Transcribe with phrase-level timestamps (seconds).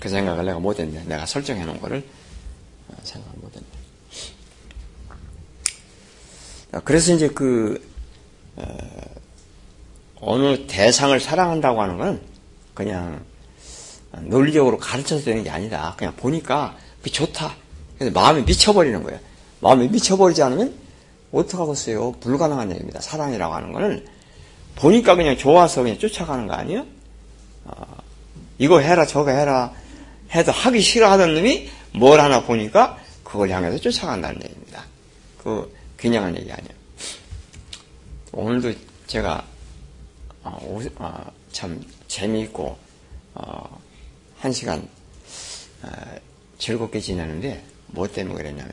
[0.00, 1.04] 그 생각을 내가 못했네.
[1.04, 2.04] 내가 설정해 놓은 거를
[2.88, 3.66] 어, 생각을 못했네.
[6.84, 7.82] 그래서 이제 그,
[8.56, 12.20] 어, 느 대상을 사랑한다고 하는 건
[12.74, 13.24] 그냥
[14.12, 15.94] 논리적으로 가르쳐서 되는 게 아니다.
[15.96, 17.54] 그냥 보니까 그 좋다.
[17.98, 19.18] 그래서 마음이 미쳐버리는 거예요.
[19.60, 20.74] 마음이 미쳐버리지 않으면
[21.32, 22.12] 어떡하겠어요?
[22.20, 23.00] 불가능한 얘기입니다.
[23.00, 24.06] 사랑이라고 하는 거는
[24.76, 26.86] 보니까 그냥 좋아서 그냥 쫓아가는 거 아니에요?
[27.64, 27.96] 어,
[28.58, 29.72] 이거 해라 저거 해라
[30.32, 34.84] 해도 하기 싫어하던 놈이 뭘 하나 보니까 그걸 향해서 쫓아간다는 얘기입니다.
[35.38, 36.78] 그 그냥한 얘기 아니에요.
[38.32, 38.72] 오늘도
[39.06, 39.44] 제가
[40.44, 42.76] 어, 오, 어, 참 재미있고
[43.34, 43.80] 어,
[44.38, 44.86] 한 시간
[45.82, 45.90] 어,
[46.58, 48.72] 즐겁게 지내는데 뭐 때문에 그랬냐면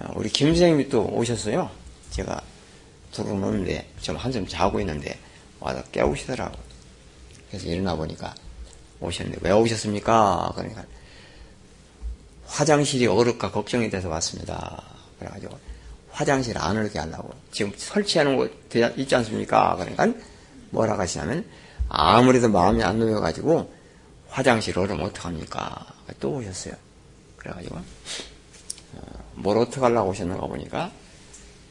[0.00, 1.70] 어, 우리 김 선생님이 또 오셨어요.
[2.10, 2.40] 제가
[3.12, 5.18] 들어오는데 좀 한숨 자고 있는데
[5.60, 6.56] 와서 깨우시더라고.
[7.56, 8.34] 그래서 일어나 보니까
[9.00, 10.52] 오셨는데 왜 오셨습니까?
[10.54, 10.84] 그러니까
[12.46, 14.82] 화장실이 어렵까 걱정이 돼서 왔습니다.
[15.18, 15.58] 그래가지고
[16.10, 18.52] 화장실 안 어렵게 하려고 지금 설치하는 곳
[18.96, 19.76] 있지 않습니까?
[19.76, 20.12] 그러니까
[20.70, 21.46] 뭐라 하시냐면
[21.88, 23.72] 아무래도 마음이 안 놓여가지고
[24.28, 25.86] 화장실 얼으면 어떡합니까?
[26.20, 26.74] 또 오셨어요.
[27.38, 29.00] 그래가지고 어,
[29.34, 30.90] 뭘 어떡하려고 오셨는가 보니까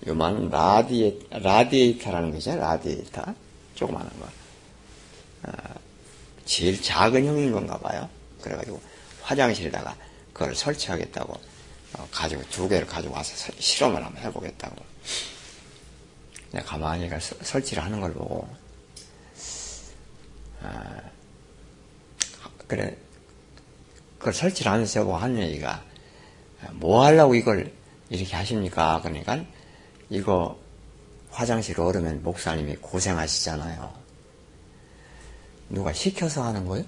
[0.07, 2.55] 요만한 라디에, 라디에이터라는 것이죠.
[2.55, 3.23] 라디에이터.
[3.75, 4.44] 조그마한 거.
[5.47, 5.51] 어,
[6.45, 8.09] 제일 작은 형인 건가 봐요.
[8.41, 8.81] 그래가지고
[9.21, 9.95] 화장실에다가
[10.33, 11.33] 그걸 설치하겠다고
[11.97, 14.75] 어, 가지고 두 개를 가지고 와서 실험을 한번 해보겠다고.
[16.51, 18.47] 내가 가만히 설치를 하는 걸 보고
[20.61, 21.01] 어,
[22.67, 22.97] 그래
[24.17, 25.83] 그걸 설치를 하면서 저보고 하는 얘기가
[26.71, 27.71] 뭐 하려고 이걸
[28.09, 29.01] 이렇게 하십니까?
[29.03, 29.43] 그러니까
[30.09, 30.57] 이거
[31.29, 34.04] 화장실 오르면 목사님이 고생하시잖아요.
[35.69, 36.85] 누가 시켜서 하는 거예요?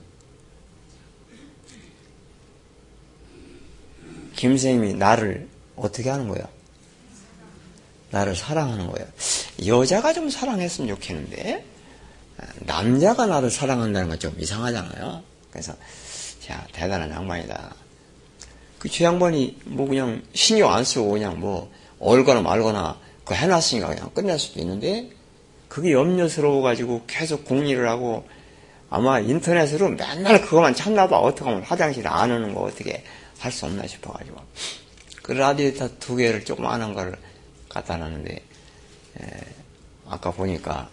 [4.36, 6.46] 김선생님이 나를 어떻게 하는 거예요?
[8.12, 9.08] 나를 사랑하는 거예요.
[9.66, 11.66] 여자가 좀 사랑했으면 좋겠는데
[12.60, 15.24] 남자가 나를 사랑한다는 건 좀 이상하잖아요.
[15.52, 15.74] 그래서
[16.40, 17.76] 자 대단한 양반이다.
[18.80, 24.38] 그 주양반이 뭐 그냥 신경 안 쓰고 그냥 뭐 얼거나 말거나 그 해놨으니까 그냥 끝낼
[24.40, 25.10] 수도 있는데
[25.68, 28.28] 그게 염려스러워가지고 계속 공리를 하고
[28.90, 31.18] 아마 인터넷으로 맨날 그것만 찾나 봐.
[31.20, 33.04] 어떻게 하면 화장실 안 오는 거 어떻게
[33.40, 34.38] 할 수 없나 싶어가지고.
[35.22, 37.18] 그 라디에이터 두 개를 조그만한 걸
[37.70, 39.28] 갖다 놨는데, 에,
[40.10, 40.90] 아까 보니까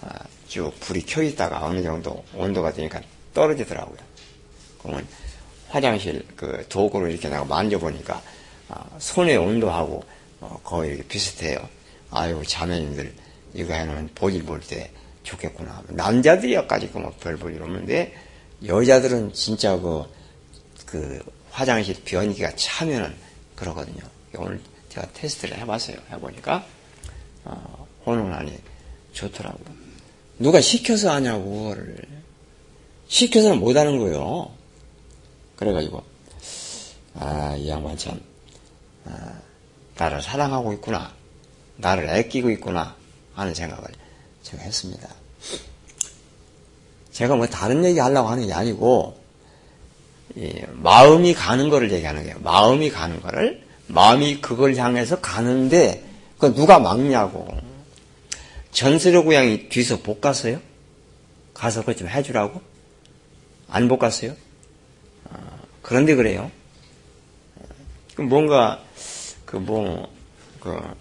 [0.00, 0.08] 아,
[0.48, 3.00] 쭉 불이 켜 있다가 어느 정도 온도가 되니까
[3.34, 3.98] 떨어지더라고요.
[4.82, 5.06] 그러면
[5.68, 8.22] 화장실 그 도구를 이렇게 내가 만져보니까
[8.68, 10.04] 아, 손의 온도하고
[10.40, 11.68] 어, 거의 비슷해요.
[12.10, 13.12] 아유 자매님들
[13.54, 14.90] 이거 해놓으면 볼일 볼때
[15.22, 15.82] 좋겠구나.
[15.88, 18.14] 남자들이야까지 그별 볼 일 없는데
[18.66, 20.04] 여자들은 진짜 그,
[20.86, 23.14] 그 화장실 변기가 차면은
[23.56, 24.02] 그러거든요.
[24.36, 25.96] 오늘 제가 테스트를 해봤어요.
[26.10, 26.64] 해보니까
[27.44, 28.56] 어, 혼응란이
[29.12, 29.76] 좋더라고요.
[30.38, 31.98] 누가 시켜서 하냐고 그거를
[33.08, 34.50] 시켜서는 못하는 거예요.
[35.56, 36.02] 그래가지고
[37.14, 38.18] 아 이 양반 참
[39.04, 39.38] 아,
[39.98, 41.12] 나를 사랑하고 있구나
[41.76, 42.96] 나를 애끼고 있구나
[43.34, 43.84] 하는 생각을
[44.42, 45.08] 제가 했습니다.
[47.12, 49.20] 제가 뭐 다른 얘기 하려고 하는 게 아니고
[50.72, 52.38] 마음이 가는 거를 얘기하는 거예요.
[52.40, 56.04] 마음이 가는 거를 마음이 그걸 향해서 가는데
[56.38, 57.46] 그 누가 막냐고.
[58.72, 60.60] 전세로 고양이 뒤에서 볶았어요?
[61.52, 62.60] 가서 그것 좀 해주라고?
[63.68, 64.34] 안 볶았어요?
[65.26, 66.50] 어, 그런데 그래요.
[68.16, 68.82] 뭔가
[69.44, 70.10] 그 뭐,
[70.58, 70.96] 그, 뭐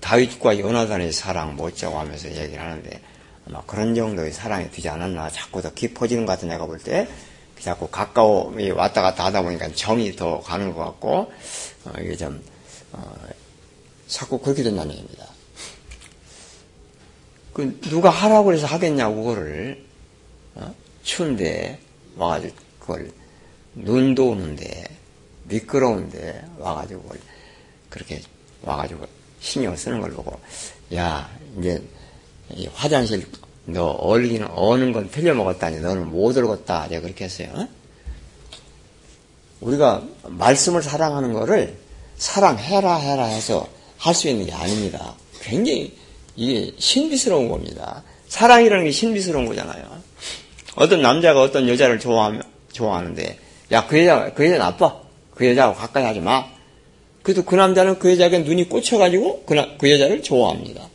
[0.00, 3.00] 다윗과 요나단의 사랑 뭐 어쩌고 하면서 얘기를 하는데
[3.48, 7.08] 아마 그런 정도의 사랑이 되지 않았나 자꾸 더 깊어지는 것 같은 내가 볼 때
[7.60, 11.32] 자꾸 가까워 왔다 갔다 하다 보니까 정이 더 가는 것 같고
[11.84, 12.42] 어, 이게 좀
[12.92, 13.14] 어,
[14.06, 15.26] 자꾸 그렇게 된다는 얘기입니다.
[17.52, 19.84] 그 누가 하라고 해서 하겠냐고 그거를
[20.54, 20.74] 어?
[21.02, 21.78] 추운데
[22.16, 23.10] 와가지고 그걸
[23.74, 24.84] 눈도 오는데
[25.44, 27.14] 미끄러운데 와가지고
[27.88, 28.20] 그렇게
[28.62, 29.06] 와가지고
[29.40, 30.38] 신경 쓰는 걸 보고
[30.94, 31.28] 야
[31.58, 31.82] 이제
[32.74, 33.26] 화장실
[33.64, 37.48] 너 얼기는 어는 건 틀려 먹었다니 너는 못 얼었다 내가 그렇게 했어요.
[37.54, 37.68] 어?
[39.60, 41.76] 우리가 말씀을 사랑하는 거를
[42.16, 43.68] 사랑해라 해라 해서
[43.98, 45.14] 할 수 있는 게 아닙니다.
[45.40, 45.96] 굉장히
[46.36, 48.02] 이게 신비스러운 겁니다.
[48.28, 49.84] 사랑이라는 게 신비스러운 거잖아요.
[50.74, 52.42] 어떤 남자가 어떤 여자를 좋아하면,
[52.72, 53.38] 좋아하는데,
[53.72, 55.00] 야, 그 여자, 그 여자 나빠.
[55.34, 56.46] 그 여자하고 가까이 하지 마.
[57.26, 60.88] 그래도 그 남자는 그 여자에게 눈이 꽂혀가지고 그, 나, 그 여자를 좋아합니다.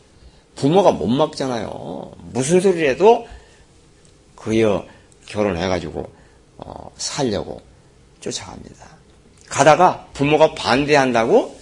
[0.56, 2.10] 부모가 못 막잖아요.
[2.32, 3.28] 무슨 소리를 해도
[4.34, 4.86] 그 여,
[5.26, 6.10] 결혼해가지고
[6.56, 7.60] 어, 살려고
[8.20, 8.86] 쫓아갑니다.
[9.50, 11.54] 가다가 부모가 반대한다고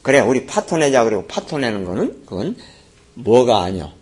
[0.00, 2.56] 그래 우리 파토 내자 그리고 파토 내는 거는 그건
[3.12, 3.92] 뭐가 아니요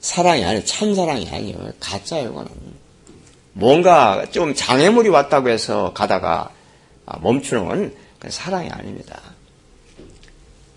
[0.00, 2.50] 사랑이 아니요 참 사랑이 아니요 가짜예요 그거는
[3.54, 6.50] 뭔가 좀 장애물이 왔다고 해서 가다가
[7.22, 7.94] 멈추는 건
[8.28, 9.20] 사랑이 아닙니다.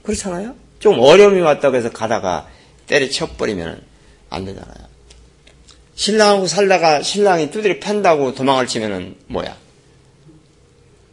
[0.04, 0.56] 그렇잖아요?
[0.80, 2.48] 좀 어려움이 왔다고 해서 가다가
[2.88, 3.82] 때려쳐버리면
[4.30, 4.92] 안 되잖아요.
[5.96, 9.56] 신랑하고 살다가 신랑이 두드려 팬다고 도망을 치면은 뭐야?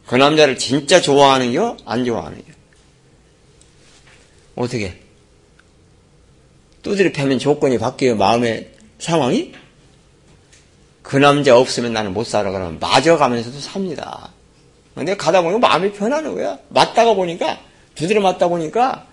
[0.07, 1.77] 그 남자를 진짜 좋아하는 겨?
[1.85, 2.53] 안 좋아하는 겨?
[4.55, 4.99] 어떻게?
[6.81, 9.53] 두드려 패면 조건이 바뀌어 마음의 상황이?
[11.03, 14.31] 그 남자 없으면 나는 못 살아 그러면 맞아가면서도 삽니다.
[14.99, 16.59] 근데 가다 보니까 마음이 편하는 거야.
[16.69, 17.59] 맞다가 보니까
[17.95, 19.07] 두드려 맞다 보니까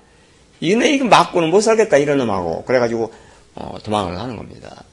[0.60, 3.12] 이네 이거 맞고는 못 살겠다 이런 놈하고 그래가지고
[3.54, 4.84] 어, 도망을 하는 겁니다.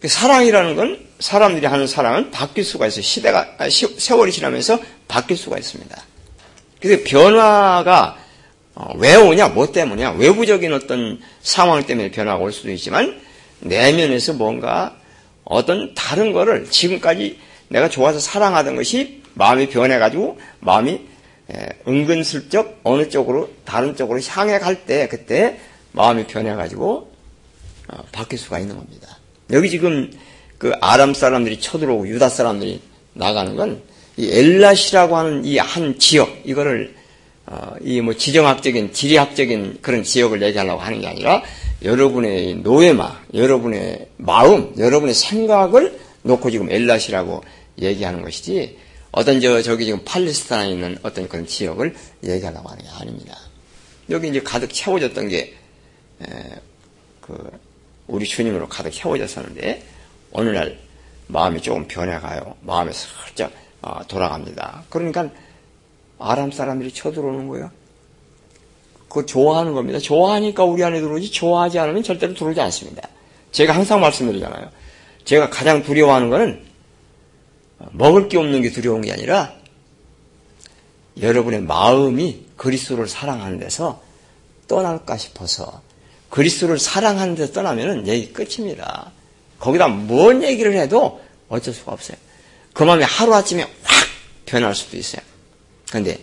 [0.00, 3.02] 그 사랑이라는 건 사람들이 하는 사랑은 바뀔 수가 있어요.
[3.02, 6.02] 시대가 아, 세월이 지나면서 바뀔 수가 있습니다.
[6.80, 8.18] 그래서 변화가
[8.74, 13.20] 어, 왜 오냐, 뭐 때문이냐, 외부적인 어떤 상황 때문에 변화가 올 수도 있지만
[13.60, 14.96] 내면에서 뭔가
[15.44, 17.38] 어떤 다른 거를 지금까지
[17.68, 21.00] 내가 좋아서 사랑하던 것이 마음이 변해가지고 마음이
[21.86, 25.58] 은근슬쩍 어느 쪽으로 다른 쪽으로 향해 갈 때 그때
[25.92, 27.12] 마음이 변해가지고
[27.88, 29.18] 어, 바뀔 수가 있는 겁니다.
[29.50, 30.10] 여기 지금
[30.58, 32.80] 그 아람 사람들이 쳐들어오고 유다 사람들이
[33.14, 33.82] 나가는 건
[34.18, 36.94] 이 엘라시라고 하는 이 한 지역 이거를
[37.46, 41.42] 어, 이뭐 지정학적인 지리학적인 그런 지역을 얘기하려고 하는 게 아니라
[41.82, 47.42] 여러분의 노예마, 여러분의 마음, 여러분의 생각을 놓고 지금 엘라시라고
[47.80, 48.78] 얘기하는 것이지
[49.10, 53.36] 어떤 저 저기 지금 팔레스타인에 있는 어떤 그런 지역을 얘기하려고 하는 게 아닙니다.
[54.10, 55.62] 여기 이제 가득 채워졌던 게
[57.22, 57.50] 그
[58.08, 59.82] 우리 주님으로 가득 채워졌었는데
[60.32, 60.78] 어느 날
[61.28, 62.56] 마음이 조금 변해가요.
[62.60, 64.84] 마음이 살짝 어, 돌아갑니다.
[64.90, 65.30] 그러니까
[66.18, 67.70] 아람 사람들이 쳐들어오는 거예요.
[69.08, 69.98] 그거 좋아하는 겁니다.
[69.98, 73.08] 좋아하니까 우리 안에 들어오지 좋아하지 않으면 절대로 들어오지 않습니다.
[73.50, 74.70] 제가 항상 말씀드리잖아요.
[75.24, 76.62] 제가 가장 두려워하는 것은
[77.92, 79.52] 먹을 게 없는 게 두려운 게 아니라
[81.20, 84.02] 여러분의 마음이 그리스도를 사랑하는 데서
[84.68, 85.82] 떠날까 싶어서
[86.30, 89.12] 그리스도를 사랑하는 데 떠나면은 얘기 끝입니다.
[89.58, 92.16] 거기다 뭔 얘기를 해도 어쩔 수가 없어요.
[92.72, 93.70] 그 마음이 하루아침에 확
[94.46, 95.20] 변할 수도 있어요.
[95.90, 96.18] 근데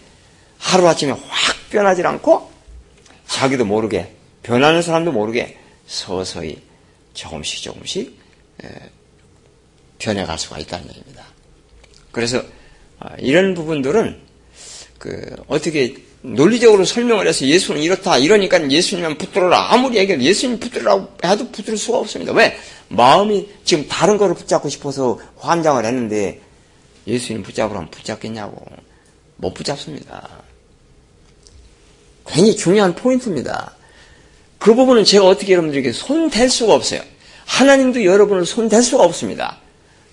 [0.58, 2.52] 하루아침에 확 변하지 않고
[3.28, 6.62] 자기도 모르게 변하는 사람도 모르게 서서히
[7.14, 8.19] 조금씩 조금씩
[9.98, 11.26] 변해갈 수가 있다는 얘기입니다.
[12.12, 12.44] 그래서
[13.00, 14.20] 아, 이런 부분들은
[14.98, 21.50] 그 어떻게 논리적으로 설명을 해서 예수는 이렇다 이러니까 예수님만 붙들어라 아무리 얘기해도 예수님 붙들라고 해도
[21.50, 22.34] 붙들 수가 없습니다.
[22.34, 22.58] 왜?
[22.90, 26.42] 마음이 지금 다른 거를 붙잡고 싶어서 환장을 했는데
[27.08, 28.66] 예수님 붙잡으라면 붙잡겠냐고
[29.38, 30.28] 못 붙잡습니다.
[32.28, 33.76] 굉장히 중요한 포인트입니다.
[34.58, 37.02] 그 부분은 제가 어떻게 여러분들에게 손댈 수가 없어요.
[37.50, 39.58] 하나님도 여러분을 손댈 수가 없습니다.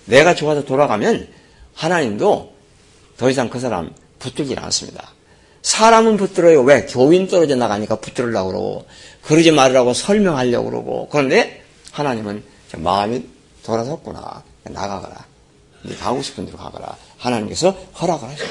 [0.07, 1.29] 내가 좋아서 돌아가면
[1.75, 2.55] 하나님도
[3.19, 5.11] 더 이상 그 사람 붙들질 않습니다.
[5.61, 6.63] 사람은 붙들어요.
[6.63, 6.87] 왜?
[6.87, 8.87] 교인 떨어져 나가니까 붙들으려고 그러고,
[9.23, 11.63] 그러지 말으라고 설명하려고 그러고, 그런데
[11.93, 12.43] 하나님은
[12.77, 13.25] 마음이
[13.65, 14.43] 돌아섰구나.
[14.65, 15.25] 나가거라.
[15.83, 16.97] 네 가고 싶은 대로 가거라.
[17.19, 18.49] 하나님께서 허락을 하셔요.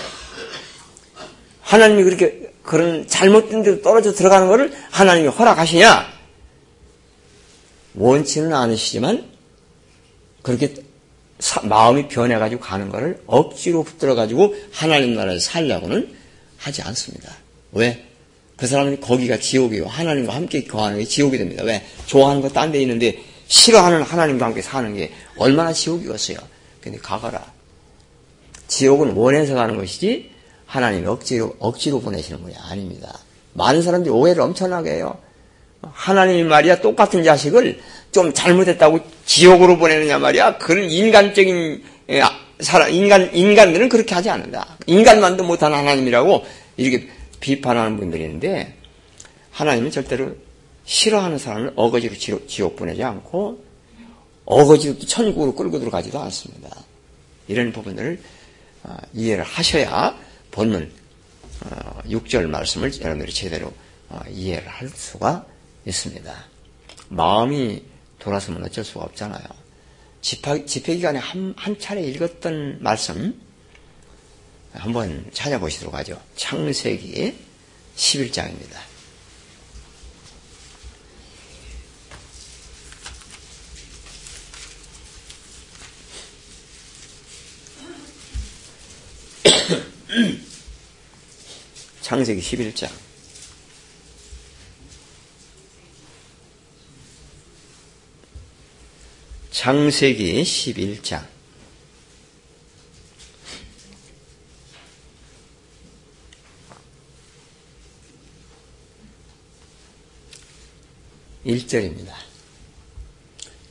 [1.61, 6.14] 하나님이 그렇게 그런 잘못된 데로 떨어져 들어가는 것을 하나님이 허락하시냐?
[7.95, 9.29] 원치는 않으시지만
[10.41, 10.73] 그렇게
[11.63, 16.15] 마음이 변해가지고 가는 것을 억지로 붙들어가지고 하나님 나라에 살려고는
[16.57, 17.31] 하지 않습니다.
[17.71, 18.05] 왜?
[18.55, 19.85] 그 사람은 거기가 지옥이에요.
[19.85, 21.63] 하나님과 함께 거하는 게 지옥이 됩니다.
[21.63, 21.85] 왜?
[22.05, 26.37] 좋아하는 거 딴 데 있는데 싫어하는 하나님과 함께 사는 게 얼마나 지옥이겠어요.
[26.81, 27.53] 근데 가거라.
[28.67, 30.31] 지옥은 원해서 가는 것이지
[30.65, 33.19] 하나님이 억지로, 억지로 보내시는 분이 아닙니다.
[33.53, 35.19] 많은 사람들이 오해를 엄청나게 해요.
[35.93, 37.79] 하나님이 말이야 똑같은 자식을
[38.11, 40.57] 좀 잘못했다고 지옥으로 보내느냐 말이야.
[40.57, 42.23] 그런 인간적인 예,
[42.59, 44.77] 사람, 인간, 인간들은 그렇게 하지 않는다.
[44.85, 46.45] 인간만도 못하는 하나님이라고
[46.77, 48.75] 이렇게 비판하는 분들이 있는데,
[49.51, 50.35] 하나님은 절대로
[50.85, 53.63] 싫어하는 사람을 어거지로 지옥, 지옥 보내지 않고,
[54.45, 56.69] 어거지로 천국으로 끌고 들어가지도 않습니다.
[57.47, 58.19] 이런 부분을
[58.83, 60.15] 어, 이해를 하셔야
[60.51, 60.91] 본문
[62.05, 63.73] 6절 어, 말씀을 여러분들이 제대로
[64.09, 65.45] 어, 이해를 할 수가
[65.85, 66.45] 있습니다.
[67.09, 67.83] 마음이
[68.19, 69.43] 돌아서면 어쩔 수가 없잖아요.
[70.21, 73.39] 집회, 집회 기간에 한, 한 차례 읽었던 말씀
[74.73, 76.19] 한번 찾아보시도록 하죠.
[76.35, 77.37] 창세기
[77.95, 78.79] 11장입니다.
[92.01, 93.04] 창세기 11장.
[99.55, 101.21] 창세기 11장.
[111.45, 112.13] 일절입니다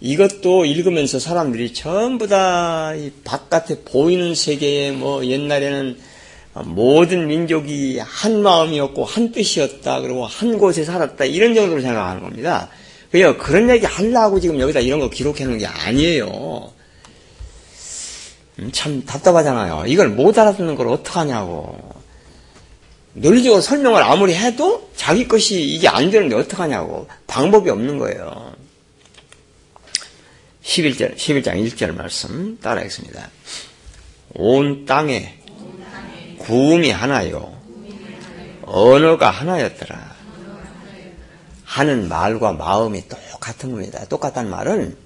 [0.00, 5.98] 이것도 읽으면서 사람들이 전부 다이 바깥에 보이는 세계에 뭐 옛날에는
[6.64, 10.00] 모든 민족이 한 마음이었고 한 뜻이었다.
[10.00, 11.26] 그리고 한 곳에 살았다.
[11.26, 12.70] 이런 정도로 생각하는 겁니다.
[13.14, 16.72] 그냥 그런 얘기 하려고 지금 여기다 이런 거 기록해 놓은 게 아니에요.
[18.58, 19.84] 음, 참 답답하잖아요.
[19.86, 21.78] 이걸 못 알아듣는 걸 어떡하냐고.
[23.12, 27.06] 논리적으로 설명을 아무리 해도 자기 것이 이게 안 되는데 어떡하냐고.
[27.28, 28.52] 방법이 없는 거예요.
[30.64, 33.30] 11절, 11장 1절 말씀 따라하겠습니다.
[34.30, 35.38] 온 땅에
[36.38, 37.56] 구음이 하나요.
[38.62, 40.13] 언어가 하나였더라.
[41.74, 44.04] 하는 말과 마음이 똑같은 겁니다.
[44.08, 44.96] 똑같다는 말은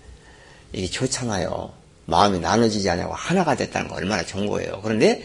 [0.74, 1.72] 이게 좋잖아요.
[2.04, 4.82] 마음이 나눠지지 않냐고 하나가 됐다는 거 얼마나 좋은 거예요.
[4.82, 5.24] 그런데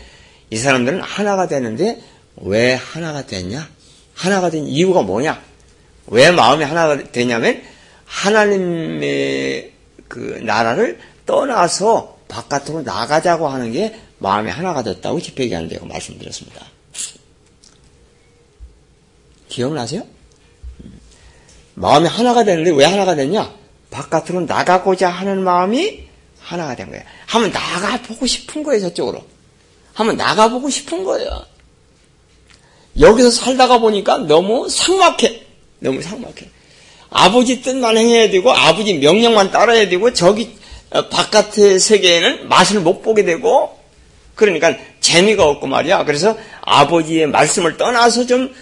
[0.49, 2.01] 이 사람들은 하나가 되는데
[2.37, 3.67] 왜 하나가 됐냐?
[4.15, 5.41] 하나가 된 이유가 뭐냐?
[6.07, 7.61] 왜 마음이 하나가 되냐면
[8.05, 9.73] 하나님의
[10.07, 15.83] 그 나라를 떠나서 바깥으로 나가자고 하는 게 마음이 하나가 됐다고 집회기하는데요.
[15.87, 16.65] 말씀드렸습니다.
[19.49, 20.07] 기억나세요?
[21.75, 23.53] 마음이 하나가 되는데 왜 하나가 됐냐?
[23.89, 26.03] 바깥으로 나가고자 하는 마음이
[26.39, 27.03] 하나가 된 거예요.
[27.25, 29.23] 한번 나가보고 싶은 거예요, 저쪽으로.
[29.93, 31.45] 한번 나가보고 싶은 거예요.
[32.99, 35.43] 여기서 살다가 보니까 너무 상막해.
[35.79, 36.49] 너무 상막해.
[37.09, 40.57] 아버지 뜻만 행해야 되고 아버지 명령만 따라야 되고 저기
[40.89, 43.77] 어, 바깥의 세계에는 맛을 못 보게 되고
[44.35, 46.05] 그러니까 재미가 없고 말이야.
[46.05, 48.53] 그래서 아버지의 말씀을 떠나서 좀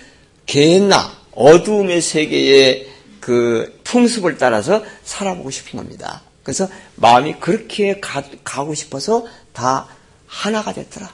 [0.45, 2.90] 개나 어두움의 세계의
[3.21, 6.23] 그 풍습을 따라서 살아보고 싶은 겁니다.
[6.43, 9.87] 그래서 마음이 그렇게 가, 가고 싶어서 다
[10.27, 11.09] 하나가 됐더라.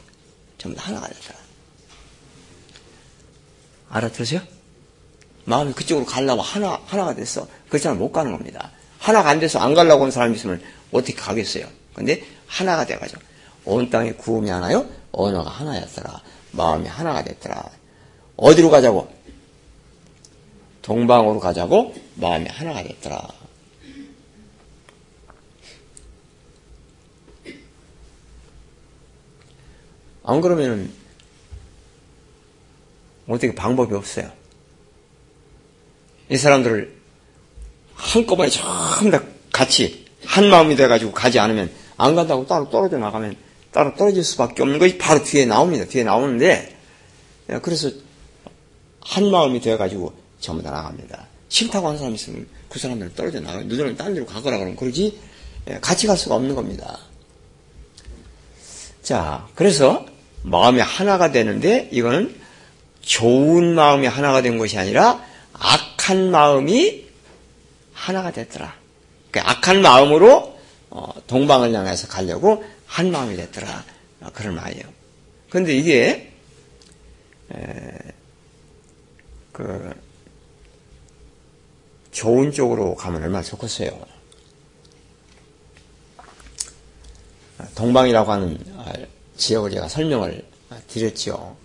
[0.57, 1.37] 전부 다 하나가 됐더라.
[3.89, 4.41] 알아들으세요?
[5.45, 7.47] 마음이 그쪽으로 가려고 하나, 하나가 됐어.
[7.69, 8.71] 그렇지않으면 못 가는 겁니다.
[8.99, 10.61] 하나가 안 돼서 안 가려고 하는 사람이 있으면
[10.91, 11.67] 어떻게 가겠어요?
[11.93, 13.21] 근데 하나가 돼가지고.
[13.65, 14.87] 온 땅에 구음이 하나요?
[15.11, 16.21] 언어가 하나였더라.
[16.51, 17.69] 마음이 하나가 됐더라.
[18.37, 19.09] 어디로 가자고?
[20.87, 21.93] 동방으로 가자고?
[22.15, 23.27] 마음이 하나가 됐더라.
[30.23, 30.89] 안 그러면은
[33.27, 34.31] 어떻게 방법이 없어요.
[36.29, 36.95] 이 사람들을
[37.93, 43.35] 한꺼번에 전부 다 같이 한 마음이 돼가지고 가지 않으면 안 간다고 따로 떨어져 나가면
[43.73, 45.83] 따로 떨어질 수밖에 없는 것이 바로 뒤에 나옵니다.
[45.83, 46.77] 뒤에 나오는데
[47.61, 47.91] 그래서
[49.01, 51.27] 한 마음이 되어가지고 전부 다 나갑니다.
[51.49, 53.65] 싫다고 하는 사람 있으면 그 사람들은 떨어져 나가요.
[53.65, 55.19] 너희는 딴 데로 가거라 그러면 그러지
[55.81, 56.99] 같이 갈 수가 없는 겁니다.
[59.01, 60.05] 자, 그래서
[60.43, 62.35] 마음이 하나가 되는데 이거는
[63.01, 67.05] 좋은 마음이 하나가 된 것이 아니라 악한 마음이
[67.93, 68.75] 하나가 됐더라.
[69.31, 70.57] 그 악한 마음으로
[70.89, 73.83] 어, 동방을 향해서 가려고 한 마음이 됐더라.
[74.21, 74.83] 어, 그런 말이에요.
[75.49, 76.33] 그런데 이게
[79.51, 79.93] 그
[82.17, 83.91] 좋은 쪽으로 가면 얼마나 좋겠어요.
[87.75, 88.91] 동방이라고 하는 아,
[89.35, 90.43] 지역을 제가 설명을
[90.87, 91.55] 드렸죠.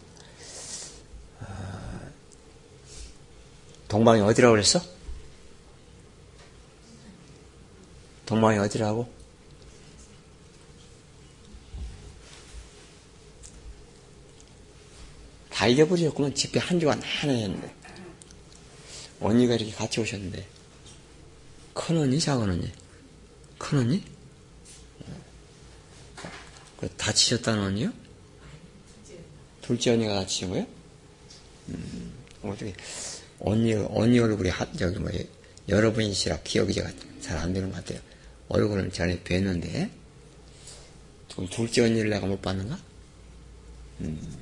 [3.88, 4.78] 동방이 어디라고 그랬어?
[8.26, 9.10] 동방이 어디라고?
[15.48, 16.34] 다 잊어버리셨구만.
[16.34, 17.81] 집회 한 주간 하나 했는데.
[19.22, 20.46] 언니가 이렇게 같이 오셨는데.
[21.74, 22.70] 큰 언니, 작은 언니?
[23.58, 24.04] 큰 언니?
[26.78, 27.92] 그 다치셨다는 언니요?
[29.62, 30.66] 둘째 언니가 다치신 거예요?
[31.68, 32.12] 음,
[32.42, 32.74] 어떻게.
[33.38, 35.10] 언니, 언니 얼굴이 하, 저기 뭐,
[35.68, 38.00] 여러분이시라 기억이 제가 잘 안 되는 것 같아요.
[38.48, 39.88] 얼굴은 전에 뵀는데,
[41.50, 42.78] 둘째 언니를 내가 못 봤는가?
[44.00, 44.38] 음.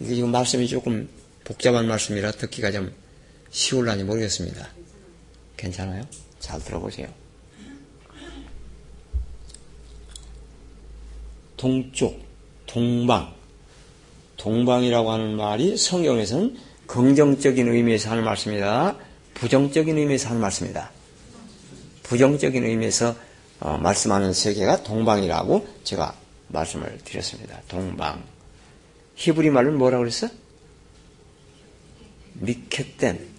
[0.00, 1.08] 이게 지금 말씀이 조금
[1.44, 2.92] 복잡한 말씀이라 듣기가 좀
[3.52, 4.66] 쉬울라니 모르겠습니다.
[5.56, 6.02] 괜찮아요?
[6.40, 7.06] 잘 들어보세요.
[11.56, 12.20] 동쪽,
[12.66, 13.32] 동방.
[14.36, 18.96] 동방이라고 하는 말이 성경에서는 긍정적인 의미에서 하는 말씀이다.
[19.34, 20.90] 부정적인 의미에서 하는 말씀이다.
[22.02, 23.14] 부정적인 의미에서
[23.60, 26.16] 어, 말씀하는 세계가 동방이라고 제가
[26.48, 27.60] 말씀을 드렸습니다.
[27.68, 28.24] 동방.
[29.14, 30.28] 히브리 말은 뭐라고 그랬어?
[32.34, 33.31] 미켓댐.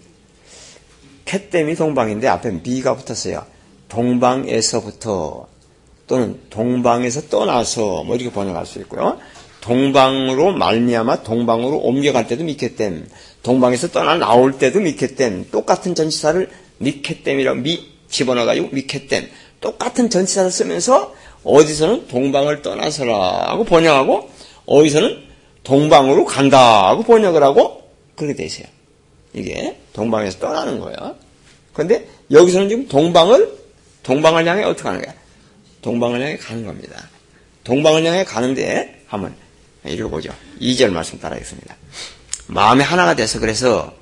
[1.34, 3.44] 캣댐이 동방인데 앞에 미가 붙었어요.
[3.88, 5.48] 동방에서부터
[6.06, 9.18] 또는 동방에서 떠나서 뭐 이렇게 번역할 수 있고요.
[9.60, 13.08] 동방으로 말미암아 동방으로 옮겨갈 때도 미켓댐.
[13.42, 15.48] 동방에서 떠나 나올 때도 미켓댐.
[15.50, 16.48] 똑같은 전치사를
[16.78, 19.28] 미켓댐이라고 미 집어넣어가지고 미켓댐.
[19.60, 24.30] 똑같은 전치사를 쓰면서 어디서는 동방을 떠나서라고 번역하고
[24.66, 25.24] 어디서는
[25.64, 27.82] 동방으로 간다고 번역을 하고
[28.14, 28.66] 그렇게 돼 있어요.
[29.32, 31.23] 이게 동방에서 떠나는 거예요.
[31.74, 33.58] 그런데 여기서는 지금 동방을
[34.02, 35.14] 동방을 향해 어떻게 하는 거야?
[35.82, 37.10] 동방을 향해 가는 겁니다.
[37.64, 39.34] 동방을 향해 가는데 한번
[39.86, 40.32] 읽어보죠.
[40.60, 41.76] 2절 말씀 따라하겠습니다.
[42.46, 43.94] 마음이 하나가 돼서 그래서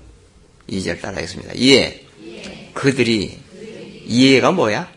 [0.68, 1.54] 2절 따라하겠습니다.
[1.54, 2.00] 이해.
[2.74, 3.38] 그들이
[4.06, 4.90] 이해가 뭐야?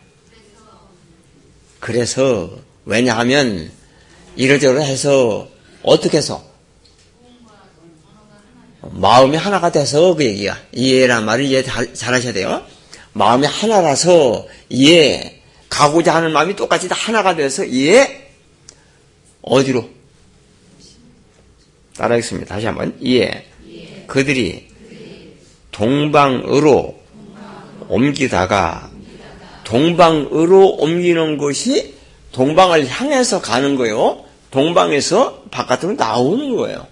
[1.80, 3.70] 그래서 왜냐하면
[4.36, 5.48] 이러저러 해서
[5.82, 6.44] 어떻게 해서
[8.92, 10.58] 마음이 하나가 돼서 그 얘기야.
[10.72, 12.64] 이해란 말을 이해 잘, 하셔야 돼요.
[13.12, 18.28] 마음이 하나라서 이해 가고자 하는 마음이 똑같이 다 하나가 돼서 이해
[19.42, 19.88] 어디로?
[21.96, 22.54] 따라하겠습니다.
[22.54, 23.44] 다시 한번 이해.
[24.06, 24.68] 그들이
[25.72, 26.98] 동방으로
[27.88, 28.90] 옮기다가
[29.64, 31.94] 동방으로 옮기는 것이
[32.32, 34.24] 동방을 향해서 가는 거예요.
[34.50, 36.86] 동방에서 바깥으로 나오는 거예요.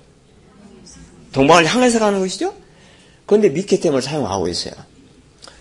[1.35, 2.55] 동방을 향해서 가는 것이죠.
[3.27, 4.73] 그런데 미케템을 사용하고 있어요.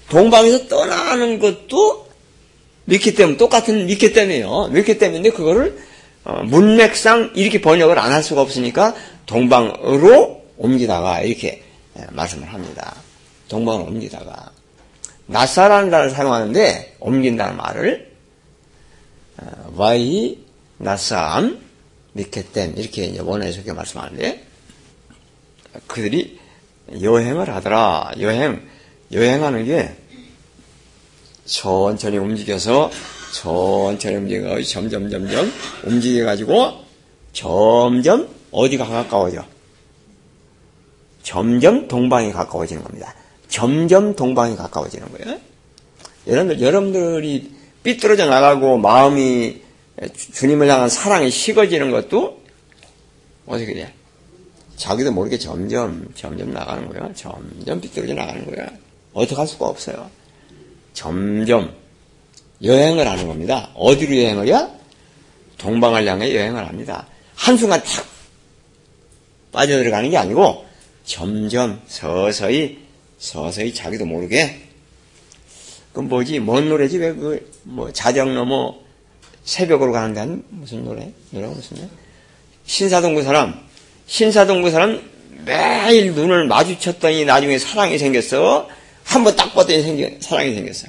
[0.10, 2.08] 동방에서 떠나는 것도
[2.86, 4.68] 미케템 똑같은 미케템이에요.
[4.68, 5.78] 미케템인데 그거를
[6.26, 11.64] 어, 문맥상 이렇게 번역을 안 할 수가 없으니까 동방으로 옮기다가 이렇게
[11.98, 12.96] 예, 말씀을 합니다.
[13.50, 14.52] 동방으로 옮기다가
[15.26, 18.12] 낯사라는 단어를 사용하는데 옮긴다는 말을
[19.38, 20.38] 어, 와이
[20.78, 21.60] 나쌈
[22.14, 24.44] 미케템 이렇게 이제 원어에서 이렇게 말씀하는데
[25.88, 26.40] 그들이
[27.02, 28.12] 여행을 하더라.
[28.20, 28.62] 여행
[29.12, 29.96] 여행하는 게
[31.46, 32.92] 천천히 움직여서
[33.34, 35.52] 천천히 움직여 점점 점점
[35.84, 36.84] 움직여 가지고
[37.32, 39.46] 점점 어디가 가까워져?
[41.24, 43.16] 점점 동방이 가까워지는 겁니다.
[43.48, 45.40] 점점 동방이 가까워지는 거예요.
[46.28, 47.52] 여러분들, 여러분들이
[47.84, 49.62] 삐뚤어져 나가고 마음이
[50.34, 52.42] 주님을 향한 사랑이 식어지는 것도
[53.46, 53.94] 어떻게 돼?
[54.78, 57.14] 자기도 모르게 점점, 점점 나가는 거예요.
[57.16, 58.68] 점점 삐뚤어져 나가는 거예요.
[59.14, 60.10] 어떻게 할 수가 없어요.
[60.94, 61.74] 점점
[62.64, 63.70] 여행을 하는 겁니다.
[63.76, 64.68] 어디로 여행을 해?
[65.58, 67.08] 동방을 향해 여행을 합니다.
[67.36, 68.06] 한순간 탁
[69.52, 70.66] 빠져들어가는 게 아니고
[71.06, 72.80] 점점 서서히
[73.20, 74.68] 서서히 자기도 모르게
[75.94, 78.76] 그 뭐지 뭔 노래지 왜 그 뭐 자정 넘어
[79.46, 81.90] 새벽으로 가는 데는 무슨 노래 노래가 무슨 노래
[82.66, 83.62] 신사동구 사람
[84.08, 85.02] 신사동구 사람
[85.46, 88.68] 매일 눈을 마주쳤더니 나중에 사랑이 생겼어.
[89.04, 90.88] 한번 딱 봤더니 생겨, 사랑이 생겼어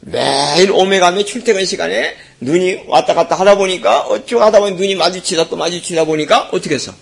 [0.00, 5.56] 매일 오메가메 출퇴근 시간에 눈이 왔다 갔다 하다 보니까 어쩌고 하다 보니 눈이 마주치다 또
[5.56, 6.92] 마주치다 보니까 어떻게 했어?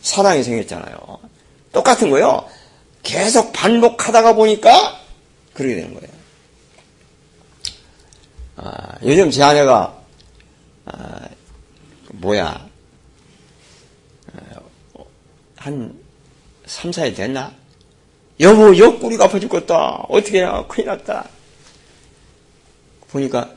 [0.00, 1.18] 사랑이 생겼잖아요.
[1.72, 2.48] 똑같은 거요.
[3.02, 5.00] 계속 반복하다가 보니까
[5.52, 6.12] 그렇게 되는 거예요.
[8.56, 9.98] 아, 요즘 제 아내가
[10.86, 11.28] 아,
[12.12, 12.46] 뭐야?
[12.46, 12.68] 아,
[15.62, 15.96] 한
[16.66, 17.52] 3, 4일 됐나?
[18.40, 20.06] 여보 옆구리가 아파 죽겠다.
[20.08, 21.28] 어떻게 해야 큰일 났다.
[23.10, 23.54] 보니까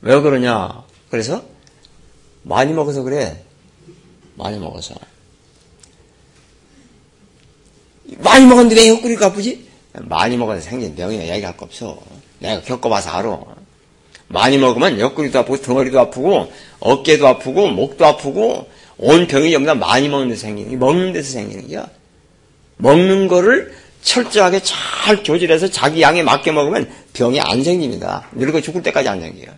[0.00, 0.82] 왜 그러냐?
[1.10, 1.44] 그래서
[2.42, 3.44] 많이 먹어서 그래.
[4.34, 4.96] 많이 먹어서.
[8.16, 9.68] 많이 먹었는데 왜 헛구리가 아프지?
[9.92, 11.34] 많이 먹어서 생긴 병이야.
[11.34, 12.00] 얘기할 거 없어.
[12.40, 13.38] 내가 겪어봐서 알아.
[14.26, 18.68] 많이 먹으면 옆구리도 아프고 덩어리도 아프고 어깨도 아프고 목도 아프고
[18.98, 21.88] 온 병이 전부 다 많이 먹는 데서 생기는 게 먹는 데서 생기는 게야.
[22.76, 28.28] 먹는 거를 철저하게 잘 조절해서 자기 양에 맞게 먹으면 병이 안 생깁니다.
[28.32, 29.54] 늙어 죽을 때까지 안 생겨요.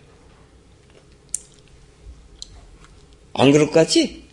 [3.33, 4.23] 안 그럴 것 같지?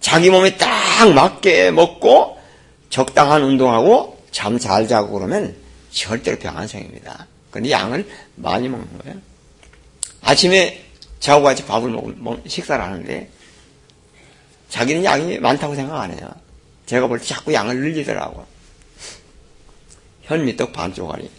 [0.00, 2.38] 자기 몸에 딱 맞게 먹고
[2.88, 5.56] 적당한 운동하고 잠 잘 자고 그러면
[5.90, 7.26] 절대로 병 안 생깁니다.
[7.50, 9.18] 근데 양을 많이 먹는 거예요.
[10.22, 10.84] 아침에
[11.20, 13.28] 저하고 같이 밥을 먹, 식사를 하는데
[14.68, 16.28] 자기는 양이 많다고 생각 안 해요.
[16.86, 18.46] 제가 볼 때 자꾸 양을 늘리더라고.
[20.22, 21.30] 현미떡 반 쪼가리.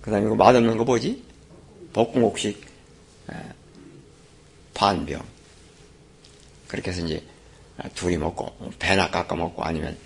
[0.00, 1.22] 그 다음에 이거 맛없는 거 뭐지?
[1.92, 2.64] 볶음옥식
[4.74, 5.22] 반병.
[6.68, 7.22] 그렇게 해서 이제
[7.76, 9.96] 아, 둘이 먹고 배나 깎아 먹고 아니면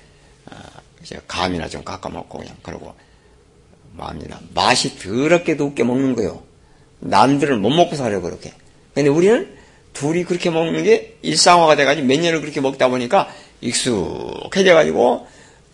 [0.50, 0.62] 아,
[1.02, 2.94] 이제 감이나 좀 깎아 먹고 그냥 그러고
[3.92, 6.42] 마음이나 맛이 더럽게 도 웃게 먹는 거요.
[7.00, 8.52] 남들은 못 먹고 살려 그렇게.
[8.94, 9.56] 근데 우리는
[9.94, 13.28] 둘이 그렇게 먹는 게 일상화가 돼가지고 몇 년을 그렇게 먹다 보니까
[13.62, 15.26] 익숙해져가지고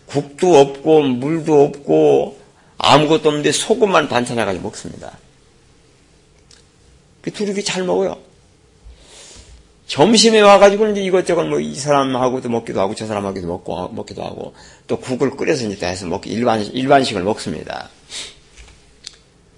[0.05, 2.39] 국도 없고 물도 없고
[2.77, 5.17] 아무것도 없는데 소금만 반찬해가지고 먹습니다.
[7.21, 8.17] 그 둘이 잘 먹어요.
[9.87, 14.53] 점심에 와가지고 이제 이것저것 뭐 이 사람하고도 먹기도 하고 저 사람하고도 먹고 먹기도 하고
[14.87, 17.89] 또 국을 끓여서 이제 해서 먹기 일반 일반식을 먹습니다.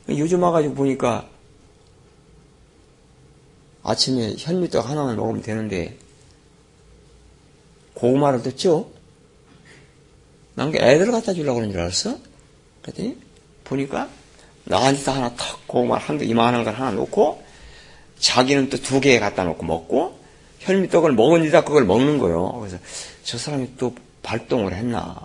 [0.10, 1.30] 요즘 와가지고 보니까
[3.83, 5.97] 아침에 현미떡 하나만 먹으면 되는데
[7.95, 8.89] 고구마를 듣죠?
[10.55, 12.17] 난게 애들 갖다 주려고 그런 줄 알았어?
[12.81, 13.17] 그랬더니
[13.63, 14.09] 보니까
[14.65, 17.43] 나한테 하나 턱 고구마 한개 이만한 걸 하나 놓고
[18.19, 20.17] 자기는 또 두 개 갖다 놓고 먹고
[20.59, 22.53] 현미떡을 먹으니까 그걸 먹는 거예요.
[22.59, 22.77] 그래서
[23.23, 25.19] 저 사람이 또 발동을 했나.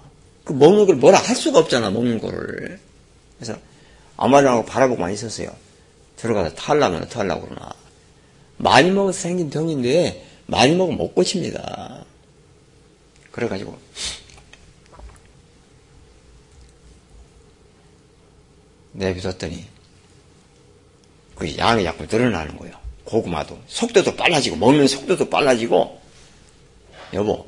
[0.44, 2.80] 그 먹는 걸 뭐라 할 수가 없잖아, 먹는 거를.
[3.38, 3.56] 그래서
[4.16, 5.50] 아무 말도 안 하고 바라보고만 있었어요.
[6.16, 7.72] 들어가서 탈라면 어떡하려고 그러나.
[8.58, 12.04] 많이 먹어서 생긴 병인데 많이 먹으면 못 고칩니다.
[13.30, 13.78] 그래가지고
[18.92, 19.64] 내비뒀더니
[21.36, 22.76] 그 양이 자꾸 늘어나는 거예요.
[23.04, 26.00] 고구마도 속도도 빨라지고 먹는 속도도 빨라지고
[27.14, 27.46] 여보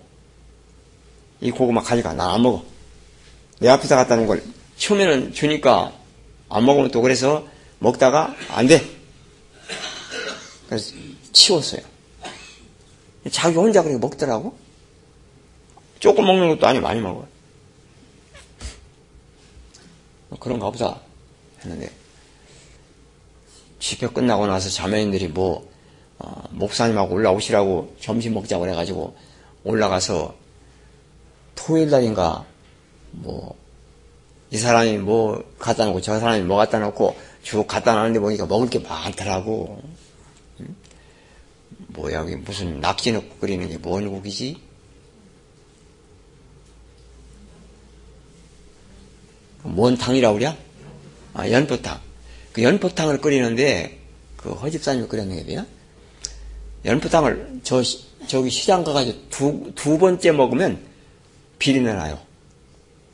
[1.41, 2.65] 이 고구마 가져가 나 안 먹어
[3.59, 4.43] 내 앞에서 놓은 걸
[4.79, 5.93] 처음에는 주니까
[6.49, 7.47] 안 먹으면 또 그래서
[7.79, 9.00] 먹다가 안돼
[10.71, 10.95] 그래서
[11.33, 11.83] 치웠어요.
[13.31, 14.57] 자기 혼자 그렇게 먹더라고.
[15.99, 17.27] 조금 먹는 것도 아니고 많이 먹어요.
[20.29, 21.01] 뭐 그런가 보다
[21.63, 21.91] 했는데
[23.81, 25.69] 집회 끝나고 나서 자매인들이 뭐
[26.19, 29.17] 어, 목사님하고 올라오시라고 점심 먹자고 그래가지고
[29.65, 30.35] 올라가서
[31.55, 32.47] 토요일 날인가
[33.11, 33.61] 뭐
[34.51, 38.69] 이 사람이 뭐 갖다 놓고 저 사람이 뭐 갖다 놓고 쭉 갖다 놨는데 보니까 먹을
[38.69, 39.81] 게 많더라고.
[42.01, 44.57] 뭐야, 여기 무슨 낙지 넣고 끓이는 게 뭔 고기지?
[49.63, 50.57] 뭔 탕이라고 그래?
[51.35, 52.01] 아, 연포탕.
[52.53, 53.99] 그 연포탕을 끓이는데,
[54.37, 55.67] 그 허집사님이 끓였는 게뭐야
[56.87, 57.83] 연포탕을 저,
[58.27, 60.83] 저기 시장 가가지고 두, 두 번째 먹으면
[61.59, 62.19] 비린내 나요.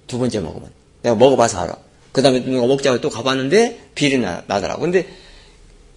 [0.07, 0.71] 두 번째 먹으면.
[1.03, 1.77] 내가 먹어봐서 알아.
[2.13, 4.83] 그 다음에 누가 먹자고 또 가봤는데 비린내 나더라고.
[4.83, 5.09] 근데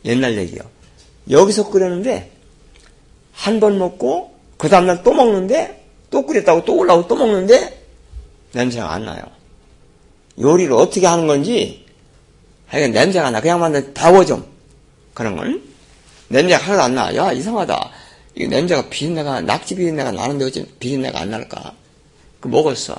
[0.04, 0.62] 옛날 얘기요.
[1.30, 2.38] 여기서 끓였는데
[3.39, 7.86] 한 번 먹고 그 다음날 또 먹는데 또 끓였다고 또 올라오고 또 먹는데
[8.52, 9.23] 냄새가 안 나요.
[10.39, 11.86] 요리를 어떻게 하는 건지
[12.67, 13.39] 하여간 냄새가 나.
[13.39, 14.45] 그냥 만들 배워 좀.
[15.13, 15.63] 그런 건.
[16.28, 17.15] 냄새가 하나도 안 나.
[17.15, 17.91] 야, 이상하다.
[18.36, 21.73] 이 냄새가 비린내가, 낙지 비린내가 나는데 어찌 비린내가 안 날까?
[22.41, 22.95] 그 먹었어.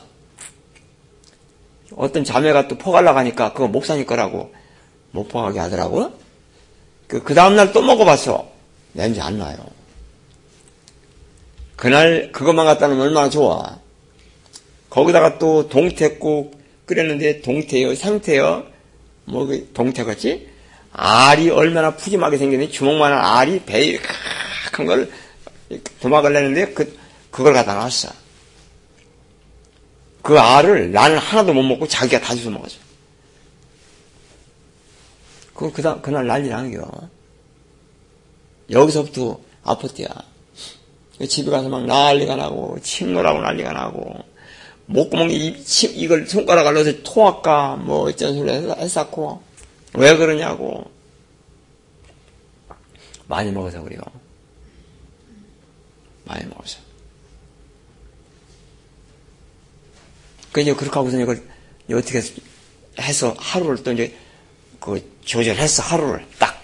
[1.97, 4.53] 어떤 자매가 또 포갈라 가니까 그거 목사님 거라고
[5.11, 6.13] 못 포가게 하더라고.
[7.07, 8.49] 그, 그 다음날 또 먹어봤어.
[8.95, 9.59] 냄새 안 나요.
[11.81, 13.79] 그날 그것만 갖다 놓으면 얼마나 좋아.
[14.91, 18.67] 거기다가 또 동태국 끓였는데 동태요, 상태요,
[19.25, 20.47] 뭐그 동태같이
[20.93, 23.99] 알이 얼마나 푸짐하게 생겼는지 주먹만한 알이 배에
[24.73, 25.11] 큰 걸
[26.01, 26.99] 도막을 내는데 그
[27.31, 28.11] 그걸 갖다 놨어.
[30.21, 32.77] 그 알을 나는 하나도 못 먹고 자기가 다 주워 먹었어.
[35.55, 37.09] 그, 그, 그날 난리 나는 겨.
[38.71, 40.30] 여기서부터 아팠대야.
[41.27, 44.15] 집에 가서 막 난리가 나고 침노라고 난리가 나고
[44.87, 49.43] 목구멍에 이, 침, 이걸 손가락 알려서 토할까 뭐 어쩐 소리 했었고
[49.95, 50.91] 왜 그러냐고
[53.27, 54.01] 많이 먹어서 그래요.
[56.25, 56.79] 많이 먹어서.
[60.53, 61.41] 그 이제 그렇게 하고서 이걸
[61.93, 62.23] 어떻게
[62.99, 64.17] 해서 하루를 또 이제
[64.81, 66.61] 그 조절해서 하루를 딱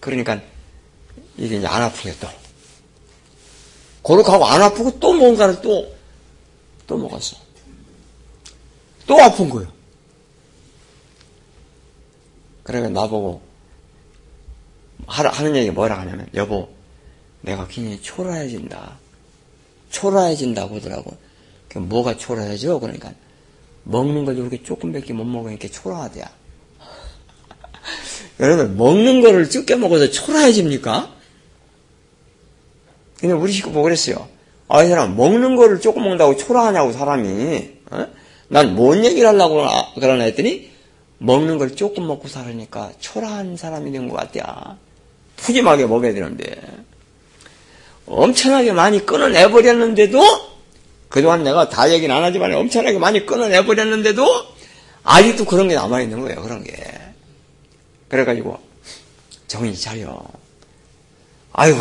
[0.00, 0.40] 그러니까
[1.36, 2.28] 이게 이제 안 아프게 또
[4.04, 5.92] 그렇게 하고 안 아프고 또 뭔가를 또,
[6.86, 7.36] 또 먹었어.
[9.06, 9.72] 또 아픈 거예요.
[12.62, 13.40] 그러니까 나보고
[15.06, 16.68] 하는 얘기 뭐라 하냐면, 여보,
[17.40, 18.98] 내가 굉장히 초라해진다.
[19.90, 21.16] 초라해진다고 하더라고.
[21.68, 22.78] 그 뭐가 초라해져?
[22.78, 23.12] 그러니까,
[23.84, 26.24] 먹는 걸 이렇게 조금밖에 못 먹으니까 초라하대야.
[28.40, 31.14] 여러분, 먹는 거를 적게 먹어서 초라해집니까?
[33.24, 34.28] 근데 우리 식구 보고 그랬어요.
[34.68, 37.70] 아, 이 사람 먹는 거를 조금 먹는다고 초라하냐고 사람이.
[37.90, 38.06] 어?
[38.48, 40.70] 난뭔 얘기를 하려고 그러나 했더니
[41.16, 44.76] 먹는 걸 조금 먹고 살으니까 초라한 사람이 된 것 같야.
[45.36, 46.54] 푸짐하게 먹어야 되는데.
[48.04, 50.22] 엄청나게 많이 끊어내버렸는데도
[51.08, 54.26] 그동안 내가 다 얘기는 안 하지만 엄청나게 많이 끊어내버렸는데도
[55.02, 56.42] 아직도 그런 게 남아있는 거예요.
[56.42, 56.74] 그런 게.
[58.10, 58.58] 그래가지고
[59.46, 60.22] 정신 차려.
[61.54, 61.78] 아이고,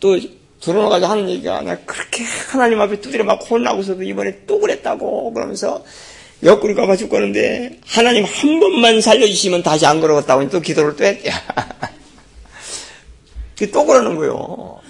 [0.00, 0.18] 또
[0.60, 5.82] 들어가가지고 하는 얘기가 나 그렇게 하나님 앞에 두드려 막 혼나고서도 이번에 또 그랬다고 그러면서
[6.42, 11.34] 옆구리 가봐 죽겠는데 하나님 한 번만 살려주시면 다시 안 그러겠다고 또 기도를 또 했대요.
[13.72, 14.80] 또 그러는 거예요.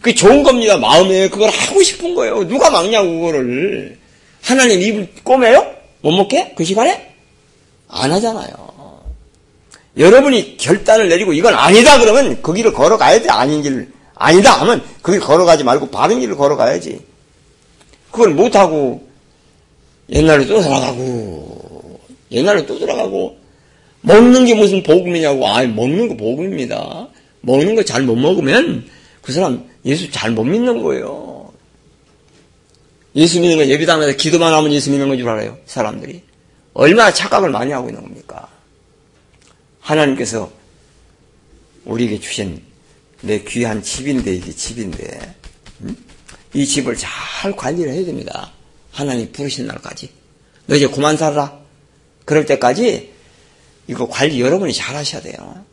[0.00, 0.76] 그게 좋은 겁니다.
[0.76, 2.46] 마음에 그걸 하고 싶은 거예요.
[2.46, 3.98] 누가 막냐고 그거를.
[4.42, 5.74] 하나님 입을 꼬매요?
[6.02, 6.52] 못 먹게?
[6.54, 7.14] 그 시간에?
[7.88, 8.74] 안 하잖아요.
[9.96, 13.30] 여러분이 결단을 내리고 이건 아니다 그러면 그 길을 걸어가야 돼.
[13.30, 13.88] 아닌 길.
[14.14, 17.00] 아니다 하면 그길 걸어가지 말고 바른 길을 걸어가야지.
[18.10, 19.06] 그걸 못하고
[20.10, 22.00] 옛날에 또 돌아가고
[22.30, 23.36] 옛날에 또 돌아가고
[24.02, 25.46] 먹는 게 무슨 복음이냐고.
[25.48, 27.08] 아 먹는 거 복음입니다.
[27.40, 28.86] 먹는 거 잘 못 먹으면
[29.22, 31.52] 그 사람 예수 잘 못 믿는 거예요.
[33.16, 35.56] 예수 믿는 건 예비당에서 기도만 하면 예수 믿는 건 줄 알아요.
[35.66, 36.22] 사람들이.
[36.74, 38.48] 얼마나 착각을 많이 하고 있는 겁니까?
[39.80, 40.50] 하나님께서
[41.84, 42.60] 우리에게 주신
[43.24, 45.34] 내 귀한 집인데 이게 집인데
[45.80, 45.96] 음?
[46.52, 48.52] 이 집을 잘 관리를 해야 됩니다.
[48.92, 50.10] 하나님 부르신 날까지.
[50.66, 51.58] 너 이제 그만 살아라.
[52.24, 53.12] 그럴 때까지
[53.88, 55.64] 이거 관리 여러분이 잘 하셔야 돼요.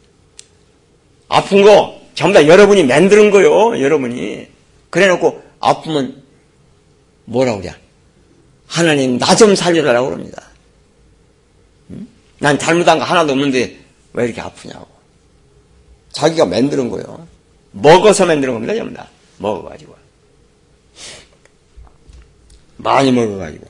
[1.27, 3.79] 아픈 거 전부 다 여러분이 만드는 거요.
[3.81, 4.47] 여러분이.
[4.89, 6.23] 그래 놓고 아프면
[7.25, 7.73] 뭐라고 그래?
[8.67, 10.41] 하나님 나 좀 살려달라고 그럽니다.
[12.39, 13.79] 난 잘못한 거 하나도 없는데
[14.13, 14.87] 왜 이렇게 아프냐고.
[16.11, 17.27] 자기가 만드는 거예요.
[17.71, 19.10] 먹어서 만드는 겁니다, 전부 다.
[19.38, 19.95] 먹어가지고.
[22.77, 23.67] 많이 먹어가지고.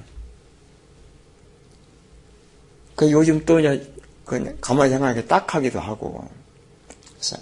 [2.95, 3.93] 그 요즘 또 이제,
[4.25, 6.29] 그 가만히 생각하게 딱하기도 하고.
[7.13, 7.37] 그래서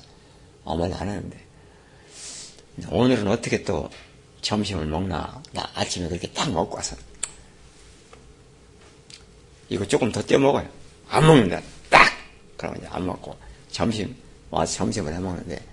[0.65, 1.45] 아무 하는데.
[2.89, 3.89] 오늘은 어떻게 또
[4.41, 5.41] 점심을 먹나.
[5.51, 6.95] 나 아침에 그렇게 딱 먹고 와서.
[9.69, 10.67] 이거 조금 더 떼어 먹어요.
[11.09, 11.61] 안 먹는다.
[11.89, 12.11] 딱!
[12.57, 13.35] 그러면 이제 안 먹고.
[13.71, 14.15] 점심,
[14.49, 15.68] 와서 점심을 해 먹는데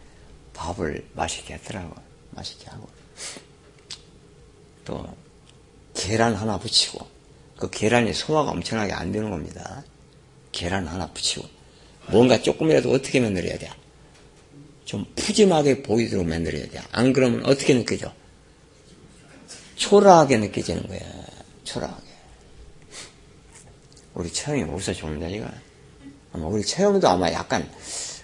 [0.57, 1.95] 밥을 맛있게 했더라고.
[2.31, 2.89] 맛있게 하고.
[4.85, 5.07] 또,
[5.95, 7.07] 계란 하나 붙이고.
[7.57, 9.85] 그 계란이 소화가 엄청나게 안 되는 겁니다.
[10.53, 11.49] 계란 하나 붙이고.
[12.09, 13.71] 뭔가 조금이라도 어떻게 만들어야 돼?
[14.85, 16.81] 좀 푸짐하게 보이도록 만들어야 돼.
[16.93, 18.13] 안 그러면 어떻게 느껴져?
[19.77, 21.01] 초라하게 느껴지는 거야.
[21.65, 22.07] 초라하게.
[24.15, 25.47] 우리 체험이 어디서 좋은데, 이거?
[26.33, 27.69] 아마 우리 체험도 아마 약간,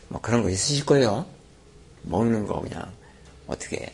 [0.08, 1.26] 뭐 그런 거 있으실 거예요.
[2.02, 2.92] 먹는 거 그냥,
[3.46, 3.92] 어떻게,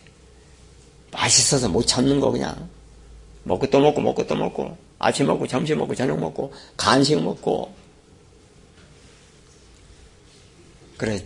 [1.12, 2.68] 맛있어서 못 참는 거 그냥,
[3.44, 7.75] 먹고 또 먹고 먹고 또 먹고, 아침 먹고 점심 먹고 저녁 먹고, 간식 먹고,
[10.97, 11.25] 그래,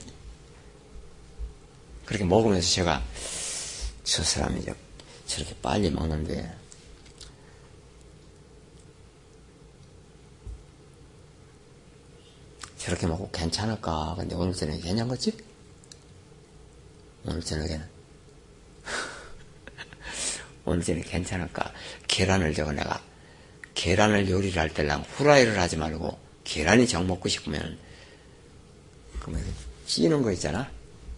[2.05, 3.03] 그렇게 먹으면서 제가,
[4.05, 4.63] 저 사람이
[5.27, 6.63] 저렇게 빨리 먹는데,
[12.77, 14.17] 저렇게 먹고 괜찮을까?
[14.19, 15.52] 근데 오늘 저녁에 괜찮겠지?
[17.25, 17.85] 오늘 저녁에는.
[20.65, 21.73] 오늘 저녁에 괜찮을까?
[22.09, 23.03] 계란을 저거 내가,
[23.75, 27.79] 계란을 요리를 할 때랑 후라이를 하지 말고, 계란이 정 먹고 싶으면,
[29.21, 29.45] 그러면
[29.87, 30.71] 찌는 거 있잖아?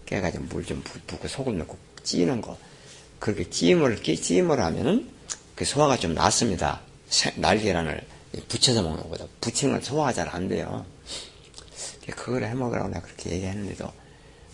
[0.06, 2.58] 깨가지고 물 좀 붓고 소금 넣고 찌는 거.
[3.18, 5.10] 그렇게 찜을, 찜을 하면은,
[5.54, 6.82] 그 소화가 좀 낫습니다.
[7.36, 8.06] 날계란을
[8.48, 9.04] 붙여서 먹는.
[9.40, 10.84] 붙이는 건 소화가 잘 안 돼요.
[12.16, 13.90] 그걸 해먹으라고 내가 그렇게 얘기했는데도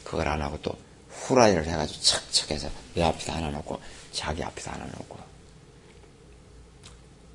[0.05, 0.77] 그걸 안 하고 또
[1.21, 3.81] 후라이를 해가지고 척척해서 내 앞에다 하나 놓고
[4.13, 5.19] 자기 앞에다 하나 놓고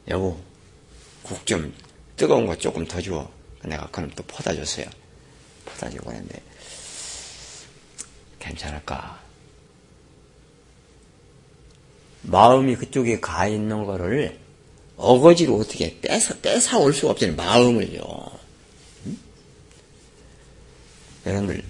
[0.09, 0.39] 여보
[1.23, 1.73] 국 좀
[2.17, 3.29] 뜨거운 거 조금 더 줘.
[3.63, 4.85] 내가 그럼 또 퍼다 줬어요.
[5.65, 6.41] 퍼다 주고 했는데
[8.39, 9.19] 괜찮을까?
[12.21, 14.39] 마음이 그쪽에 가 있는 거를
[14.97, 17.35] 어거지로 어떻게 뺏어, 뺏어 올 수가 없잖아요.
[17.35, 18.31] 마음을요.
[21.25, 21.63] 여러분들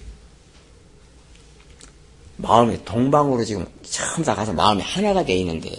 [2.36, 5.70] 마음이 동방으로 지금 처음 다 가서 마음이 하나가 돼 있는데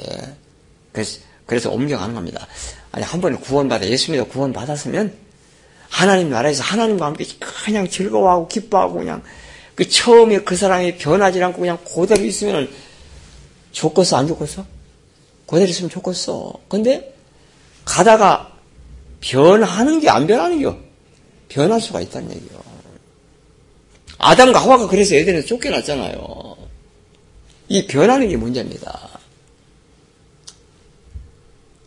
[0.91, 2.46] 그래서 그래서 옮겨가는 겁니다.
[2.91, 5.13] 아니 한 번에 구원받아 예수 믿어 구원 받았으면
[5.89, 9.22] 하나님 나라에서 하나님과 함께 그냥 즐거워하고 기뻐하고 그냥
[9.76, 12.70] 그 처음에 그 사람이 변하지 않고 그냥 그대로 있으면
[13.72, 14.65] 좋겠어 안 좋겠어?
[15.46, 16.54] 그대로 있으면 좋겠어.
[16.67, 17.15] 근데
[17.86, 18.52] 가다가
[19.22, 20.78] 변하는 게 안 변하는 게
[21.48, 22.66] 변할 수가 있다는 얘기요.
[24.17, 26.58] 아담과 하와가 그래서 에덴에서 쫓겨났잖아요.
[27.69, 29.10] 이 변하는 게 문제입니다.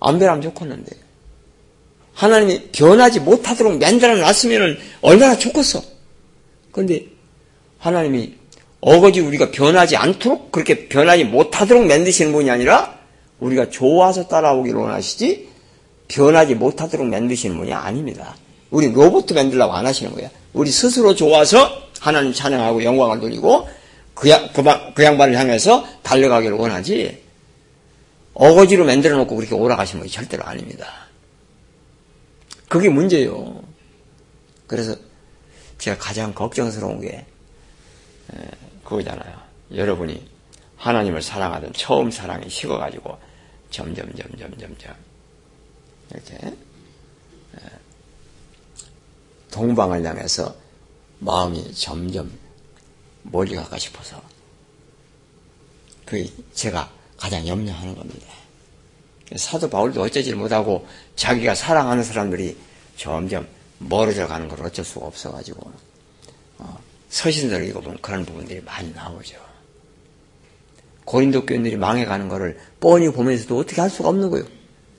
[0.01, 0.91] 안 변하면 좋겠는데.
[2.15, 5.83] 하나님이 변하지 못하도록 만들어 놨으면 얼마나 좋겠어.
[6.71, 7.07] 그런데
[7.79, 8.35] 하나님이
[8.81, 12.99] 어거지 우리가 변하지 않도록 그렇게 변하지 못하도록 만드시는 분이 아니라
[13.41, 15.49] 우리가 좋아서 따라오기를 원하시지
[16.09, 18.37] 변하지 못하도록 만드시는 분이 아닙니다.
[18.71, 20.31] 우리 로봇 만들라고 안 하시는 거야.
[20.53, 23.69] 우리 스스로 좋아서 하나님 찬양하고 영광을 돌리고
[24.15, 24.63] 그, 양, 그,
[24.95, 27.23] 그 양반을 향해서 달려가기를 원하지
[28.35, 30.87] 어거지로 만들어 놓고 그렇게 오라가시는 것이 절대로 아닙니다.
[32.69, 33.63] 그게 문제예요.
[34.67, 34.95] 그래서
[35.79, 37.27] 제가 가장 걱정스러운 게
[38.85, 39.41] 그거잖아요.
[39.75, 40.29] 여러분이
[40.77, 43.19] 하나님을 사랑하던 처음 사랑이 식어가지고
[43.71, 44.97] 점점 점점 점점
[46.11, 46.57] 이렇게
[49.51, 50.55] 동방을 향해서
[51.19, 52.31] 마음이 점점
[53.23, 54.21] 멀리 가가 싶어서
[56.05, 58.27] 그게 제가 가장 염려하는 겁니다.
[59.37, 62.57] 사도 바울도 어쩌지 못하고 자기가 사랑하는 사람들이
[62.97, 63.47] 점점
[63.79, 65.73] 멀어져 가는 걸 어쩔 수가 없어가지고
[66.59, 66.79] 어,
[67.11, 69.37] 서신들을 읽어보면 그런 부분들이 많이 나오죠.
[71.05, 74.47] 고린도 교인들이 망해가는 것을 뻔히 보면서도 어떻게 할 수가 없는 거예요.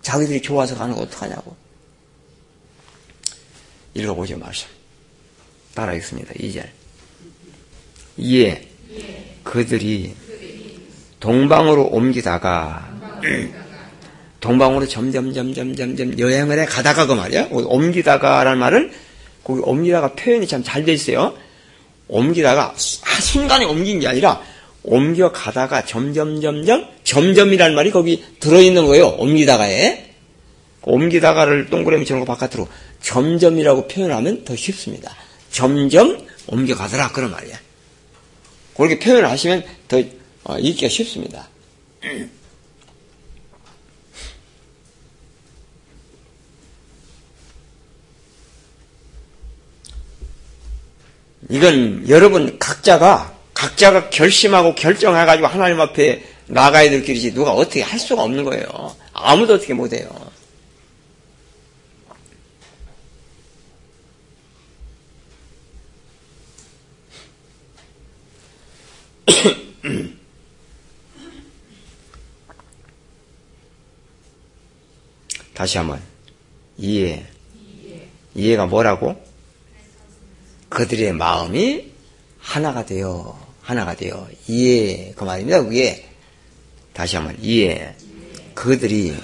[0.01, 1.55] 자기들이 좋아서 가는 거 어떡하냐고.
[3.93, 4.67] 읽어보죠, 말씀.
[5.73, 6.33] 따라 읽습니다.
[6.33, 6.65] 2절.
[8.17, 8.67] 이에
[9.43, 10.13] 그들이
[11.19, 12.89] 동방으로 옮기다가
[14.39, 17.47] 동방으로 점점 점점 점점 여행을 해 가다가 그 말이야.
[17.51, 18.91] 옮기다가라는 말은
[19.43, 21.35] 거기 옮기다가 표현이 참 잘 돼 있어요.
[22.07, 24.41] 옮기다가 순간에 옮긴 게 아니라
[24.83, 29.07] 옮겨 가다가 점점 점점 점점이라는 말이 거기 들어 있는 거예요.
[29.09, 30.09] 옮기다가에
[30.81, 32.67] 옮기다가를 동그라미 치는 거 바깥으로
[33.01, 35.15] 점점이라고 표현하면 더 쉽습니다.
[35.51, 37.59] 점점 옮겨가더라 그런 말이야.
[38.75, 40.01] 그렇게 표현을 하시면 더
[40.43, 41.47] 어, 읽기가 쉽습니다.
[51.49, 58.23] 이건 여러분 각자가 각자가 결심하고 결정해가지고 하나님 앞에 나가야 될 길이지 누가 어떻게 할 수가
[58.23, 58.95] 없는 거예요.
[59.13, 60.30] 아무도 어떻게 못해요.
[75.53, 76.01] 다시 한번.
[76.77, 77.25] 이해.
[78.33, 79.21] 이해가 뭐라고?
[80.69, 81.91] 그들의 마음이
[82.39, 84.27] 하나가 되어 하나가 되어.
[84.47, 85.13] 이해.
[85.15, 85.63] 그 말입니다.
[85.63, 86.09] 그게.
[86.93, 87.37] 다시 한번.
[87.41, 87.95] 이해.
[88.55, 89.15] 그들이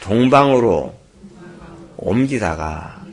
[0.00, 0.94] 동방으로
[1.96, 3.04] 옮기다가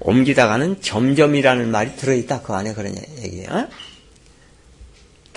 [0.00, 2.42] 옮기다가는 점점이라는 말이 들어있다.
[2.42, 3.68] 그 안에 그런 얘기예요.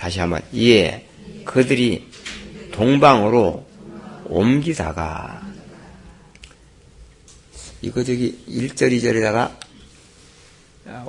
[0.05, 1.03] 다시 한번 이해
[1.45, 2.07] 그들이
[2.71, 3.65] 동방으로
[4.25, 5.41] 옮기다가
[7.81, 9.55] 이거 저기 1절 2절에다가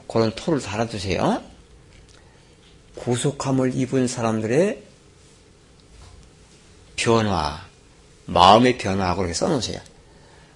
[0.08, 1.42] 그런 토를 달아두세요.
[2.94, 4.82] 구속함을 입은 사람들의
[6.96, 7.66] 변화,
[8.24, 9.78] 마음의 변화하고 이렇게 써놓으세요.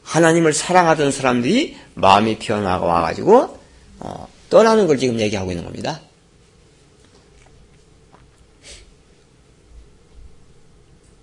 [0.02, 3.60] 하나님을 사랑하던 사람들이 마음이 변화가 와가지고
[3.98, 6.00] 어, 떠나는 걸 지금 얘기하고 있는 겁니다.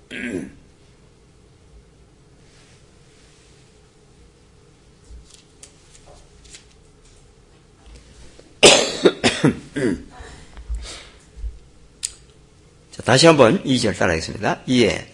[12.92, 14.62] 자, 다시 한번 2절 따라하겠습니다.
[14.68, 15.08] 이에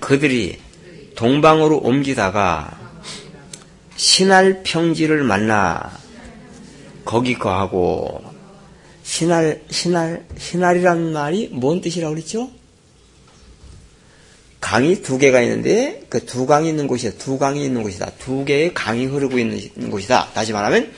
[0.00, 0.60] 그들이
[1.16, 2.78] 동방으로 옮기다가
[3.96, 5.98] 신할 평지를 만나
[7.04, 8.22] 거기 거하고
[9.02, 12.50] 신할 신할 신할이란 말이 뭔 뜻이라고 그랬죠?
[14.66, 17.18] 강이 두 개가 있는데 그 두 강이 있는 곳이다.
[17.18, 18.10] 두 강이 있는 곳이다.
[18.18, 20.30] 두 개의 강이 흐르고 있는 곳이다.
[20.34, 20.92] 다시 말하면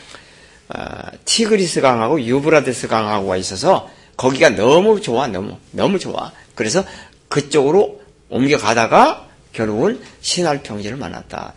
[0.70, 0.81] 어,
[1.26, 6.33] 티그리스 강하고 유브라데스 강하고가 있어서 거기가 너무 좋아, 너무 너무 좋아.
[6.54, 6.83] 그래서
[7.28, 8.00] 그쪽으로
[8.31, 11.52] 옮겨가다가 결국은 신할 평지를 만났다.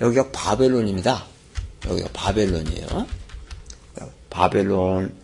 [0.00, 1.26] 여기가 바벨론입니다.
[1.86, 3.06] 여기가 바벨론이에요.
[4.30, 5.14] 바벨론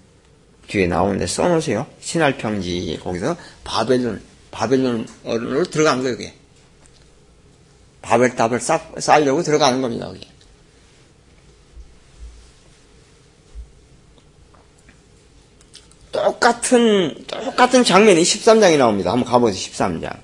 [0.66, 1.86] 뒤에 나오는데 써놓으세요.
[2.00, 4.20] 신할 평지 거기서 바벨론
[4.52, 6.12] 바벨론으로 들어간 거예요.
[6.12, 6.32] 여기.
[8.02, 10.06] 바벨탑을 쌓, 쌓으려고 들어가는 겁니다.
[10.08, 10.30] 여기.
[16.12, 19.10] 똑같은 똑같은 장면이 13장이 나옵니다.
[19.10, 19.72] 한번 가보세요.
[19.72, 20.20] 13장.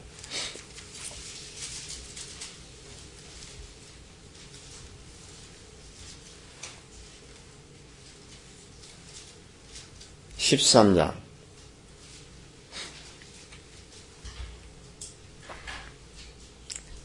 [10.36, 11.27] 13장.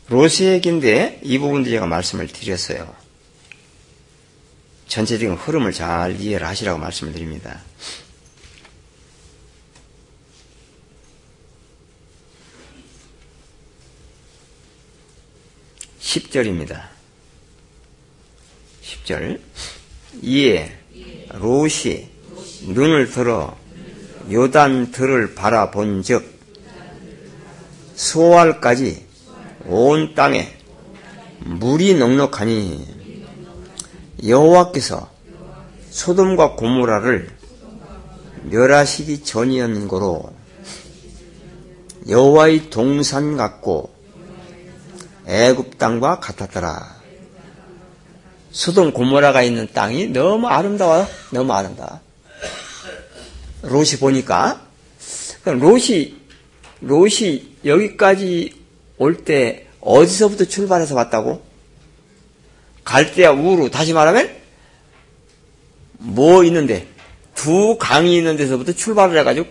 [0.10, 2.94] 로스 얘기인데 이 부분도 제가 말씀을 드렸어요.
[4.88, 7.62] 전체적인 흐름을 잘 이해를 하시라고 말씀을 드립니다.
[16.14, 16.84] 10절입니다.
[18.84, 19.40] 10절.
[20.22, 20.78] 이에
[21.32, 22.08] 롯이
[22.68, 23.58] 눈을 들어
[24.32, 26.24] 요단 들을 바라본 즉
[27.96, 29.06] 소알까지
[29.66, 30.54] 온 땅에
[31.40, 32.88] 물이 넉넉하니
[34.26, 35.10] 여호와께서
[35.90, 37.30] 소돔과 고모라를
[38.44, 40.34] 멸하시기 전이었는거로
[42.10, 43.94] 여호와의 동산 같고
[45.26, 47.02] 애굽 땅과 같았더라.
[48.52, 51.08] 소돔 고모라가 있는 땅이 너무 아름다워요.
[51.32, 52.00] 너무 아름다워.
[53.62, 54.62] 롯이 보니까
[55.46, 56.16] 롯이
[56.82, 58.63] 롯이 여기까지
[58.98, 61.42] 올 때 어디서부터 출발해서 왔다고?
[62.84, 64.30] 갈대아 우루 다시 말하면
[66.00, 66.88] 뭐 있는데
[67.36, 69.48] 두 강이 있는 데서부터 출발을 해가지고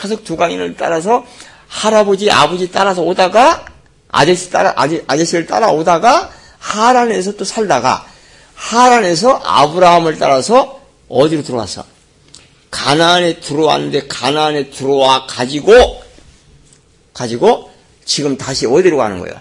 [0.00, 1.24] 계속 두 강인을 따라서
[1.68, 3.64] 할아버지 아버지 따라서 오다가
[4.08, 8.06] 아저씨 따라 아저, 아저씨를 따라오다가 하란에서 또 살다가
[8.54, 11.84] 하란에서 아브라함을 따라서 어디로 들어왔어?
[12.70, 16.02] 가나안에 들어왔는데 가나안에 들어와 가지고
[17.12, 17.71] 가지고
[18.12, 19.34] 지금 다시 어디로 가는 거예요?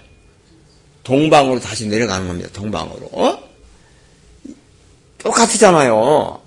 [1.04, 2.48] 동방으로 다시 내려가는 겁니다.
[2.54, 3.10] 동방으로.
[3.12, 3.38] 어?
[5.18, 6.40] 똑같잖아요.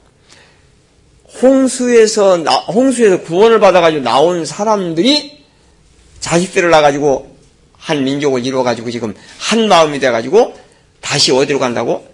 [1.43, 5.45] 홍수에서 나, 홍수에서 구원을 받아가지고 나온 사람들이
[6.20, 7.37] 자식들을 낳아가지고
[7.77, 10.59] 한 민족을 이루어가지고 지금 한 마음이 돼가지고
[11.03, 12.09] 다시 어디로 간다고?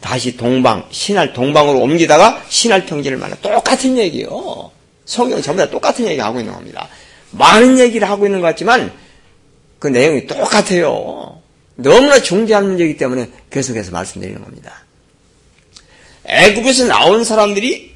[0.00, 3.36] 다시 동방, 신할 동방으로 옮기다가 신할 평지를 만나.
[3.36, 4.72] 똑같은 얘기요.
[5.04, 6.88] 성경은 전부 다 똑같은 얘기 하고 있는 겁니다.
[7.30, 8.92] 많은 얘기를 하고 있는 것 같지만
[9.80, 11.42] 그 내용이 똑같아요.
[11.74, 14.84] 너무나 중대한 문제이기 때문에 계속해서 말씀드리는 겁니다.
[16.26, 17.90] 애굽에서 나온 사람들이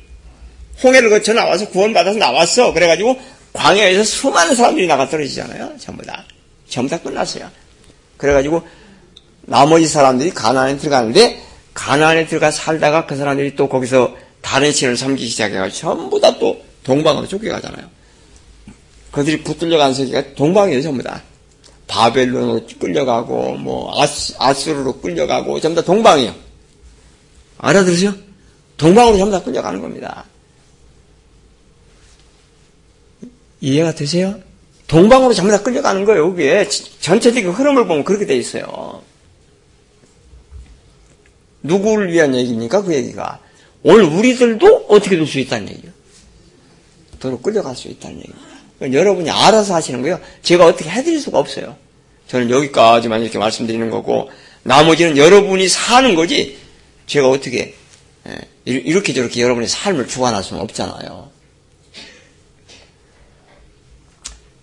[0.83, 2.73] 홍해를 거쳐 나와서 구원받아서 나왔어.
[2.73, 3.21] 그래가지고
[3.53, 5.75] 광야에서 수많은 사람들이 나가 떨어지잖아요.
[5.79, 6.25] 전부 다.
[6.69, 7.49] 전부 다 끝났어요.
[8.17, 8.67] 그래가지고
[9.43, 11.41] 나머지 사람들이 가나안에 들어가는데
[11.75, 17.27] 가나안에 들어가 살다가 그 사람들이 또 거기서 다른 신을 섬기기 시작해가지고 전부 다 또 동방으로
[17.27, 17.89] 쫓겨가잖아요.
[19.11, 21.23] 그들이 붙들려 간 세계가 동방이에요, 전부 다.
[21.87, 26.35] 바벨론으로 끌려가고, 뭐, 아스, 아수르로 끌려가고, 전부 다 동방이에요.
[27.59, 28.15] 알아들으세요?
[28.77, 30.25] 동방으로 전부 다 끌려가는 겁니다.
[33.61, 34.39] 이해가 되세요?
[34.87, 36.69] 동방으로 전부 다 끌려가는 거예요, 여기에.
[37.01, 39.03] 전체적인 흐름을 보면 그렇게 돼 있어요.
[41.63, 42.83] 누구를 위한 얘기입니까?
[42.83, 43.41] 그 얘기가.
[43.83, 45.93] 오늘 우리들도 어떻게 될 수 있다는 얘기예요.
[47.19, 48.54] 도로 끌려갈 수 있다는 얘기입니다.
[48.81, 50.21] 여러분이 알아서 하시는 거예요.
[50.43, 51.77] 제가 어떻게 해드릴 수가 없어요.
[52.29, 54.31] 저는 여기까지만 이렇게 말씀드리는 거고,
[54.63, 56.59] 나머지는 여러분이 사는 거지,
[57.07, 57.75] 제가 어떻게,
[58.27, 61.31] 예, 이렇게 저렇게 여러분의 삶을 주관할 수는 없잖아요.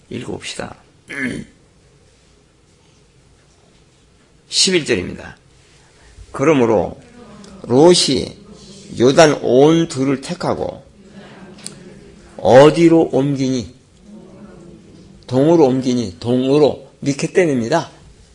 [0.10, 0.76] 읽어봅시다.
[4.50, 5.36] 11절입니다.
[6.32, 7.00] 그러므로
[7.64, 8.38] 롯이
[9.00, 10.84] 요단 온 들을 택하고
[12.38, 13.81] 어디로 옮기니?
[15.32, 16.18] 동으로 옮기니?
[16.20, 17.90] 동으로 미케댐입니다.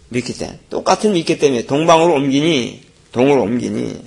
[0.09, 0.59] 미케댐.
[0.71, 2.81] 똑같은 미케댐에 동방으로 옮기니?
[3.13, 4.03] 동으로 옮기니?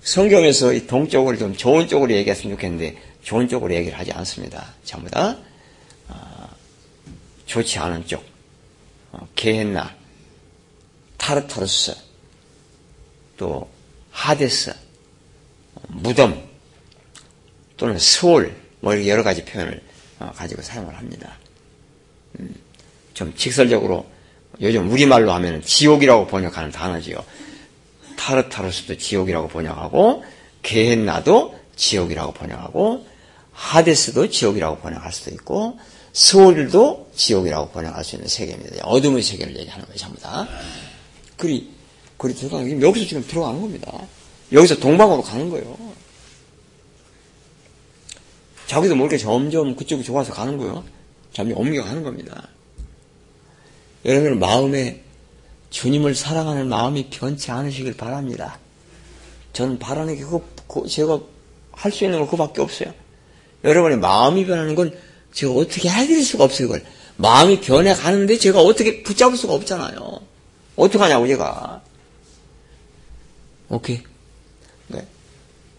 [0.00, 4.74] 성경에서 이 동쪽을 좀 좋은 쪽으로 얘기했으면 좋겠는데 좋은 쪽으로 얘기를 하지 않습니다.
[4.84, 5.38] 전부 다
[6.08, 6.48] 어,
[7.46, 8.24] 좋지 않은 쪽.
[9.10, 9.92] 어, 게헨나,
[11.16, 11.96] 타르타르스,
[13.36, 13.68] 또
[14.12, 14.72] 하데스,
[15.88, 16.40] 무덤,
[17.76, 19.91] 또는 서울, 뭐 여러 가지 표현을 어,
[20.30, 21.36] 가지고 사용을 합니다.
[22.38, 22.54] 음,
[23.14, 24.06] 좀 직설적으로
[24.60, 27.16] 요즘 우리말로 하면 지옥이라고 번역하는 단어지요.
[28.16, 30.24] 타르타르스도 지옥이라고 번역하고
[30.62, 33.06] 게헨나도 지옥이라고 번역하고
[33.52, 35.78] 하데스도 지옥이라고 번역할 수도 있고
[36.12, 38.84] 서울도 지옥이라고 번역할 수 있는 세계입니다.
[38.84, 40.46] 어둠의 세계를 얘기하는 거예요, 전부 다.
[41.36, 41.70] 그리,
[42.16, 43.90] 그리 들어가는, 여기서 지금 들어가는 겁니다.
[44.52, 45.76] 여기서 동방으로 가는 거예요.
[48.72, 50.82] 자기도 모르게 점점 그쪽이 좋아서 가는 거예요.
[51.34, 52.48] 점점 옮겨가는 겁니다.
[54.06, 55.02] 여러분 마음에
[55.68, 58.58] 주님을 사랑하는 마음이 변치 않으시길 바랍니다.
[59.52, 61.20] 저는 바라는 게 그거, 제가
[61.72, 62.94] 할 수 있는 건 그거밖에 없어요.
[63.62, 64.96] 여러분의 마음이 변하는 건
[65.34, 66.82] 제가 어떻게 해드릴 수가 없어요, 이걸.
[67.16, 70.20] 마음이 변해가는데 제가 어떻게 붙잡을 수가 없잖아요.
[70.76, 71.82] 어떡하냐고, 제가.
[73.68, 74.02] 오케이.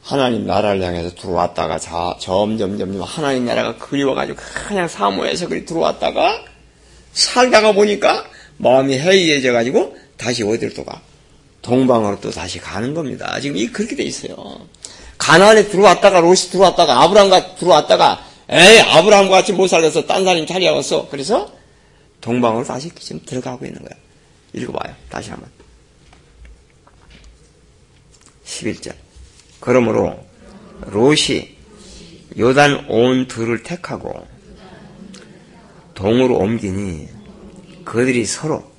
[0.04, 0.10] 네.
[0.10, 4.38] 하나님 나라를 향해서 들어왔다가 자, 점점, 점점 하나님 나라가 그리워가지고
[4.68, 6.44] 그냥 사모해서 그리 들어왔다가
[7.14, 8.26] 살다가 보니까
[8.58, 11.02] 마음이 해이해져가지고 다시 어디로 또 가?
[11.62, 13.40] 동방으로 또 다시 가는 겁니다.
[13.40, 14.36] 지금 이 그렇게 돼 있어요.
[15.18, 21.08] 가나안에 들어왔다가 롯이 들어왔다가 아브라함과 들어왔다가 에이 아브라함과 같이 못 살려서 딴 사람이 자리하겠어.
[21.10, 21.50] 그래서
[22.20, 23.98] 동방으로 다시 지금 들어가고 있는 거야.
[24.54, 24.94] 읽어봐요.
[25.10, 25.50] 다시 한번.
[28.46, 29.03] 11절.
[29.64, 30.22] 그러므로
[30.88, 31.56] 롯이
[32.38, 34.28] 요단 온 둘을 택하고
[35.94, 37.08] 동으로 옮기니
[37.86, 38.70] 그들이 서로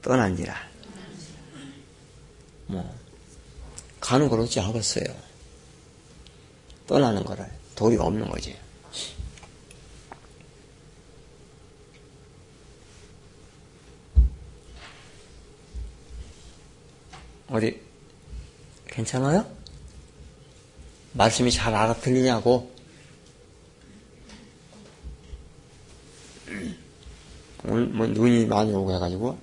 [0.00, 0.54] 떠난지라.
[2.68, 2.98] 뭐
[4.00, 5.04] 가는 걸 어찌 하겠어요.
[6.86, 8.56] 떠나는 거를 도리가 없는 거지.
[17.48, 17.87] 어디
[18.98, 19.46] 괜찮아요?
[21.12, 22.74] 말씀이 잘 알아들리냐고?
[27.64, 29.38] 오늘 뭐 눈이 많이 오고 해가지고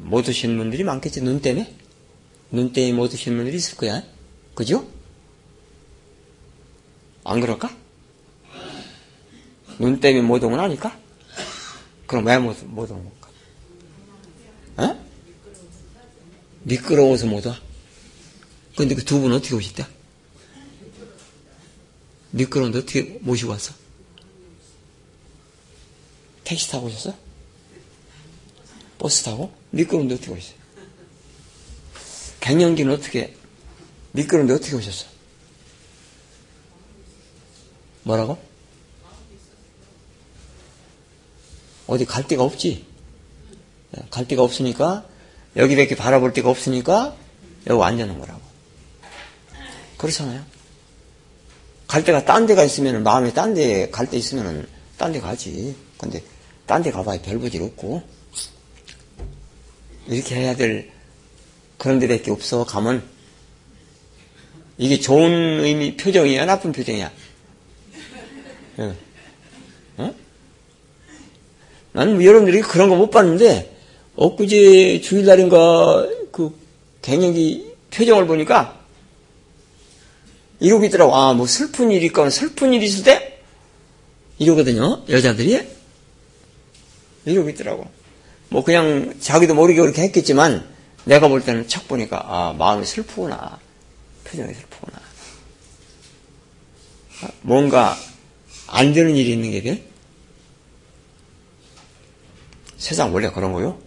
[0.00, 1.74] 못 오신 분들이 많겠지 눈 때문에
[2.50, 4.02] 눈 때문에 못 오신 분들이 있을 거야
[4.54, 4.86] 그죠?
[7.24, 7.74] 안 그럴까?
[9.78, 10.98] 눈 때문에 못 오면 아닐까?
[12.06, 14.92] 그럼 왜 못 못 오는 걸까?
[14.92, 15.06] 어?
[16.64, 17.65] 미끄러워서 못 와?
[18.76, 19.86] 근데 그 두 분 어떻게 오셨대?
[22.30, 23.72] 미끄러운데 어떻게 모시고 왔어?
[26.44, 27.14] 택시 타고 오셨어?
[28.98, 29.52] 버스 타고?
[29.70, 30.54] 미끄러운데 어떻게 오셨어?
[32.40, 33.34] 갱년기는 어떻게,
[34.12, 35.06] 미끄러운데 어떻게 오셨어?
[38.04, 38.38] 뭐라고?
[41.86, 42.84] 어디 갈 데가 없지?
[44.10, 45.08] 갈 데가 없으니까,
[45.56, 47.16] 여기 밖에 바라볼 데가 없으니까,
[47.68, 48.35] 여기 앉아는 거라고.
[50.06, 50.44] 그렇잖아요?
[51.86, 55.74] 갈 데가 딴 데가 있으면, 마음에 딴 데 갈 데 있으면, 딴 데 가지.
[55.98, 56.22] 근데,
[56.66, 58.02] 딴 데 가봐야 별 볼일 없고
[60.08, 60.90] 이렇게 해야 될
[61.78, 63.02] 그런 데밖에 없어 가면
[64.78, 65.30] 이게 좋은
[65.60, 67.12] 의미 표정이야 나쁜 표정이야
[68.78, 68.96] 어?
[69.98, 70.14] 어?
[71.92, 73.74] 나는 뭐 여러분들이 그런 거 못 봤는데
[74.16, 76.58] 엊그제 주일날인가 그
[77.02, 78.75] 갱년기 표정을 보니까
[80.60, 83.40] 이러고 있더라고 아 뭐 슬픈 일이 있거나 슬픈 일이 있을 때
[84.38, 85.66] 이러거든요 여자들이
[87.26, 87.86] 이러고 있더라고.
[88.48, 90.66] 뭐 그냥 자기도 모르게 그렇게 했겠지만
[91.04, 93.58] 내가 볼 때는 척 보니까 아 마음이 슬프구나.
[94.24, 95.00] 표정이 슬프구나.
[97.22, 97.96] 아, 뭔가
[98.68, 99.84] 안 되는 일이 있는 게 돼?
[102.78, 103.78] 세상 원래 그런 거요?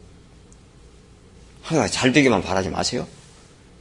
[1.62, 3.08] 항상 잘 되기만 바라지 마세요.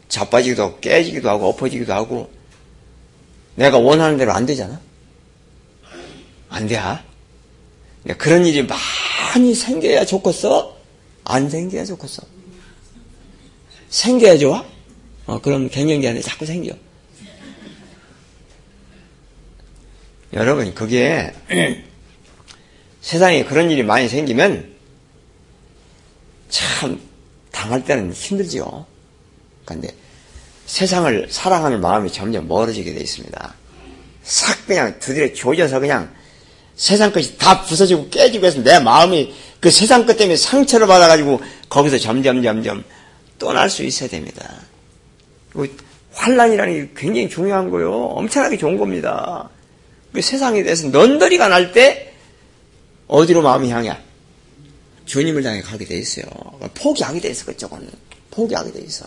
[0.09, 2.31] 자빠지기도 하고 깨지기도 하고 엎어지기도 하고
[3.59, 4.81] 내가 원하는 대로 안 되잖아.
[6.49, 6.79] 안 돼.
[8.17, 10.79] 그런 일이 많이 생겨야 좋겠어?
[11.25, 12.23] 안 생겨야 좋겠어?
[13.91, 14.65] 생겨야 좋아?
[15.27, 16.73] 어, 그럼 갱년기 안에 자꾸 생겨.
[20.35, 21.35] 여러분, 그게
[23.03, 24.73] 세상에 그런 일이 많이 생기면
[26.49, 27.01] 참
[27.51, 28.87] 당할 때는 힘들지요.
[29.65, 29.93] 그런데
[30.69, 33.55] 세상을 사랑하는 마음이 점점 멀어지게 되어 있습니다.
[34.23, 36.13] 싹 그냥 두드려 조져서 그냥
[36.77, 41.41] 세상 것이 다 부서지고 깨지고 해서 내 마음이 그 세상 것 때문에 상처를 받아가지고
[41.71, 42.85] 거기서 점점 점점
[43.39, 44.61] 떠날 수 있어야 됩니다.
[46.13, 47.91] 환란이라는 게 굉장히 중요한 거요.
[47.91, 49.49] 엄청나게 좋은 겁니다.
[50.13, 52.13] 그 세상에 대해서 넌더리가 날 때
[53.07, 53.97] 어디로 마음이 향해?
[55.07, 56.27] 주님을 향해 가게 돼 있어요.
[56.75, 57.89] 포기하게 돼 있어 그쪽은
[58.31, 59.07] 포기하게 돼 있어.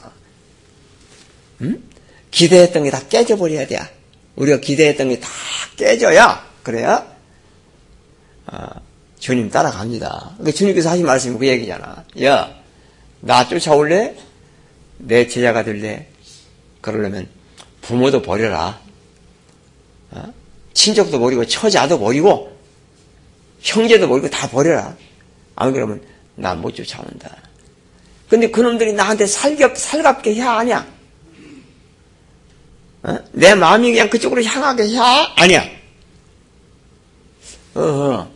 [1.62, 1.84] 응?
[2.32, 3.80] 기대했던 게 다 깨져버려야 돼.
[4.36, 5.28] 우리가 기대했던 게 다
[5.78, 7.06] 깨져야 그래야
[8.48, 8.68] 어,
[9.20, 10.32] 주님 따라갑니다.
[10.38, 12.04] 그러니까 주님께서 하신 말씀이 그 얘기잖아.
[12.24, 12.56] 야,
[13.20, 14.16] 나 쫓아올래?
[14.98, 16.08] 내 제자가 될래?
[16.82, 17.28] 그러려면
[17.82, 18.80] 부모도 버려라.
[20.12, 20.34] 어?
[20.74, 22.58] 친족도 버리고 처자도 버리고
[23.62, 24.96] 형제도 버리고 다 버려라.
[25.56, 26.02] 안 그러면
[26.36, 27.36] 나 못 쫓아온다.
[28.30, 30.88] 근데 그놈들이 나한테 살갑, 살갑게 해야 하냐?
[33.04, 33.18] 어?
[33.32, 35.66] 내 마음이 그냥 그쪽으로 향하게 해야 아니야.
[37.74, 38.30] 어허.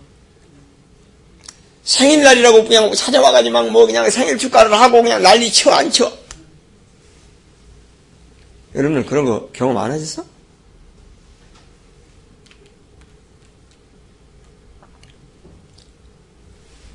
[1.84, 6.11] 생일날이라고 그냥 찾아와가지고 막 뭐 그냥 생일 축하를 하고 그냥 난리 쳐, 안 쳐?
[8.74, 10.26] 여러분들 그런 거 경험 안 하셨어?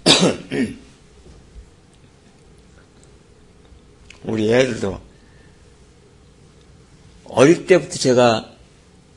[4.24, 5.00] 우리 애들도
[7.30, 8.50] 어릴 때부터 제가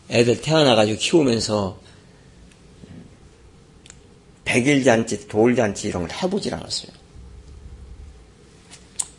[0.10, 1.82] 애들 태어나가지고 키우면서
[4.46, 6.92] 백일잔치, 돌 잔치 이런 걸 해보질 않았어요.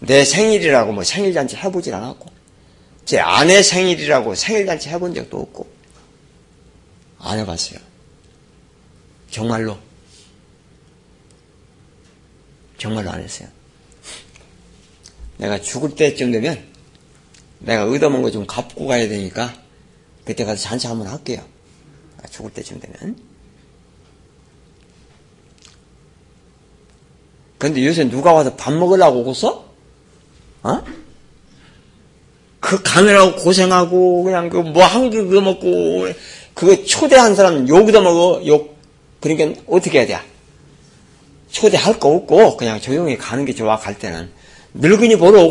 [0.01, 2.31] 내 생일이라고 뭐 생일 잔치 해보질 않았고,
[3.05, 5.67] 제 아내 생일이라고 생일 잔치 해본 적도 없고,
[7.19, 7.81] 안 해봤어요.
[9.31, 9.77] 정말로.
[12.79, 13.49] 정말로 안 했어요.
[15.39, 16.74] 내가 죽을 때쯤 되면
[17.65, 19.53] 내가 얻어먹은 거 좀 갚고 가야 되니까
[20.25, 21.43] 그때 가서 잔치 한번 할게요.
[22.23, 23.17] 아, 죽을 때쯤 되면.
[27.59, 29.65] 근데 요새 누가 와서 밥 먹으려고 오고서?
[30.65, 30.85] 어?
[32.61, 36.09] 그 가느라고 고생하고 그냥 그 뭐한 그거 먹고
[36.55, 38.77] 그거 초대한 사람 욕도 먹어 욕
[39.21, 40.19] 그러니까 어떻게 해야 돼?
[41.51, 44.31] 초대할 거 없고 그냥 조용히 가는 게 좋아 갈 때는
[44.75, 45.43] 늙은이 보러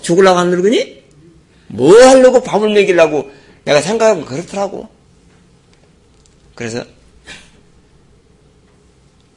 [0.00, 0.99] 죽으려고 하는 늙은이
[1.72, 3.30] 뭐 하려고 밥을 먹이려고
[3.64, 4.88] 내가 생각하면 그렇더라고.
[6.54, 6.84] 그래서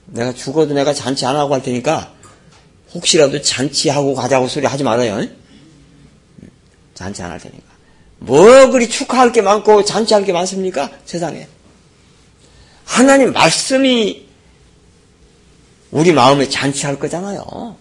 [0.08, 2.14] 내가 죽어도 내가 잔치 안 하고 할 테니까
[2.94, 5.28] 혹시라도 잔치하고 가자고 소리 하지 말아요.
[6.94, 7.64] 잔치 안 할 테니까.
[8.20, 10.90] 뭐 그리 축하할 게 많고 잔치할 게 많습니까?
[11.06, 11.48] 세상에.
[12.86, 14.28] 하나님 말씀이
[15.92, 17.78] 우리 마음에 잔치할 거잖아요.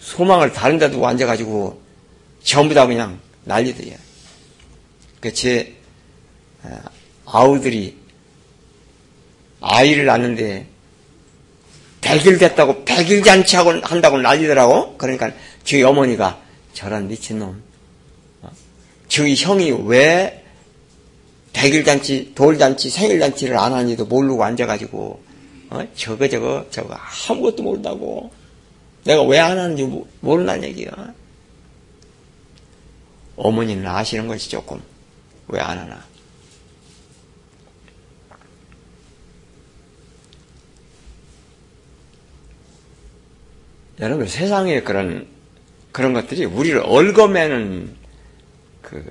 [0.00, 1.85] 소망을 다른 데 두고 앉아가지고
[2.46, 3.96] 전부 다 그냥 난리들이에요.
[5.20, 5.74] 그제
[6.62, 6.78] 어,
[7.26, 7.96] 아우들이
[9.60, 10.66] 아이를 낳는데
[12.02, 14.96] 100일 됐다고 100일 잔치하고 한다고 난리더라고.
[14.96, 15.32] 그러니까
[15.64, 16.40] 저희 어머니가
[16.72, 17.62] 저런 미친놈.
[18.42, 18.50] 어?
[19.08, 20.44] 저희 형이 왜
[21.52, 25.20] 100일 잔치, 돌 잔치, 생일 잔치를 안 하는지도 모르고 앉아가지고
[25.70, 25.88] 어?
[25.96, 26.94] 저거 저거 저거
[27.28, 28.30] 아무것도 모른다고
[29.02, 29.82] 내가 왜 안 하는지
[30.20, 30.90] 모른다는 얘기야.
[33.36, 34.80] 어머니는 아시는 것이 조금
[35.48, 36.04] 왜 안 하나.
[44.00, 45.26] 여러분 세상에 그런
[45.92, 47.96] 그런 것들이 우리를 얽어매는
[48.82, 49.02] 그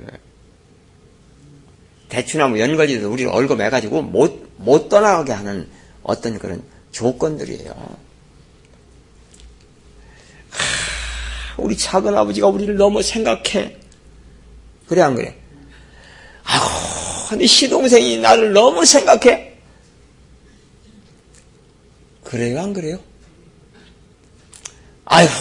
[2.09, 5.67] 대추나무 연거지도 우리를 얽어매가지고 못, 못 떠나가게 하는
[6.03, 7.71] 어떤 그런 조건들이에요.
[10.51, 13.79] 하, 우리 작은 아버지가 우리를 너무 생각해.
[14.87, 15.35] 그래, 안 그래?
[16.43, 19.53] 아이고, 네 시동생이 나를 너무 생각해.
[22.23, 22.99] 그래요, 안 그래요?
[25.05, 25.33] 아이고,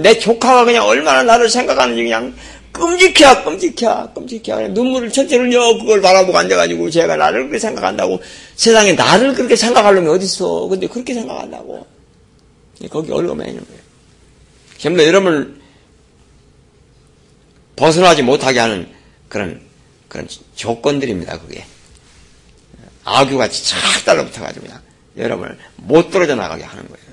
[0.00, 2.34] 내 조카가 그냥 얼마나 나를 생각하는지 그냥
[2.72, 4.68] 끔찍해, 끔찍해, 끔찍해.
[4.68, 8.20] 눈물을 철철 흘려 그걸 바라보고 앉아가지고 제가 나를 그렇게 생각한다고
[8.54, 10.68] 세상에 나를 그렇게 생각하려면 어딨어.
[10.68, 11.86] 근데 그렇게 생각한다고.
[12.90, 13.80] 거기 얼마나 있는 거예요.
[14.78, 15.56] 다 여러분을
[17.78, 18.92] 벗어나지 못하게 하는
[19.28, 19.62] 그런,
[20.08, 20.26] 그런
[20.56, 21.64] 조건들입니다, 그게.
[23.04, 24.82] 아규같이 착 달라붙어가지고 그냥
[25.16, 27.08] 여러분을 못 떨어져 나가게 하는 거예요.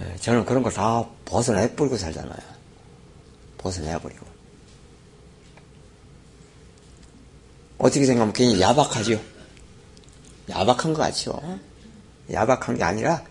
[0.00, 2.38] 예, 저는 그런 걸 다 벗어내버리고 살잖아요.
[3.58, 4.24] 벗어내버리고.
[7.78, 9.20] 어떻게 생각하면 괜히 야박하죠?
[10.48, 11.58] 야박한 것 같죠?
[12.32, 13.22] 야박한 게 아니라,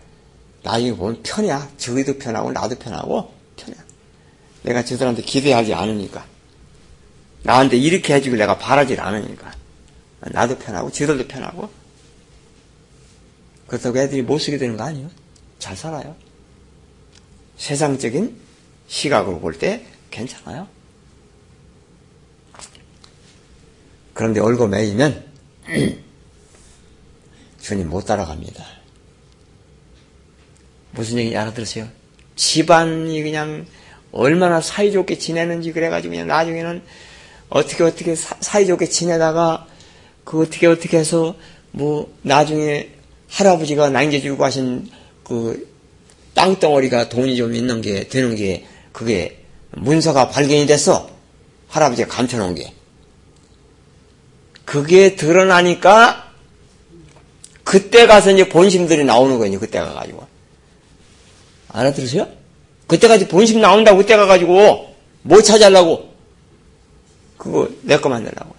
[0.62, 1.70] 나중에 보면 편이야.
[1.78, 3.35] 저희도 편하고, 나도 편하고.
[4.66, 6.26] 내가 저들한테 기대하지 않으니까.
[7.44, 9.54] 나한테 이렇게 해주길 내가 바라질 않으니까.
[10.20, 11.70] 나도 편하고, 저들도 편하고.
[13.68, 15.08] 그렇다고 애들이 못 쓰게 되는 거 아니에요?
[15.60, 16.16] 잘 살아요.
[17.56, 18.36] 세상적인
[18.88, 20.68] 시각으로 볼 때 괜찮아요.
[24.14, 25.24] 그런데 얼고 매이면
[27.60, 28.64] 주님 못 따라갑니다.
[30.92, 31.88] 무슨 얘기인지 알아들으세요?
[32.36, 33.66] 집안이 그냥
[34.16, 36.82] 얼마나 사이좋게 지내는지 그래가지고 그냥 나중에는
[37.48, 39.66] 어떻게 어떻게 사 이좋게 지내다가
[40.24, 41.36] 그 어떻게 어떻게 해서
[41.70, 42.90] 뭐 나중에
[43.28, 44.90] 할아버지가 남겨주고 하신
[45.22, 45.68] 그
[46.34, 51.10] 땅덩어리가 돈이 좀 있는 게 되는 게 그게 문서가 발견이 됐어.
[51.68, 52.72] 할아버지가 감춰놓은 게.
[54.64, 56.32] 그게 드러나니까
[57.64, 59.58] 그때 가서 이제 본심들이 나오는 거예요.
[59.60, 60.26] 그때 가가지고.
[61.68, 62.35] 알아들으세요?
[62.86, 66.14] 그때까지 본심 나온다고 그때 가가지고 뭐 찾아려고
[67.36, 68.54] 그거 내 거 만들라고.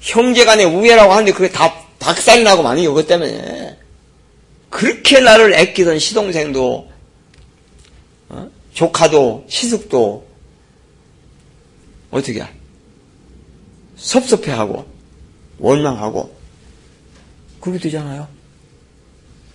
[0.00, 3.76] 형제간의 우애라고 하는데 그게 다 박살이 나고 많이 이것 때문에.
[4.70, 6.90] 그렇게 나를 애끼던 시동생도
[8.28, 8.50] 어?
[8.74, 10.26] 조카도 시숙도
[12.10, 12.44] 어떻게
[13.96, 14.86] 섭섭해하고
[15.58, 16.36] 원망하고
[17.60, 18.28] 그렇게 되잖아요.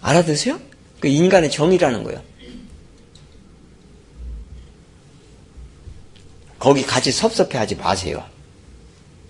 [0.01, 0.59] 알아드세요?
[1.01, 2.21] 그 인간의 정의라는 거예요.
[6.59, 8.23] 거기 같이 섭섭해 하지 마세요.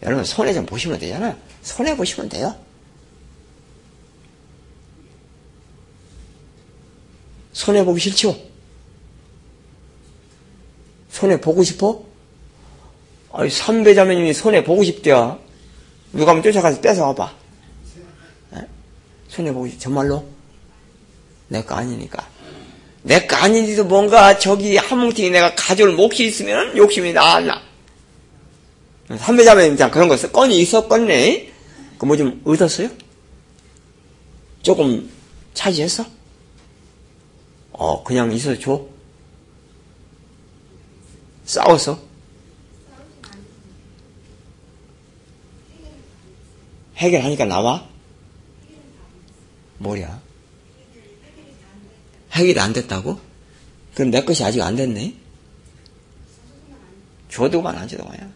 [0.03, 1.35] 여러분 손해 좀 보시면 되잖아요.
[1.63, 2.53] 손해 보시면 돼요.
[7.53, 8.37] 손해 보기 싫죠?
[11.09, 12.03] 손해 보고 싶어?
[13.31, 15.39] 아니, 삼배자매님이 손해 보고 싶대요.
[16.11, 17.33] 누가 한번 쫓아가서 뺏어와봐.
[19.29, 20.25] 손해 보고 싶, 정말로?
[21.51, 22.27] 내 거 아니니까.
[23.03, 27.61] 내 거 아닌데도 뭔가 저기 한 뭉탱이 내가 가져올 몫이 있으면 욕심이 나나.
[29.17, 31.51] 삼배자매님 그런 거 건이 있었겠네.
[31.97, 32.89] 그 뭐 좀 얻었어요?
[34.63, 35.09] 조금
[35.53, 36.05] 차지했어?
[37.73, 38.85] 어, 그냥 있어 줘?
[41.45, 41.99] 싸웠어?
[46.97, 47.87] 해결하니까 나와?
[49.79, 50.20] 뭐야?
[52.31, 53.19] 해결이 안 됐다고?
[53.95, 55.15] 그럼 내 것이 아직 안 됐네?
[57.29, 58.29] 줘도만 안 줘도 마야.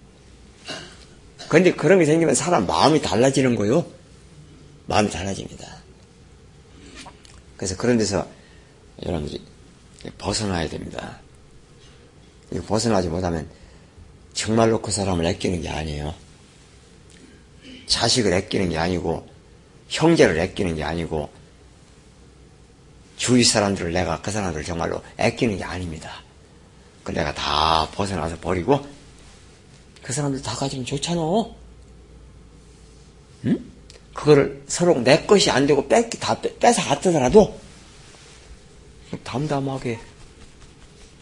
[1.47, 3.85] 근데 그런 게 생기면 사람 마음이 달라지는 거요.
[4.87, 5.83] 마음이 달라집니다.
[7.57, 8.27] 그래서 그런 데서
[9.05, 9.41] 여러분들이
[10.17, 11.19] 벗어나야 됩니다.
[12.67, 13.49] 벗어나지 못하면
[14.33, 16.13] 정말로 그 사람을 아끼는 게 아니에요.
[17.87, 19.27] 자식을 아끼는 게 아니고
[19.89, 21.29] 형제를 아끼는 게 아니고
[23.17, 26.21] 주위 사람들을 내가 그 사람들을 정말로 아끼는 게 아닙니다.
[27.03, 28.85] 그 내가 다 벗어나서 버리고
[30.01, 31.21] 그 사람들 다 가지면 좋잖아.
[33.45, 33.71] 응?
[34.13, 37.59] 그거를 서로 내 것이 안 되고 뺏기 다 뺏어 갔더라도
[39.23, 39.99] 담담하게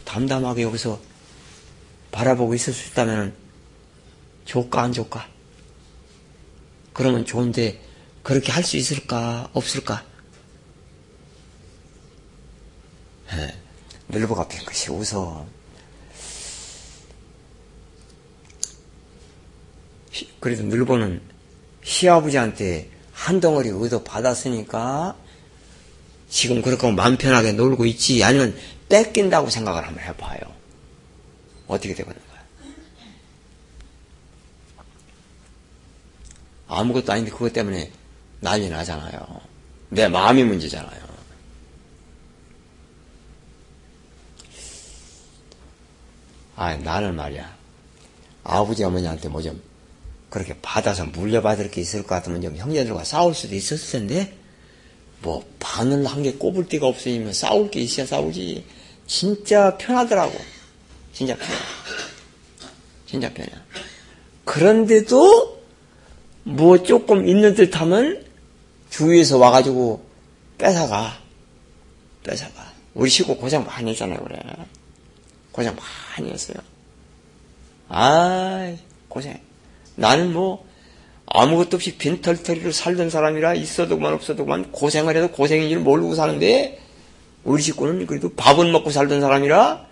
[0.06, 1.00] 담담하게 여기서
[2.12, 3.34] 바라보고 있을 수 있다면
[4.46, 5.28] 좋까 안 좋까?
[6.94, 7.82] 그러면 좋은데
[8.22, 10.06] 그렇게 할 수 있을까 없을까?
[13.36, 13.56] 네.
[14.10, 15.46] 늘보가 빈 것이 웃어.
[20.40, 21.22] 그래도 늘보는
[21.84, 25.16] 시아버지한테 한 덩어리 얻어 받았으니까
[26.30, 28.56] 지금 그렇게 마음 편하게 놀고 있지 아니면
[28.90, 30.40] 뺏긴다고 생각을 한번 해봐요.
[31.68, 32.34] 어떻게 되겠는가?
[36.68, 37.92] 아무것도 아닌데 그것 때문에
[38.40, 39.42] 난리 나잖아요.
[39.90, 41.03] 내 마음이 문제잖아요.
[46.64, 47.58] 아, 나는 말이야.
[48.44, 49.62] 아버지 어머니한테 뭐 좀
[50.30, 54.34] 그렇게 받아서 물려받을 게 있을 것 같으면 좀 형제들과 싸울 수도 있었을 텐데
[55.22, 58.66] 뭐 바늘 한 개 꼽을 데가 없으면 싸울 게 있어야 싸우지.
[59.06, 60.34] 진짜 편하더라고.
[61.14, 61.54] 진짜 편해.
[63.06, 63.50] 진짜 편해.
[64.46, 65.62] 그런데도
[66.44, 68.26] 뭐 조금 있는 듯 하면
[68.90, 70.04] 주위에서 와가지고
[70.58, 71.20] 뺏어가.
[72.24, 72.74] 뺏어가.
[72.96, 74.40] 우리 식구 고생 많이 했잖아요, 그래.
[75.54, 75.74] 고생
[76.18, 76.58] 많이 했어요.
[77.88, 78.76] 아
[79.08, 79.40] 고생.
[79.96, 80.66] 나는 뭐,
[81.28, 86.82] 아무것도 없이 빈털터리로 살던 사람이라 있어도 그만 없어도 그만 고생을 해도 고생인 줄 모르고 사는데,
[87.44, 89.86] 우리 식구는 그래도 밥은 먹고 살던 사람이라,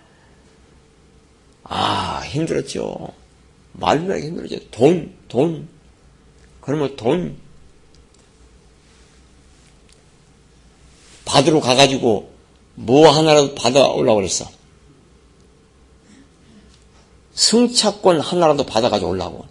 [1.64, 3.08] 아, 힘들었죠.
[3.72, 4.58] 말로 하기 힘들었죠.
[4.70, 5.68] 돈, 돈.
[6.60, 7.36] 그러면 돈.
[11.24, 12.30] 받으러 가가지고
[12.74, 14.50] 뭐 하나라도 받아오려고 그랬어.
[17.34, 19.46] 승차권 하나라도 받아가지고 올라고.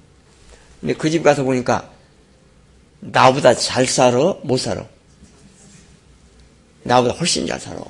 [0.79, 1.91] 근데 그 집 가서 보니까
[2.99, 4.35] 나보다 잘 살아?
[4.43, 4.85] 못 살아?
[6.83, 7.81] 나보다 훨씬 잘 살아.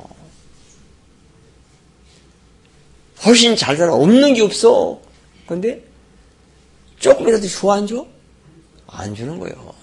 [3.26, 3.94] 훨씬 잘 살아.
[3.94, 5.00] 없는 게 없어.
[5.48, 5.84] 근데
[7.00, 8.06] 조금이라도 좋아 안 줘?
[8.88, 9.74] 안 주는 거예요.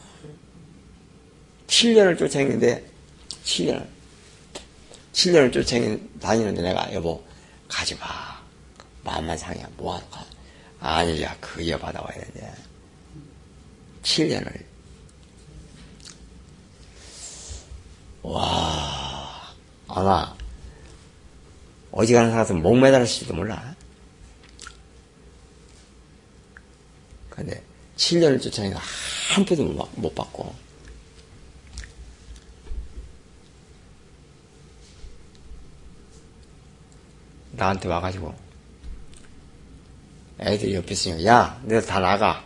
[1.68, 2.84] 7년을 쫓아했는데
[3.44, 3.86] 7년.
[5.12, 7.22] 7년을 쫓아다니는데 내가 여보
[7.68, 8.27] 가지 마.
[9.08, 9.64] 마음만 상해.
[9.78, 10.24] 뭐하러 가?
[10.80, 12.54] 아니야, 그 이어 받아 와야 되는데.
[14.02, 14.64] 7년을.
[18.22, 19.54] 와,
[19.88, 20.36] 아마,
[21.90, 23.74] 어지간한 사람은 목 매달았을지도 몰라.
[27.30, 27.62] 근데,
[27.96, 28.80] 7년을 쫓아내니까
[29.30, 30.54] 한 푼도 못 받고.
[37.52, 38.47] 나한테 와가지고,
[40.40, 42.44] 애들이 옆에 있으니까, 야, 너들 다 나가.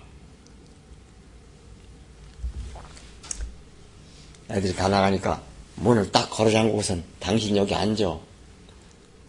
[4.51, 5.43] 애들이 다 나가니까
[5.77, 8.19] 문을 딱 걸어 잠그고선 당신 여기 앉아.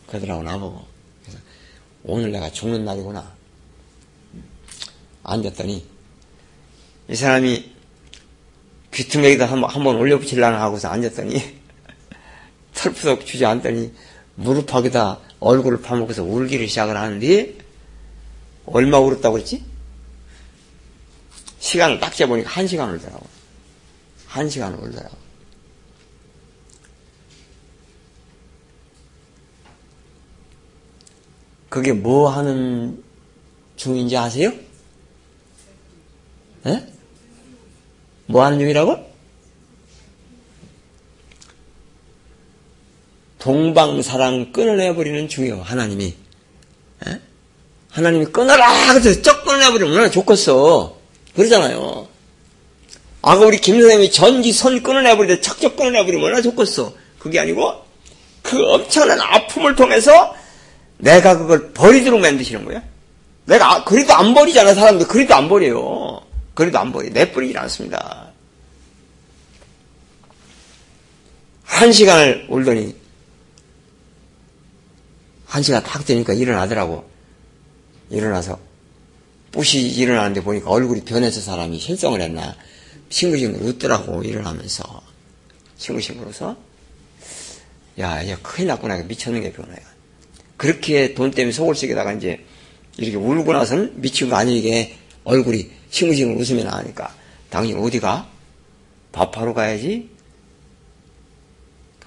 [0.08, 0.86] 그러더라고, 나보고.
[1.24, 1.40] 그래서
[2.04, 3.32] 오늘 내가 죽는 날이구나.
[5.24, 5.86] 앉았더니,
[7.10, 7.72] 이 사람이
[8.94, 11.42] 귀퉁이에다 한번, 한번 올려붙이려나 하고서 앉았더니,
[12.76, 13.94] 털푸덕 주저앉더니,
[14.36, 17.63] 무릎 하기다 얼굴을 파먹어서 울기를 시작을 하는데,
[18.66, 19.64] 얼마 울었다고 그랬지?
[21.60, 23.26] 시간을 딱 재보니까 한 시간 울더라고.
[24.28, 25.24] 한 시간 울더라고.
[31.70, 33.04] 그게 뭐 하는
[33.76, 34.54] 중인지 아세요?
[36.68, 36.94] 예?
[38.28, 39.12] 뭐 하는 중이라고?
[43.40, 46.16] 동방사랑 끊어내버리는 중요 하나님이
[47.08, 47.22] 에?
[47.94, 50.98] 하나님이 끊어라 그래서 쩍 끊어내버리면 얼마나 좋겠어.
[51.36, 52.08] 그러잖아요.
[53.22, 56.94] 아까 우리 김 선생님이 전기 선 끊어내버리는데 척척 끊어내버리면 얼마나 좋겠어.
[57.20, 57.86] 그게 아니고
[58.42, 60.36] 그 엄청난 아픔을 통해서
[60.98, 62.82] 내가 그걸 버리도록 만드시는 거야
[63.46, 65.08] 내가 아, 그래도 안 버리잖아 사람들.
[65.08, 66.22] 그래도 안 버려요.
[66.56, 68.32] 그래도 안 버려 내버리질 않습니다.
[71.64, 72.96] 한 시간을 울더니
[75.46, 77.13] 한 시간 딱 되니까 일어나더라고.
[78.14, 78.60] 일어나서
[79.52, 82.56] 뿌시 일어나는데 보니까 얼굴이 변해서 사람이 실성을 했나
[83.10, 85.02] 싱글싱글 웃더라고 일어나면서
[85.78, 86.56] 싱글싱글 웃어.
[88.00, 89.78] 야, 야 큰일 났구나 미쳤는 게 변호야.
[90.58, 92.46] 그렇게 돈 때문에 속을 쓰게다가 이제
[92.98, 97.16] 이렇게 울고 나서는 미친 거 아니게 얼굴이 싱글싱글 웃으면 나니까
[97.50, 98.30] 당신 어디가?
[99.12, 100.10] 밥하러 가야지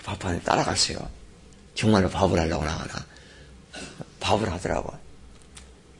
[0.03, 0.99] 밥하는 따라갔어요.
[1.75, 3.07] 정말로 밥을 하려고 나가나.
[4.21, 5.06] 밥을 하더라고.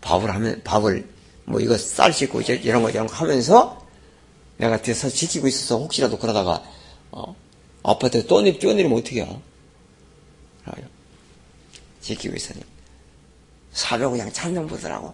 [0.07, 1.05] 밥을 하면, 밥을,
[1.47, 3.85] 뭐 이거 쌀 씻고 이런 거 이런 거 하면서
[4.57, 6.63] 내가 뒤에서 지키고 있어서 혹시라도 그러다가,
[7.11, 7.35] 어,
[7.83, 9.39] 아파트에 떠내, 뛰어내리면 해?
[12.01, 12.61] 지키고 있으니.
[13.73, 15.13] 사벽 그냥 찬양 보더라고.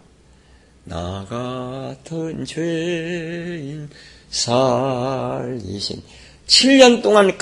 [0.84, 3.88] 나 같은 죄인
[4.30, 6.02] 살리신
[6.46, 7.32] 7년 동안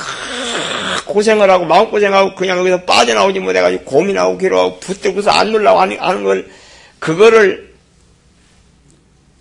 [1.07, 6.51] 고생을 하고 마음고생하고 그냥 여기서 빠져나오지 못해가지고 고민하고 괴로워하고 붙들고서 안 놀라고 하는 걸
[7.01, 7.75] 그거를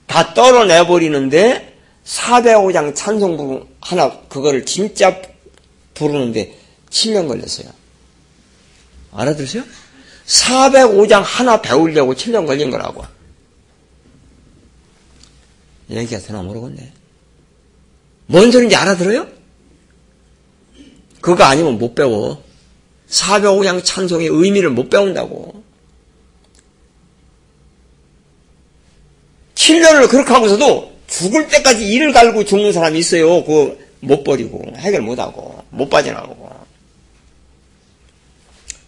[0.08, 5.22] 다 떨어내버리는데 405장 찬송 부르 하나 그거를 진짜
[5.94, 6.58] 부르는데
[6.90, 7.70] 7년 걸렸어요.
[9.12, 9.64] 알아들으세요?
[10.26, 13.04] 405장 하나 배우려고 7년 걸린 거라고.
[15.90, 16.92] 얘기가 되나 모르겠네.
[18.28, 19.28] 뭔 소리인지 알아들어요?
[21.22, 22.44] 그거 아니면 못 배워.
[23.08, 25.64] 사벽오양 찬송의 의미를 못 배운다고.
[29.70, 33.44] 7년을 그렇게 하고서도 죽을 때까지 일을 갈고 죽는 사람이 있어요.
[33.44, 36.50] 그거 못 버리고, 해결 못 하고, 못 빠져나가고.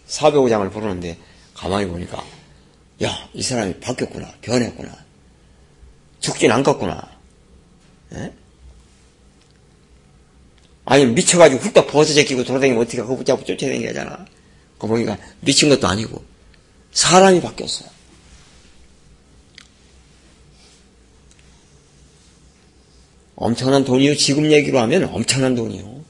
[0.06, 1.16] 사벽오장을 부르는데
[1.54, 2.22] 가만히 보니까,
[3.04, 4.28] 야, 이 사람이 바뀌었구나.
[4.42, 4.96] 변했구나.
[6.20, 7.10] 죽진 않겠구나.
[8.14, 8.32] 에?
[10.84, 14.26] 아니 미쳐가지고 훌떡 벗어 제 끼고 돌아다니면 어떻게 그거 붙잡고 쫓아다니게 하잖아.
[14.74, 16.22] 그거 보니까 미친 것도 아니고
[16.92, 17.84] 사람이 바뀌었어
[23.36, 24.14] 엄청난 돈이요.
[24.16, 26.02] 지금 얘기로 하면 엄청난 돈이요.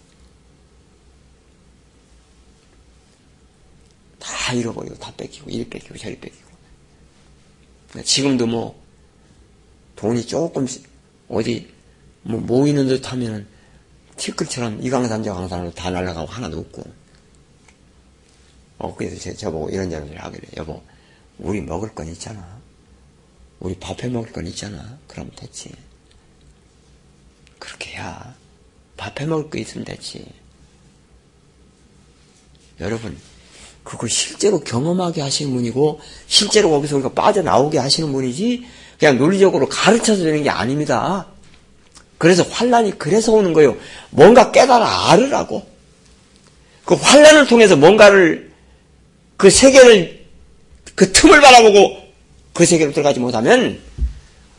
[4.18, 6.52] 다 잃어버리고 다 뺏기고 이리 뺏기고 저리 뺏기고.
[8.04, 8.80] 지금도 뭐
[9.96, 10.88] 돈이 조금씩
[11.28, 11.68] 어디
[12.22, 13.46] 뭐 모이는 듯 하면은
[14.16, 16.84] 티끌처럼 이 강산 저 강산으로 다 날아가고 하나도 없고.
[18.78, 20.82] 어, 그래서 제, 저보고 이런 얘기를 하길래, 여보,
[21.38, 22.60] 우리 먹을 건 있잖아.
[23.60, 24.98] 우리 밥해 먹을 건 있잖아.
[25.06, 25.70] 그럼 됐지.
[27.62, 28.34] 그렇게 해야
[28.96, 30.26] 밥 해 먹을 거 있으면 됐지.
[32.80, 33.16] 여러분,
[33.84, 38.66] 그걸 실제로 경험하게 하시는 분이고, 실제로 거기서 우리가 빠져나오게 하시는 분이지,
[38.98, 41.28] 그냥 논리적으로 가르쳐서 되는 게 아닙니다.
[42.18, 43.76] 그래서 환란이 그래서 오는 거예요.
[44.10, 45.64] 뭔가 깨달아 알으라고.
[46.84, 48.52] 그 환란을 통해서 뭔가를
[49.36, 50.26] 그 세계를
[50.96, 51.96] 그 틈을 바라보고
[52.52, 53.80] 그 세계로 들어가지 못하면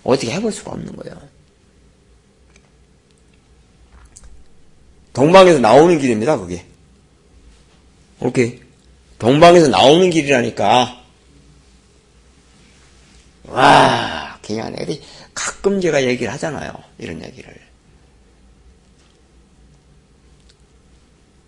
[0.03, 1.32] 어떻게 해볼 수가 없는 거예요.
[5.13, 6.65] 동방에서 나오는 길입니다, 그게.
[8.19, 8.61] 오케이.
[9.19, 11.03] 동방에서 나오는 길이라니까.
[13.45, 15.01] 와, 그냥 애들이
[15.33, 16.73] 가끔 제가 얘기를 하잖아요.
[16.97, 17.53] 이런 얘기를.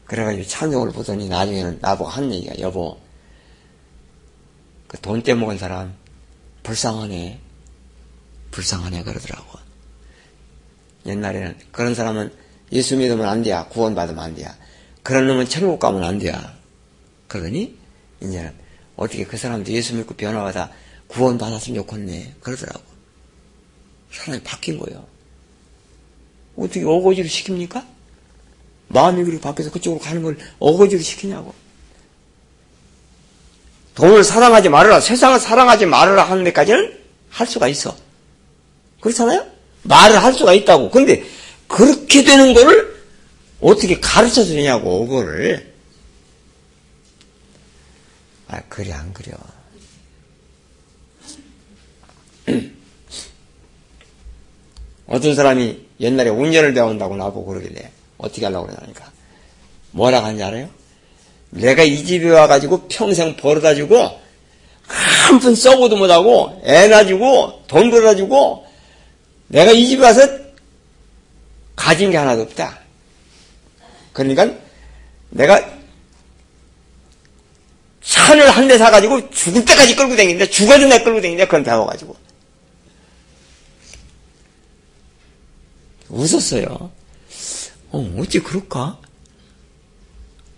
[0.06, 3.00] 그래가지고 찬송을 보더니 나중에는 나보고 한 얘기가 여보
[4.88, 5.96] 그 돈 떼먹은 사람
[6.62, 7.40] 불쌍하네
[8.52, 9.60] 불쌍하네 그러더라고
[11.08, 12.32] 옛날에는 그런 사람은
[12.72, 14.56] 예수 믿으면 안 돼야 구원받으면 안 돼야
[15.04, 16.56] 그런 놈은 천국 가면 안 돼야
[17.28, 17.78] 그러더니
[18.22, 18.54] 이제는
[18.96, 20.72] 어떻게 그 사람도 예수 믿고 변화받아
[21.08, 22.96] 구원받았으면 좋겠네 그러더라고
[24.16, 25.06] 사람이 바뀐 거예요.
[26.56, 27.86] 어떻게 어거지로 시킵니까?
[28.88, 31.54] 마음이 그렇게 바뀌어서 그쪽으로 가는 걸 어거지로 시키냐고.
[33.96, 36.98] 돈을 사랑하지 말아라, 세상을 사랑하지 말아라 하는 데까지는
[37.30, 37.96] 할 수가 있어.
[39.00, 39.46] 그렇잖아요?
[39.84, 40.90] 말을 할 수가 있다고.
[40.90, 41.24] 근데
[41.68, 42.96] 그렇게 되는 거를
[43.62, 45.74] 어떻게 가르쳐 주냐고, 그거를.
[48.48, 49.36] 아, 그래, 안 그려.
[55.08, 59.12] 어떤 사람이 옛날에 운전을 배운다고 나보고 그러길래 어떻게 하려고 그러냐니까
[59.92, 60.70] 뭐라 하는지 알아요?
[61.52, 63.98] 내가 이 집에 와가지고 평생 벌어다 주고
[64.88, 68.66] 한 푼 써보도 못하고 애나 주고 돈 벌어다 주고
[69.48, 70.28] 내가 이 집에 와서
[71.76, 72.80] 가진 게 하나도 없다.
[74.14, 74.50] 그러니까
[75.30, 75.76] 내가
[78.02, 82.16] 산을 한 대 사가지고 죽을 때까지 끌고 다니는데 죽어도 내 끌고 다니는데 그건 배워가지고
[86.10, 86.92] 웃었어요.
[87.92, 89.00] 어, 어찌 그럴까?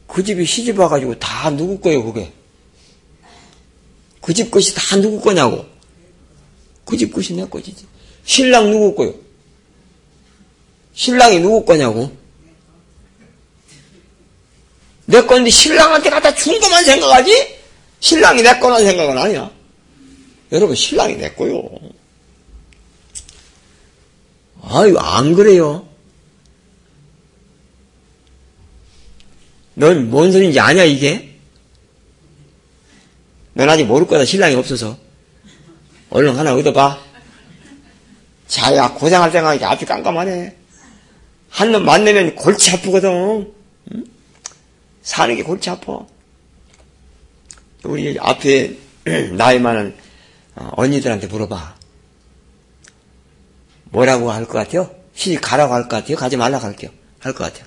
[0.08, 2.32] 그 집이 시집 와가지고 다 누구 거예요, 그게?
[4.22, 5.66] 그 집 것이 다 누구 거냐고.
[6.86, 7.76] 그 집 것이 내 거지.
[8.26, 9.14] 신랑 누구 거요?
[10.98, 12.12] 신랑이 누구 거냐고.
[15.06, 17.56] 내 건데 신랑한테 갖다 준 것만 생각하지?
[18.00, 19.52] 신랑이 내 거란 생각은 아니야.
[20.52, 21.70] 여러분, 신랑이 내 거요.
[24.64, 25.88] 아유, 안 그래요.
[29.76, 31.38] 넌 뭔 소리인지 아냐, 이게?
[33.54, 34.98] 넌 아직 모를 거다, 신랑이 없어서.
[36.10, 37.00] 얼른 하나 얻어봐.
[38.48, 40.67] 자야, 고생할 생각이 앞이 깜깜하네.
[41.58, 43.52] 한 놈 만나면 골치 아프거든.
[43.94, 44.06] 응?
[45.02, 46.06] 사는 게 골치 아파.
[47.84, 48.78] 우리 앞에
[49.34, 49.96] 나이 많은
[50.56, 51.76] 어, 언니들한테 물어봐.
[53.86, 54.92] 뭐라고 할 것 같아요?
[55.16, 56.16] 시집 가라고 할 것 같아요?
[56.16, 56.92] 가지 말라고 할게요.
[57.20, 57.66] 할 것 같아요.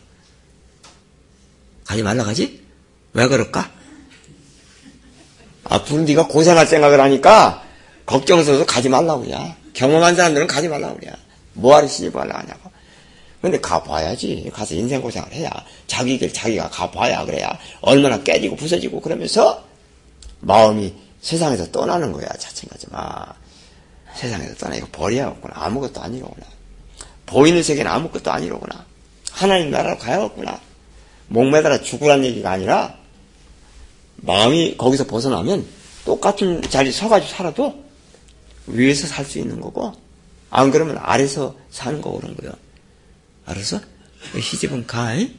[1.85, 2.63] 가지 말라 가지?
[3.15, 3.73] 왜 그럴까?
[5.65, 7.65] 앞으로 네가 고생할 생각을 하니까
[8.07, 9.57] 걱정스러워서 가지 말라고 그래.
[9.75, 11.13] 경험한 사람들은 가지 말라고 그래.
[11.55, 12.70] 뭐하러 시집을 하려고 하냐고.
[13.41, 14.51] 근데 가봐야지.
[14.53, 15.51] 가서 인생 고생을 해야.
[15.87, 17.51] 자기 길 자기가 가봐야 그래야.
[17.81, 19.65] 얼마나 깨지고 부서지고 그러면서
[20.41, 22.27] 마음이 세상에서 떠나는 거야.
[22.29, 23.27] 자칭하지 마.
[24.15, 24.77] 세상에서 떠나.
[24.77, 25.55] 이거 버려야겠구나.
[25.57, 26.47] 아무것도 아니로구나.
[27.27, 28.85] 보이는 세계는 아무것도 아니로구나.
[29.33, 30.61] 하나님 나라로 가야겠구나.
[31.29, 32.95] 목매달아 죽으란 얘기가 아니라
[34.17, 35.65] 마음이 거기서 벗어나면
[36.05, 37.85] 똑같은 자리 서가지고 살아도
[38.67, 39.93] 위에서 살 수 있는 거고
[40.51, 42.53] 안 그러면 아래서 사는 거고 그런 거예요.
[43.51, 43.81] 알았어?
[44.41, 45.15] 시집은 가.
[45.15, 45.35] 이?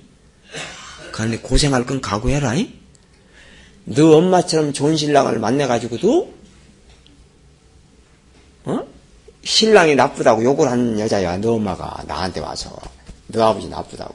[1.12, 2.55] 가는데 고생할 건 각오해라.
[2.55, 2.74] 이?
[3.86, 6.34] 너 엄마처럼 좋은 신랑을 만나가지고도
[8.66, 8.80] 어?
[9.43, 11.38] 신랑이 나쁘다고 욕을 하는 여자야.
[11.38, 12.78] 너 엄마가 나한테 와서
[13.28, 14.14] 너 아버지 나쁘다고.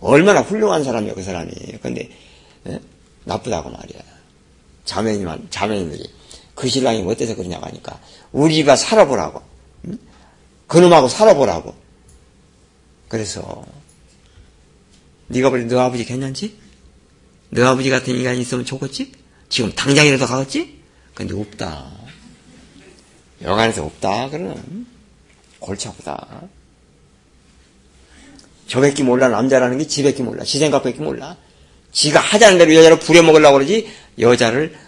[0.00, 1.52] 얼마나 훌륭한 사람이야 그 사람이.
[1.82, 2.10] 근데
[2.66, 2.80] 에?
[3.24, 4.00] 나쁘다고 말이야.
[4.84, 6.10] 자매님만 자매님들이
[6.54, 8.00] 그 신랑이 어때서 그러냐고 하니까
[8.32, 9.42] 우리 집가 살아보라고.
[9.86, 9.98] 응?
[10.66, 11.74] 그놈하고 살아보라고.
[13.10, 13.66] 그래서
[15.26, 16.56] 네가 볼때 너 아버지 괜찮지?
[17.50, 19.12] 너 아버지 같은 인간이 있으면 좋겠지?
[19.48, 20.80] 지금 당장이라도 가겠지?
[21.12, 21.90] 근데 없다.
[23.42, 24.30] 여간에서 없다.
[24.30, 24.86] 그러면
[25.58, 26.42] 골치 아프다.
[28.68, 30.44] 저밖에 몰라 남자라는 게 지밖에 몰라.
[30.44, 31.36] 지 생각밖에 몰라.
[31.90, 33.90] 지가 하자는 대로 여자를 부려먹으려고 그러지
[34.20, 34.78] 여자를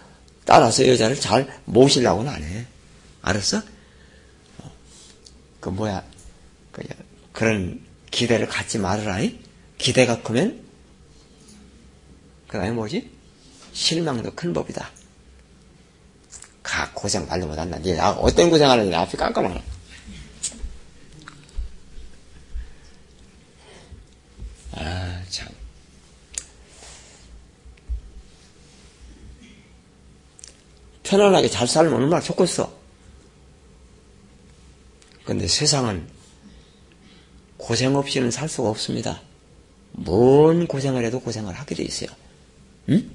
[0.45, 2.67] 따라서 여자를 잘 모시려고는 안 해.
[3.23, 3.59] 알았어?
[4.59, 4.71] 어.
[5.59, 6.05] 그 뭐야
[7.33, 7.81] 그런
[8.13, 9.19] 기대를 갖지 말아라.
[9.79, 10.63] 기대가 크면
[12.47, 13.11] 그 다음에 뭐지?
[13.73, 14.91] 실망도 큰 법이다.
[16.63, 17.79] 가 고생 말로 못한다.
[17.79, 19.65] 니 어떤 고생하는지 앞이 깜깜하네.
[24.73, 25.49] 아, 참.
[31.03, 32.73] 편안하게 잘 살면 얼마나 좋겠어.
[35.25, 36.07] 근데 세상은
[37.63, 39.21] 고생 없이는 살 수가 없습니다.
[39.93, 42.11] 뭔 고생을 해도 고생을 하게 돼 있어요.
[42.89, 43.09] 응?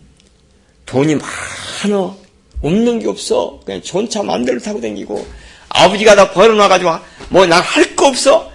[0.85, 2.17] 돈이 많어.
[2.61, 3.59] 없는 게 없어.
[3.65, 5.27] 그냥 전차 마음대로 타고 다니고
[5.69, 6.89] 아버지가 다 벌어놔가지고
[7.29, 8.49] 뭐 난 할 거 없어.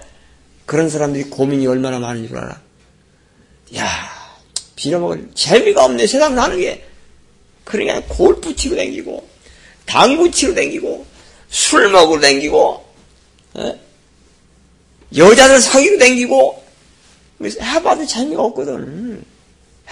[0.65, 2.59] 그런 사람들이 고민이 얼마나 많은 줄 알아.
[3.77, 3.87] 야,
[4.75, 6.83] 빌어먹을 재미가 없네, 세상 사는 게.
[7.65, 9.27] 그러니까 골프 치고 댕기고,
[9.85, 11.05] 당구 치고 댕기고,
[11.49, 12.85] 술 먹으러 댕기고,
[13.57, 13.79] 에?
[15.15, 16.63] 여자들 사귀고 댕기고,
[17.61, 19.23] 해봐도 재미가 없거든.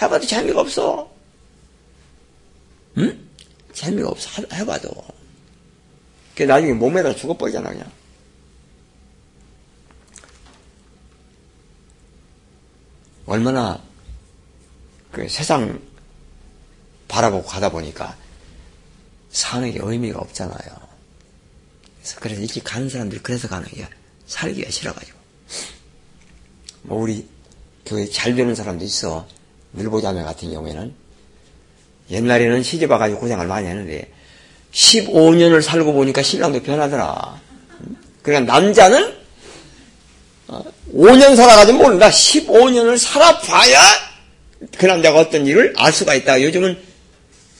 [0.00, 1.10] 해봐도 재미가 없어.
[2.98, 3.28] 응?
[3.72, 4.42] 재미가 없어.
[4.52, 4.90] 해봐도.
[6.34, 7.90] 그 나중에 몸에다 죽어버리잖아, 그냥.
[13.26, 13.80] 얼마나
[15.12, 15.80] 그 세상
[17.06, 18.16] 바라보고 가다 보니까
[19.30, 20.92] 사는 게 의미가 없잖아요.
[22.00, 23.86] 그래서, 그래서 일찍 가는 사람들이 그래서 가는 게
[24.32, 25.18] 살기가 싫어가지고.
[26.82, 27.26] 뭐 우리
[27.84, 29.26] 교회 잘 되는 사람도 있어.
[29.74, 30.94] 늘보자매 같은 경우에는
[32.10, 34.10] 옛날에는 시집 와가지고 고생을 많이 했는데
[34.72, 37.40] 15년을 살고 보니까 신랑도 변하더라.
[38.22, 39.14] 그러니까 남자는
[40.94, 42.08] 5년 어, 살아가지고 모른다.
[42.08, 43.80] 15년을 살아봐야
[44.78, 46.42] 그 남자가 어떤 일을 알 수가 있다.
[46.42, 46.78] 요즘은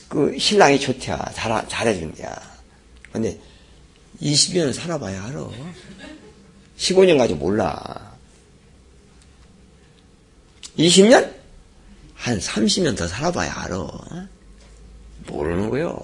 [0.09, 1.33] 그 신랑이 좋대야.
[1.35, 2.35] 잘, 잘해준대야.
[3.13, 3.39] 근데
[4.23, 5.49] 20년 살아봐야 알아.
[6.83, 8.17] 15년 가지고 몰라.
[10.77, 11.33] 20년?
[12.15, 14.29] 한 30년 더 살아봐야 알아.
[15.29, 15.97] 모르는 거요.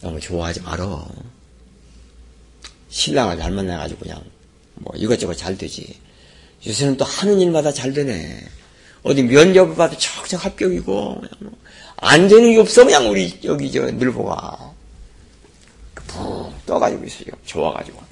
[0.00, 1.08] 너무 좋아하지 말어.
[2.90, 4.22] 신랑을 잘 만나가지고 그냥
[4.74, 5.98] 뭐 이것저것 잘 되지.
[6.64, 8.46] 요새는 또 하는 일마다 잘 되네.
[9.02, 11.22] 어디 면접을 봐도 척척 합격이고
[12.00, 14.71] 뭐안 되는 게 없어 그냥 우리 여기 저 늘보가
[16.12, 17.26] 푹 떠가지고 있어요.
[17.44, 18.02] 좋아가지고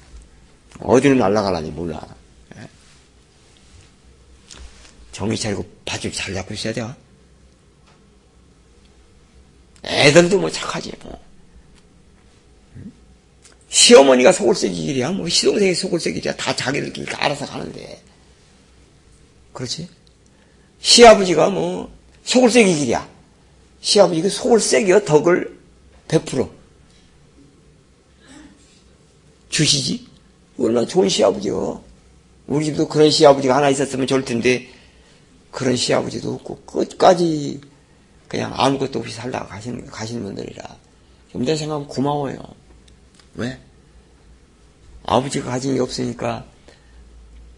[0.79, 2.05] 어디로 날아가려니 몰라.
[2.57, 2.67] 예?
[5.11, 6.95] 정신 차리고 바줄 잘 잡고 있어야 돼요.
[9.83, 11.19] 애들도 뭐 착하지 뭐.
[13.69, 15.11] 시어머니가 속을 새기 길이야.
[15.11, 16.35] 뭐 시동생이 속을 새기 길이야.
[16.35, 18.01] 다 자기들끼리 다 알아서 가는데.
[19.53, 19.87] 그렇지?
[20.81, 21.91] 시아버지가 뭐
[22.23, 23.07] 속을 새기 길이야.
[23.81, 25.59] 시아버지가 속을 새겨 덕을
[26.07, 26.60] 베풀어.
[29.51, 30.07] 주시지?
[30.57, 31.83] 얼마나 좋은 시아버지요.
[32.47, 34.67] 우리 집도 그런 시아버지가 하나 있었으면 좋을 텐데
[35.51, 37.61] 그런 시아버지도 없고 끝까지
[38.27, 40.77] 그냥 아무것도 없이 살다가 가신, 가시는 분들이라.
[41.33, 42.37] 좀더 생각하면 고마워요.
[43.35, 43.59] 왜?
[45.03, 46.45] 아버지가 가진 게 없으니까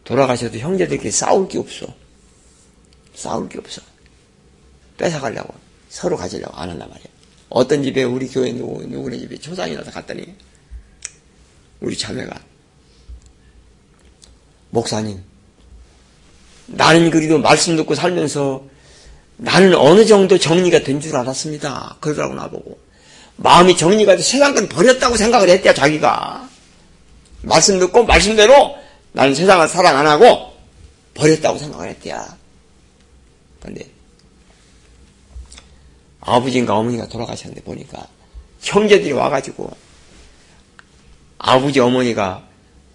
[0.04, 1.88] 돌아가셔도 형제들끼리 싸울 게 없어.
[3.16, 3.82] 싸울 게 없어.
[4.98, 5.54] 뺏어가려고.
[5.90, 7.06] 서로 가지려고 안 한단 말이야.
[7.50, 10.36] 어떤 집에 우리 교회 누구, 누구네 집에 초상이 나서 갔더니
[11.84, 12.34] 우리 자매가
[14.72, 15.22] 목사님
[16.68, 18.64] 나는 그리도 말씀 듣고 살면서
[19.36, 21.98] 나는 어느 정도 정리가 된 줄 알았습니다.
[22.00, 22.80] 그러더라고 나보고.
[23.36, 26.48] 마음이 정리가 돼 세상을 버렸다고 생각을 했대요, 자기가.
[27.42, 28.76] 말씀 듣고 말씀대로
[29.12, 30.54] 나는 세상을 사랑 안 하고
[31.16, 32.24] 버렸다고 생각을 했대요.
[33.60, 33.86] 근데
[36.22, 38.08] 아버지인가 어머니가 돌아가셨는데 보니까
[38.62, 39.70] 형제들이 와가지고
[41.46, 42.48] 아버지 어머니가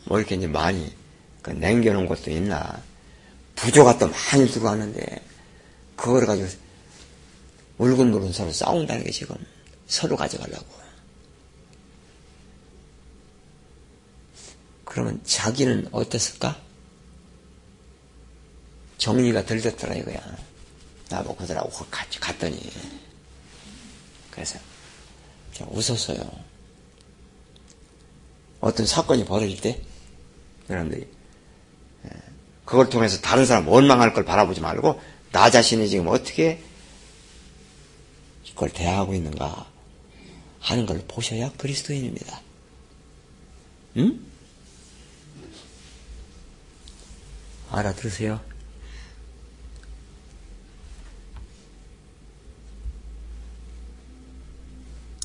[0.05, 0.91] 뭐 이렇게 이제 많이
[1.43, 2.83] 그 남겨놓은 것도 있나
[3.57, 5.23] 부조가 또 많이 들어왔는데
[5.95, 6.49] 그걸 가지고
[7.77, 9.37] 울근불근 서로 싸운다는 게 지금
[9.87, 10.67] 서로 가져가려고.
[14.87, 16.59] 그러면 자기는 어땠을까?
[18.97, 20.21] 정리가 덜 됐더라 이거야.
[21.11, 22.59] 나보고 그들하고 같이 갔더니.
[24.31, 24.59] 그래서
[25.69, 26.48] 웃었어요.
[28.61, 29.81] 어떤 사건이 벌어질 때
[30.69, 31.07] 여러분들이
[32.05, 32.11] 예,
[32.65, 35.01] 그걸 통해서 다른 사람 원망할 걸 바라보지 말고
[35.33, 36.63] 나 자신이 지금 어떻게
[38.45, 39.67] 이걸 대하고 있는가
[40.61, 42.41] 하는 걸 보셔야 그리스도인입니다.
[43.99, 44.21] 응?
[47.71, 48.41] 알아들으세요?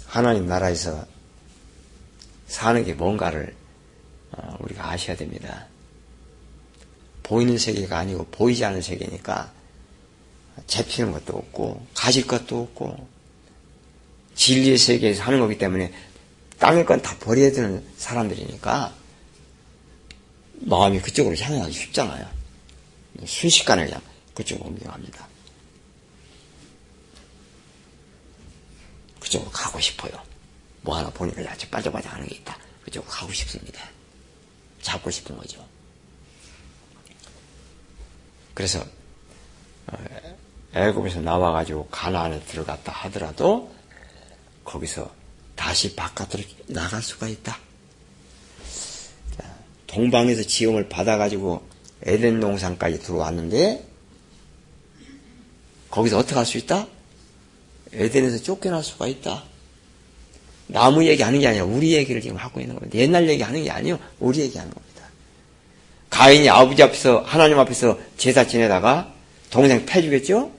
[0.06, 1.08] 하나님 나라에서
[2.54, 3.56] 사는 게 뭔가를
[4.32, 5.66] 어, 우리가 아셔야 됩니다.
[7.24, 9.52] 보이는 세계가 아니고 보이지 않는 세계니까
[10.68, 13.08] 잡히는 것도 없고 가질 것도 없고
[14.36, 15.92] 진리의 세계에서 하는 거기 때문에
[16.60, 18.94] 땅의 건 다 버려야 되는 사람들이니까
[20.62, 22.30] 마음이 그쪽으로 향하기 쉽잖아요.
[23.26, 24.00] 순식간에 그냥
[24.36, 25.28] 그쪽으로 옮겨갑니다.
[29.20, 30.33] 그쪽으로 가고 싶어요.
[30.84, 32.58] 뭐 하나 보니까 아주 빠져빠져 하는 게 있다.
[32.86, 33.82] 그쪽으로 가고 싶습니다.
[34.82, 35.66] 잡고 싶은 거죠.
[38.54, 38.86] 그래서
[39.88, 39.98] 어,
[40.74, 43.74] 애굽에서 나와가지고 가나안에 들어갔다 하더라도
[44.66, 45.14] 거기서
[45.56, 47.58] 다시 바깥으로 나갈 수가 있다.
[49.88, 51.66] 동방에서 지음을 받아가지고
[52.04, 53.88] 에덴 동산까지 들어왔는데
[55.92, 56.88] 거기서 어떻게 할 수 있다?
[57.94, 59.44] 에덴에서 쫓겨날 수가 있다.
[60.68, 62.98] 나무 얘기하는 게 아니라 우리 얘기를 지금 하고 있는 겁니다.
[62.98, 64.00] 옛날 얘기하는 게 아니요.
[64.20, 65.04] 우리 얘기하는 겁니다.
[66.10, 69.14] 가인이 아버지 앞에서 하나님 앞에서 제사 지내다가
[69.50, 70.52] 동생 패주겠죠?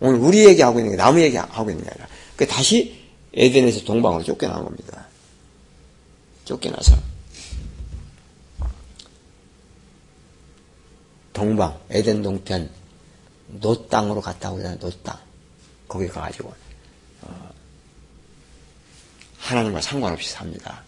[0.00, 2.98] 오늘 우리 얘기하고 있는 게 나무 얘기하고 있는 게 아니라 그 다시
[3.34, 5.06] 에덴에서 동방으로 쫓겨난 겁니다.
[6.44, 6.96] 쫓겨나서
[11.32, 12.70] 동방 에덴 동편
[13.60, 14.78] 놋 땅으로 갔다 오잖아요.
[14.78, 15.16] 놋 땅.
[15.86, 16.52] 거기 가가지고
[17.22, 17.50] 어,
[19.48, 20.82] 하나님과 상관없이 삽니다.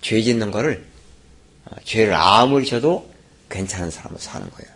[0.00, 0.86] 죄 짓는 거를
[1.66, 3.12] 어, 죄를 아무리 져도
[3.50, 4.74] 괜찮은 사람으로 사는 거예요.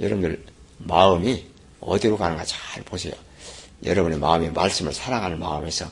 [0.00, 0.44] 여러분들
[0.78, 1.46] 마음이
[1.80, 3.12] 어디로 가는가 잘 보세요.
[3.84, 5.88] 여러분의 마음이 말씀을 사랑하는 마음에서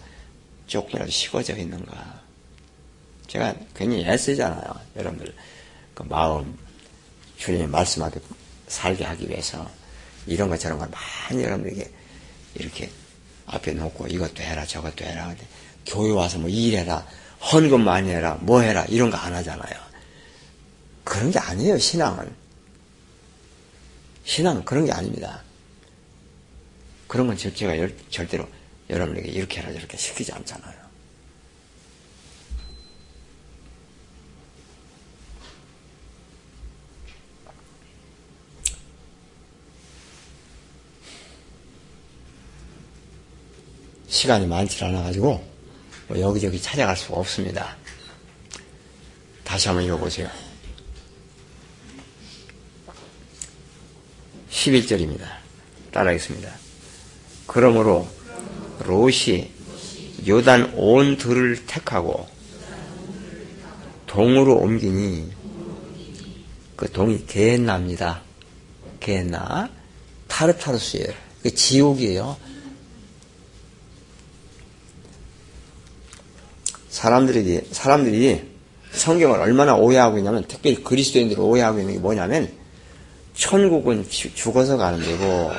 [0.66, 2.22] 조금이라도 식어져 있는가.
[3.28, 4.80] 제가 괜히 애쓰잖아요.
[4.96, 5.32] 여러분들
[5.94, 6.58] 그 마음
[7.38, 8.18] 주님이 말씀하게
[8.66, 9.70] 살게 하기 위해서
[10.26, 11.90] 이런 것 저런 걸 많이 여러분들에게
[12.54, 12.90] 이렇게
[13.46, 15.28] 앞에 놓고 이것도 해라 저것도 해라.
[15.28, 15.46] 근데
[15.86, 17.06] 교회 와서 뭐 일해라
[17.52, 19.74] 헌금 많이 해라 뭐 해라 이런 거 안 하잖아요.
[21.04, 22.32] 그런 게 아니에요 신앙은.
[24.24, 25.42] 신앙은 그런 게 아닙니다.
[27.08, 27.74] 그런 건 제가
[28.10, 28.48] 절대로
[28.88, 30.74] 여러분에게 이렇게 해라 저렇게 시키지 않잖아요.
[44.22, 45.44] 시간이 많지 않아가지고
[46.06, 47.76] 뭐 여기저기 찾아갈 수가 없습니다.
[49.42, 50.30] 다시 한번 읽어보세요.
[54.48, 55.26] 11절입니다.
[55.90, 56.52] 따라하겠습니다.
[57.48, 58.06] 그러므로
[58.84, 59.50] 롯이
[60.24, 62.28] 요단 온 들을 택하고
[64.06, 65.32] 동으로 옮기니
[66.76, 68.22] 그 동이 게엔나입니다.
[69.00, 69.68] 게엔나
[70.28, 71.12] 타르타르스예요.
[71.42, 72.51] 그 지옥이에요.
[77.02, 78.42] 사람들이 사람들이
[78.92, 82.48] 성경을 얼마나 오해하고 있냐면 특별히 그리스도인들을 오해하고 있는 게 뭐냐면
[83.34, 85.50] 천국은 죽어서 가는 데고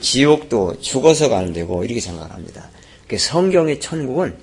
[0.00, 2.70] 지옥도 죽어서 가는 데고 이렇게 생각을 합니다.
[3.14, 4.38] 성경의 천국은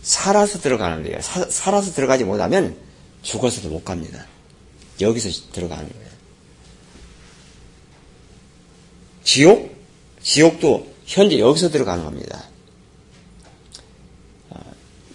[0.00, 1.20] 살아서 들어가는 데요.
[1.20, 2.76] 사, 살아서 들어가지 못하면
[3.22, 4.26] 죽어서도 못 갑니다.
[5.00, 6.08] 여기서 들어가는 거예요.
[9.24, 9.76] 지옥?
[10.22, 12.44] 지옥도 현재 여기서 들어가는 겁니다.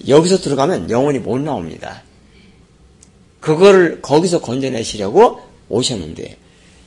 [0.04, 2.04] 어, 여기서 들어가면 영원히 못 나옵니다.
[3.40, 6.38] 그거를 거기서 건져내시려고 오셨는데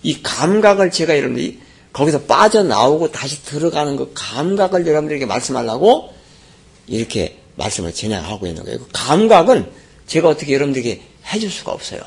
[0.02, 1.60] 이 감각을 제가 여러분들이
[1.92, 6.12] 거기서 빠져나오고 다시 들어가는 그 감각을 여러분들에게 말씀하려고
[6.86, 8.78] 이렇게 말씀을 진행하고 있는 거예요.
[8.78, 9.70] 그 감각은
[10.06, 11.02] 제가 어떻게 여러분들에게
[11.32, 12.00] 해줄 수가 없어요.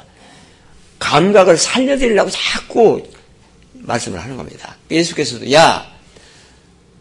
[0.99, 3.03] 감각을 살려드리려고 자꾸
[3.73, 4.77] 말씀을 하는 겁니다.
[4.91, 5.91] 예수께서도 야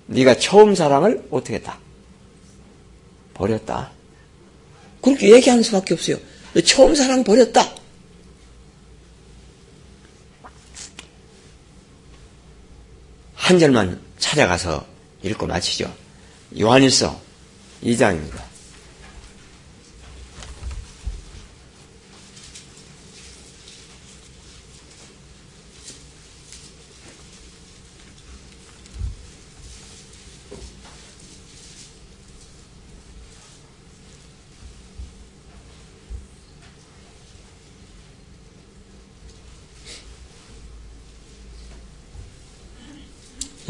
[0.06, 1.78] 네가 처음 사랑을 어떻게 했다?
[3.34, 3.97] 버렸다.
[5.00, 6.16] 그렇게 얘기하는 수밖에 없어요.
[6.64, 7.74] 처음 사랑 버렸다.
[13.34, 14.84] 한 절만 찾아가서
[15.22, 15.94] 읽고 마치죠.
[16.58, 17.20] 요한일서
[17.82, 18.47] 2장입니다.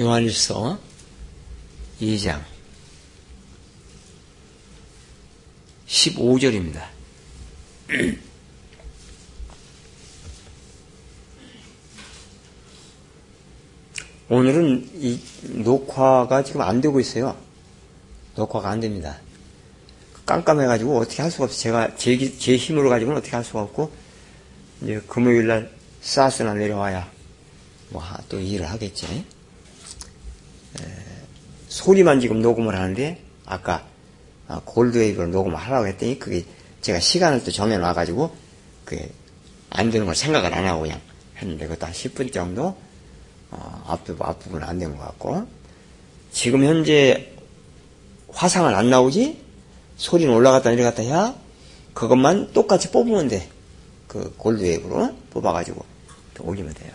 [0.01, 0.79] 요한일서
[2.01, 2.41] 2장
[5.89, 6.85] 15절입니다.
[14.31, 17.37] 오늘은 이 녹화가 지금 안 되고 있어요.
[18.37, 19.19] 녹화가 안 됩니다.
[20.27, 21.61] 깜깜해가지고 어떻게 할 수가 없어요.
[21.61, 23.91] 제가 제, 제 힘으로 가지고는 어떻게 할 수가 없고,
[24.83, 25.73] 이제 금요일 날
[26.03, 27.11] 사스나 내려와야
[27.91, 29.25] 뭐 또 일을 하겠지.
[31.79, 33.87] 소리만 지금 녹음을 하는데 아까
[34.49, 36.45] 아, 골드웨이브로 녹음을 하라고 했더니 그게
[36.81, 38.35] 제가 시간을 또 정해놔가지고
[38.85, 39.09] 그게
[39.71, 41.01] 안 되는 걸 생각을 안 하고 그냥
[41.37, 42.77] 했는데 그것도 한 10분 정도
[43.51, 45.47] 어, 앞부분, 앞부분 안 된 것 같고
[46.33, 47.33] 지금 현재
[48.31, 49.41] 화상은 안 나오지
[49.97, 51.35] 소리는 올라갔다 내려갔다 해야
[51.95, 53.49] 그것만 똑같이 뽑으면 돼.
[54.09, 55.85] 그 골드웨이브로 뽑아가지고
[56.41, 56.91] 올리면 돼요.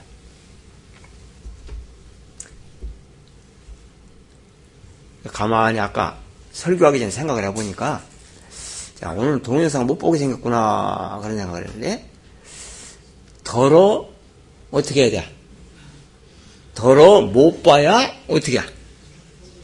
[5.28, 6.18] 가만히 아까
[6.52, 8.04] 설교하기 전에 생각을 해보니까,
[8.96, 12.10] 자, 오늘 동영상 못 보게 생겼구나, 그런 생각을 했는데,
[13.44, 14.10] 덜어,
[14.72, 15.36] 어떻게 해야 돼?
[16.76, 18.64] 덜어 못 봐야, 어떻게 해?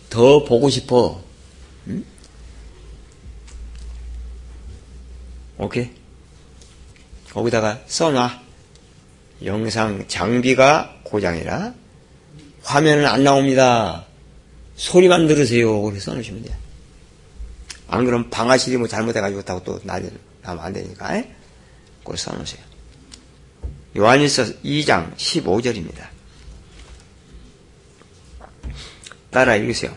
[0.10, 1.22] 더 보고 싶어.
[1.88, 2.04] 응?
[5.58, 5.92] 오케이?
[7.32, 8.50] 거기다가 써놔.
[9.46, 11.74] 영상 장비가 고장이라
[12.64, 14.06] 화면은 안 나옵니다.
[14.80, 15.82] 소리만 들으세요.
[15.82, 16.56] 그렇게 써놓으시면 돼요.
[17.90, 21.22] 안 그러면 방아실이 뭐 잘못해가지고 다고 또 나면 안 되니까.
[22.00, 22.64] 그걸 써놓으세요.
[23.98, 26.08] 요한일서 2장 15절입니다.
[29.30, 29.96] 따라 읽으세요.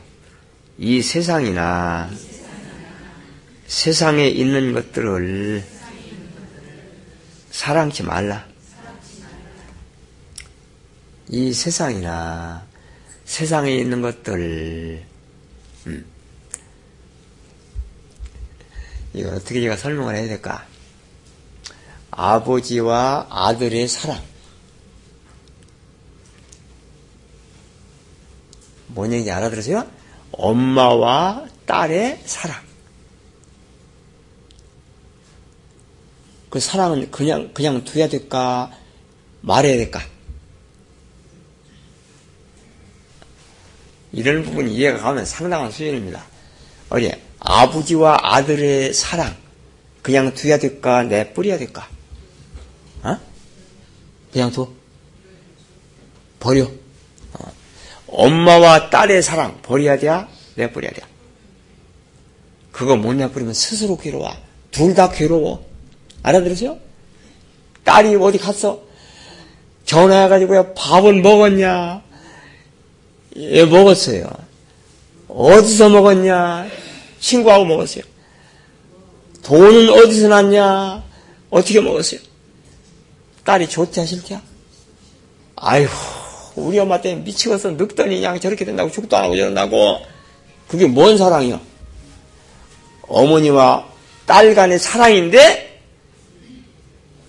[0.79, 2.11] 이 세상이나
[3.69, 5.65] 세상에 있는 것들을
[7.53, 8.47] 사랑치 말라.
[11.29, 12.72] 이 세상이나
[13.33, 15.07] 세상에 있는 것들,
[15.87, 16.05] 음.
[19.15, 20.67] 이걸 어떻게 제가 설명을 해야 될까?
[22.11, 24.23] 아버지와 아들의 사랑.
[28.89, 29.91] 뭔 얘기인지 알아들으세요?
[30.33, 32.63] 엄마와 딸의 사랑.
[36.51, 38.71] 그 사랑은 그냥, 그냥 둬야 될까?
[39.41, 40.12] 말해야 될까?
[44.13, 46.23] 이런 부분이 이해가 가면 상당한 수준입니다.
[46.91, 49.35] 어디, 아버지와 아들의 사랑.
[50.03, 51.03] 그냥 둬야 될까?
[51.05, 51.89] 내뿌려야 될까?
[53.03, 53.17] 어?
[54.33, 54.69] 그냥 둬?
[56.41, 56.65] 버려.
[56.65, 57.53] 어.
[58.09, 60.11] 엄마와 딸의 사랑 버려야 돼?
[60.57, 61.03] 내버려야 돼?
[62.73, 64.31] 그거 못 내버리면 스스로 괴로워.
[64.71, 65.67] 둘 다 괴로워.
[66.23, 66.79] 알아들으세요?
[67.85, 68.83] 딸이 어디 갔어?
[69.85, 72.03] 전화해가지고 밥은 먹었냐?
[73.37, 74.31] 예, 먹었어요.
[75.29, 76.69] 어디서 먹었냐?
[77.21, 78.05] 친구하고 먹었어요.
[79.43, 81.03] 돈은 어디서 났냐?
[81.51, 82.21] 어떻게 먹었어요?
[83.45, 84.43] 딸이 좋냐 싫냐?
[85.57, 85.91] 아이고
[86.57, 89.99] 우리 엄마 때문에 미치겠어 늙더니 그냥 저렇게 된다고 죽도 안 하고 저런다고
[90.69, 91.61] 그게 뭔 사랑이야?
[93.03, 93.87] 어머니와
[94.27, 95.81] 딸 간의 사랑인데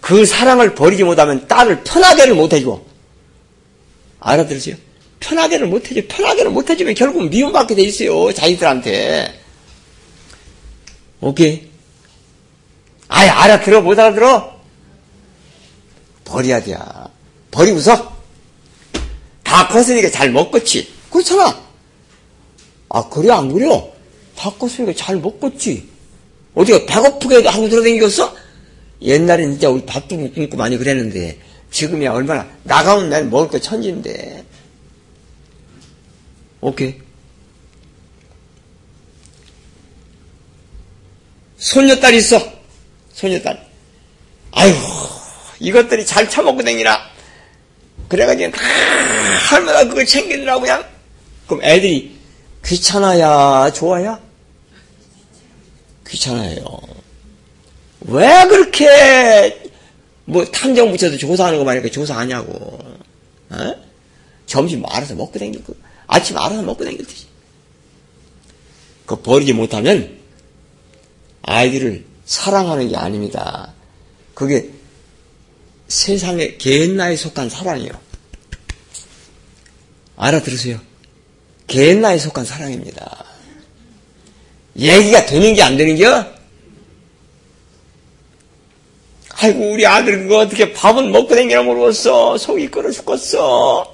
[0.02, 2.82] 그 사랑을 버리지 못하면 딸을 편하게를 못해줘.
[4.20, 4.76] 알아들으세요?
[5.24, 6.02] 편하게를 못해줘.
[6.08, 8.32] 편하게를 못해주면 결국 미움받게 돼 있어요.
[8.34, 9.40] 자기들한테.
[11.22, 11.70] 오케이.
[13.08, 14.62] 아예 알아들어 못 알아들어?
[16.26, 16.76] 버려야 돼.
[17.52, 18.14] 버리고서
[19.44, 20.92] 다 컸으니까 잘 먹겠지.
[21.10, 21.64] 그렇잖아.
[22.90, 23.68] 아 그래 안 그래?
[24.36, 25.88] 다 컸으니까 잘 먹겠지.
[26.56, 28.36] 어디가 배고프게 하고 돌아다니겠어?
[29.02, 31.40] 옛날엔 진짜 우리 밥도 못 굶고 많이 그랬는데
[31.72, 34.44] 지금이야 얼마나 나가면 날 먹을 거 천지인데.
[36.64, 36.96] 오케이.
[41.58, 42.42] 손녀딸 있어.
[43.12, 43.68] 손녀딸.
[44.52, 44.80] 아이고,
[45.60, 47.10] 이것들이 잘 처먹고 다니라.
[48.08, 48.54] 그래가지고,
[49.50, 50.86] 할머니가 그걸 챙기느라고 그냥.
[51.48, 52.18] 그럼 애들이
[52.66, 54.20] 귀찮아야, 좋아야?
[56.08, 56.64] 귀찮아요.
[58.02, 59.70] 왜 그렇게,
[60.24, 62.80] 뭐, 탐정 붙여서 조사하는 거 말이니까 조사하냐고.
[63.50, 63.76] 어?
[64.46, 67.26] 점심 알아서 먹고 다니고, 아침 알아서 먹고 다니듯이.
[69.06, 70.18] 그 버리지 못하면,
[71.44, 73.74] 아이들을 사랑하는 게 아닙니다.
[74.34, 74.70] 그게
[75.88, 77.92] 세상의 개나에 속한 사랑이요.
[80.16, 80.80] 알아들으세요.
[81.68, 83.26] 개나에 속한 사랑입니다.
[84.78, 86.26] 얘기가 되는 게 안 되는 겨?
[89.30, 92.38] 아이고 우리 아들 그거 어떻게 밥은 먹고 댕기나 모르겠어.
[92.38, 93.93] 속이 끓어 죽겠어.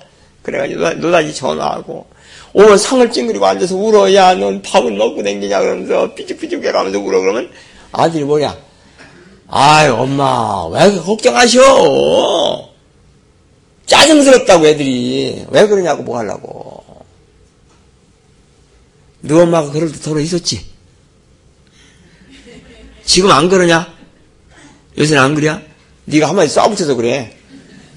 [0.50, 2.08] 그래가지고 노다지 전화하고
[2.54, 4.14] 오면 상을 찡그리고 앉아서 울어.
[4.14, 5.60] 야, 넌 밥은 먹고 댕기냐?
[5.60, 7.20] 그러면서 삐죽삐죽 해 가면서 울어.
[7.20, 7.50] 그러면
[7.92, 8.58] 아들이 뭐냐?
[9.48, 12.70] 아이, 엄마, 왜 걱정하셔?
[13.86, 15.46] 짜증스럽다고 애들이.
[15.50, 16.84] 왜 그러냐고 뭐 하려고.
[19.22, 20.66] 너 엄마가 그럴 때 더러 있었지?
[23.04, 23.92] 지금 안 그러냐?
[24.98, 25.66] 요새는 안 그래?
[26.06, 27.39] 네가 한마디 쏴붙여서 그래.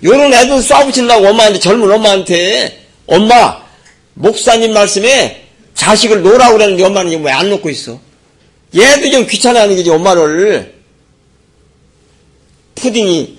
[0.05, 2.87] 요런 애들 쏴붙인다고 엄마한테, 젊은 엄마한테.
[3.07, 3.63] 엄마,
[4.15, 8.01] 목사님 말씀에 자식을 놓으라고 그랬는데 엄마는 왜안 놓고 있어?
[8.75, 10.75] 얘도 좀 귀찮아하는 거지, 엄마를.
[12.75, 13.39] 푸딩이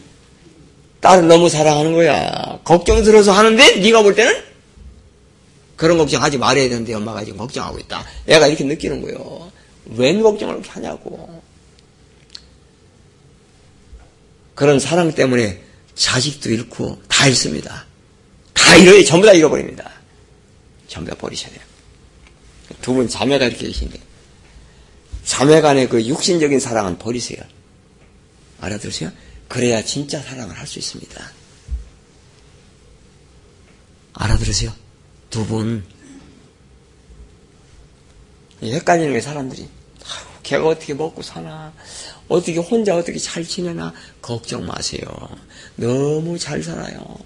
[1.01, 2.59] 딸을 너무 사랑하는 거야.
[2.63, 4.41] 걱정스러워서 하는데 네가 볼 때는
[5.75, 8.05] 그런 걱정하지 말아야 되는데 엄마가 지금 걱정하고 있다.
[8.27, 9.51] 애가 이렇게 느끼는 거예요.
[9.97, 11.41] 웬 걱정을 그렇게 하냐고.
[14.55, 15.59] 그런 사랑 때문에
[15.95, 17.85] 자식도 잃고 다 잃습니다.
[18.53, 19.03] 다 잃어요.
[19.05, 19.91] 전부 다 잃어버립니다.
[20.87, 21.61] 전부 다 버리셔야 돼요.
[22.81, 23.99] 두 분 자매가 이렇게 계신데
[25.25, 27.41] 자매 간의 그 육신적인 사랑은 버리세요.
[28.59, 29.11] 알아들으세요?
[29.47, 31.31] 그래야 진짜 사랑을 할 수 있습니다.
[34.13, 34.73] 알아들으세요?
[35.29, 35.83] 두 분.
[38.61, 39.67] 헷갈리는 게 사람들이.
[40.43, 41.73] 걔가 어떻게 먹고 사나?
[42.27, 43.93] 어떻게 혼자 어떻게 잘 지내나?
[44.21, 45.01] 걱정 마세요.
[45.75, 47.17] 너무 잘 살아요.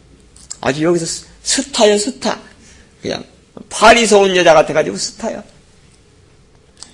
[0.61, 1.06] 아주 여기서
[1.41, 2.39] 스타요, 스타.
[3.02, 3.23] 그냥
[3.69, 5.44] 파리서 온 여자 같아가지고 스타요.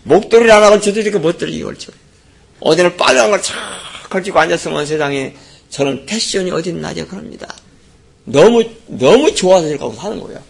[0.03, 1.91] 목도리를 하나 걸쳐도 이렇게 멋들이 걸 쳐.
[2.59, 3.55] 어디는 빨간 걸착
[4.09, 5.35] 걸치고 앉았으면 세상에
[5.69, 7.07] 저는 패션이 어딨나죠?
[7.07, 7.53] 그럽니다.
[8.25, 10.41] 너무, 너무 좋아서 이렇게 하고 사는 거예요.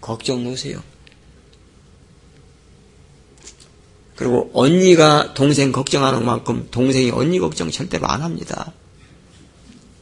[0.00, 0.82] 걱정 노세요.
[4.18, 8.72] 그리고 언니가 동생 걱정하는 만큼 동생이 언니 걱정 절대로 안 합니다.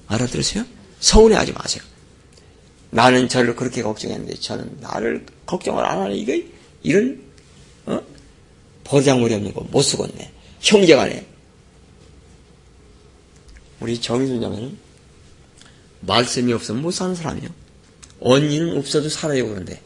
[0.06, 0.64] 알아들으세요?
[1.00, 1.84] 서운해하지 마세요.
[2.88, 6.50] 나는 저를 그렇게 걱정했는데 저는 나를 걱정을 안 하는 이게
[6.82, 7.20] 이런
[7.84, 8.00] 어?
[8.84, 10.32] 버장머리 없는 거 못 쓰겠네.
[10.62, 11.26] 형제간에.
[13.80, 14.78] 우리 정의순자매는
[16.00, 17.50] 말씀이 없으면 못 사는 사람이요.
[18.20, 19.78] 언니는 없어도 살아요, 그런데.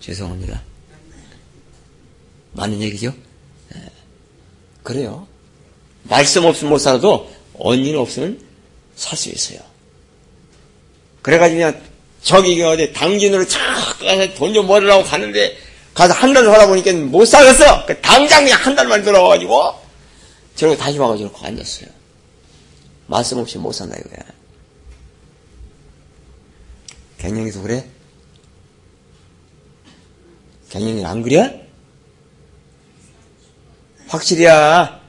[0.00, 0.67] 죄송합니다.
[2.52, 3.14] 맞는 얘기죠?
[3.74, 3.82] 네.
[4.82, 5.26] 그래요.
[6.04, 8.40] 말씀 없으면 못 살아도 언니는 없으면
[8.96, 9.60] 살 수 있어요.
[11.22, 11.82] 그래가지고 그냥
[12.22, 13.60] 저기 어디 당진으로 착
[14.00, 15.56] 가서 돈 좀 벌으라고 가는데
[15.94, 17.86] 가서 한 달 살아보니까 못 살았어.
[17.86, 19.74] 그 당장 그냥 한 달만 돌아와가지고
[20.56, 21.88] 저러고 다시 와가지고 앉았어요.
[23.06, 24.26] 말씀 없이 못 산다 이거야.
[27.18, 27.88] 갱년이도 그래?
[30.70, 31.67] 갱년이 안 그래?
[34.08, 35.00] 확실이야.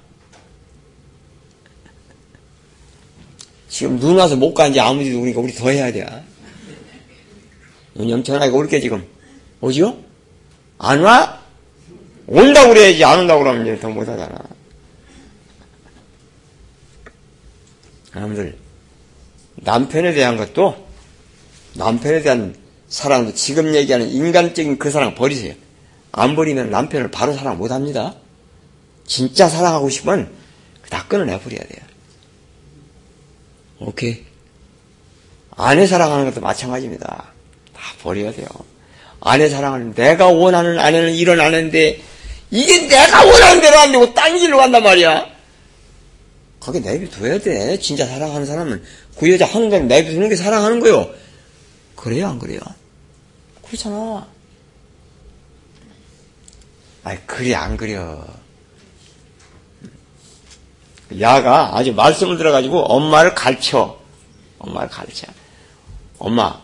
[3.70, 6.06] 지금 눈 와서 못 가는지 아무리도 우리가 우리 더 해야 돼.
[7.96, 9.06] 눈 염천하게 올게 지금.
[9.62, 9.98] 오지요?
[10.78, 11.40] 안 와?
[12.28, 14.38] 온다고 그래야지 안 온다고 그러면 이제 더 못하잖아.
[18.16, 18.58] 여러분들
[19.56, 20.88] 남편에 대한 것도
[21.76, 22.56] 남편에 대한
[22.88, 25.54] 사랑도 지금 얘기하는 인간적인 그 사랑 버리세요.
[26.12, 28.16] 안 버리면 남편을 바로 사랑 못합니다.
[29.10, 30.32] 진짜 사랑하고 싶으면
[30.90, 31.82] 다 끊어내버려야 돼요.
[33.80, 34.24] 오케이.
[35.58, 37.34] 아내 사랑하는 것도 마찬가지입니다.
[37.74, 38.48] 다 버려야 돼요.
[39.20, 42.02] 아내 사랑하는 내가 원하는 아내는 이런 아내인데
[42.52, 45.28] 이게 내가 원하는 대로 안 되고 딴 길로 간단 말이야.
[46.60, 47.80] 거기 내비둬야 돼.
[47.80, 48.84] 진짜 사랑하는 사람은
[49.18, 51.10] 그 여자 하는 대로 내비두는 게 사랑하는 거요.
[51.96, 52.60] 그래요 안 그래요?
[53.66, 54.28] 그렇잖아.
[57.04, 58.24] 아이 그래 안 그려.
[61.20, 63.98] 야가 아주 말씀을 들어가지고 엄마를 가르쳐.
[64.60, 65.28] 엄마를 가르쳐.
[66.20, 66.62] 엄마,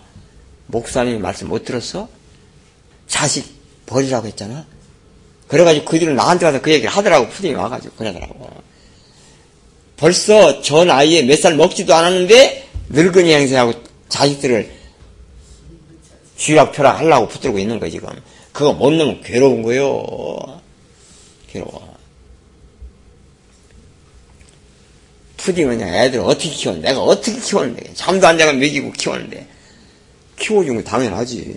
[0.68, 2.10] 목사님이 말씀 못 들었어?
[3.08, 3.56] 자식
[3.86, 4.66] 버리라고 했잖아?
[5.48, 8.50] 그래가지고 그 뒤로 나한테 가서 그 얘기를 하더라고, 푸딩이 와가지고, 그러더라고.
[9.98, 13.74] 벌써 저 나이에 몇 살 먹지도 않았는데, 늙은이 행세하고
[14.10, 14.72] 자식들을
[16.38, 18.10] 쥐락펴락 하려고 붙들고 있는 거 지금.
[18.52, 20.62] 그거 못 넣으면 괴로운 거요.
[21.52, 21.95] 괴로워.
[25.46, 29.48] 푸딩은 그냥 애들 어떻게 키웠는데, 내가 어떻게 키웠는데, 잠도 안 자고 먹이고 키웠는데,
[30.40, 31.56] 키워준 거 당연하지.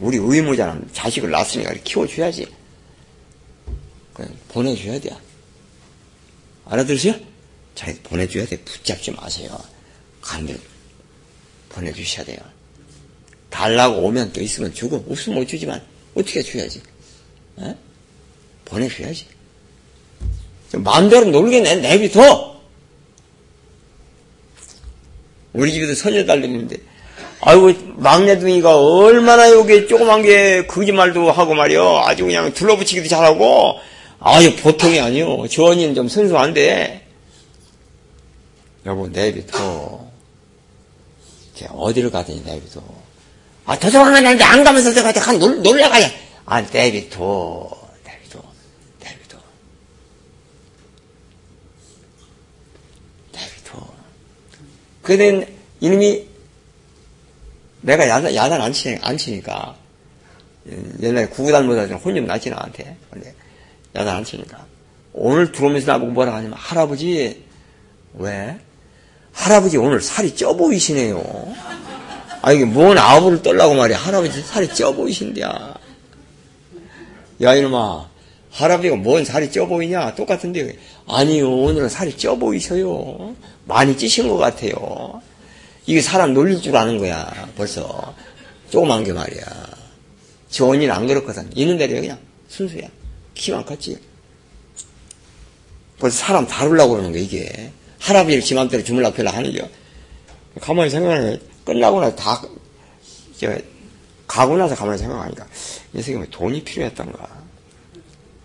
[0.00, 0.78] 우리 의무잖아.
[0.92, 2.46] 자식을 낳았으니까 키워줘야지.
[4.48, 5.16] 보내줘야 돼.
[6.66, 7.14] 알아들으세요?
[7.74, 8.58] 잘 보내줘야 돼.
[8.58, 9.58] 붙잡지 마세요.
[10.20, 10.54] 간대
[11.70, 12.38] 보내주셔야 돼요.
[13.48, 15.82] 달라고 오면 또 있으면 주고, 없으면 못 주지만,
[16.14, 16.82] 어떻게 줘야지.
[17.60, 17.74] 에?
[18.66, 19.26] 보내줘야지.
[20.72, 22.53] 마음대로 놀게 내, 내비둬!
[25.54, 26.76] 우리 집에도 선녀딸 있는데,
[27.40, 32.02] 아이고, 막내둥이가 얼마나 여기 조그만 게 거짓말도 하고 말이요.
[32.04, 33.78] 아주 그냥 둘러붙이기도 잘하고,
[34.20, 35.46] 아유, 보통이 아니요.
[35.48, 37.06] 저 언니는 좀 순수한데,
[38.86, 40.04] 여보, 내비둬.
[41.54, 42.82] 제 어디를 가더니 내비둬.
[43.66, 46.10] 아, 도서관 가는데 안 가면서 내가 간 놀, 놀러 가야.
[46.44, 47.70] 아, 내비둬.
[48.04, 48.42] 내비둬.
[49.00, 49.38] 내비둬.
[53.32, 53.88] 내비둬.
[55.04, 55.46] 그는
[55.80, 56.26] 이놈이
[57.82, 59.76] 내가 야단, 야단 안, 치, 안 치니까.
[61.02, 62.96] 옛날에 구구단보다 혼좀 났지 나한테.
[63.10, 63.34] 근데
[63.94, 64.64] 야단 안 치니까.
[65.12, 67.44] 오늘 들어오면서 나보고 뭐라 하냐면, 할아버지,
[68.14, 68.58] 왜?
[69.32, 71.54] 할아버지 오늘 살이 쪄 보이시네요.
[72.40, 73.98] 아, 이게 뭔 아부를 떨라고 말이야.
[73.98, 75.74] 할아버지 살이 쪄 보이신데야.
[77.42, 78.08] 야, 이놈아.
[78.52, 80.14] 할아버지가 뭔 살이 쪄 보이냐?
[80.14, 80.78] 똑같은데.
[81.06, 83.34] 아니요, 오늘은 살이 쪄 보이셔요.
[83.66, 85.22] 많이 찌신 것 같아요.
[85.86, 88.14] 이게 사람 놀릴 줄 아는 거야, 벌써.
[88.70, 89.44] 조그만 게 말이야.
[90.48, 91.50] 저 언니는 안 그렇거든.
[91.54, 92.18] 있는 대로 그냥
[92.48, 92.88] 순수야.
[93.34, 93.98] 키만 컸지.
[95.98, 97.72] 벌써 사람 다루려고 그러는 거야, 이게.
[98.00, 99.68] 할아버지를 지 맘대로 주물라고 별로 하는 거.
[100.60, 102.42] 가만히 생각하면 끝나고 나서 다,
[103.38, 103.56] 저,
[104.26, 105.46] 가고 나서 가만히 생각하니까,
[105.94, 107.28] 이 새끼 돈이 필요했던가.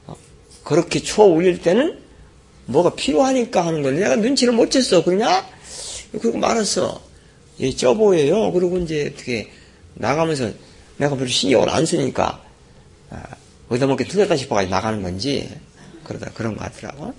[0.08, 0.16] 어?
[0.64, 2.00] 그렇게 추워 울릴 때는
[2.70, 5.04] 뭐가 필요하니까 하는 건데, 내가 눈치를 못 챘어.
[5.04, 5.46] 그러냐?
[6.12, 7.02] 그리고 말았어.
[7.60, 8.52] 예, 쪄 보여요.
[8.52, 9.52] 그리고 이제 어떻게
[9.96, 10.52] 나가면서
[10.98, 12.41] 내가 별로 신경을 안 쓰니까
[13.10, 13.24] 아,
[13.70, 15.50] 얻어먹게 틀렸다 싶어가지고 나가는 건지
[16.04, 17.14] 그러다 그런 것 같더라고.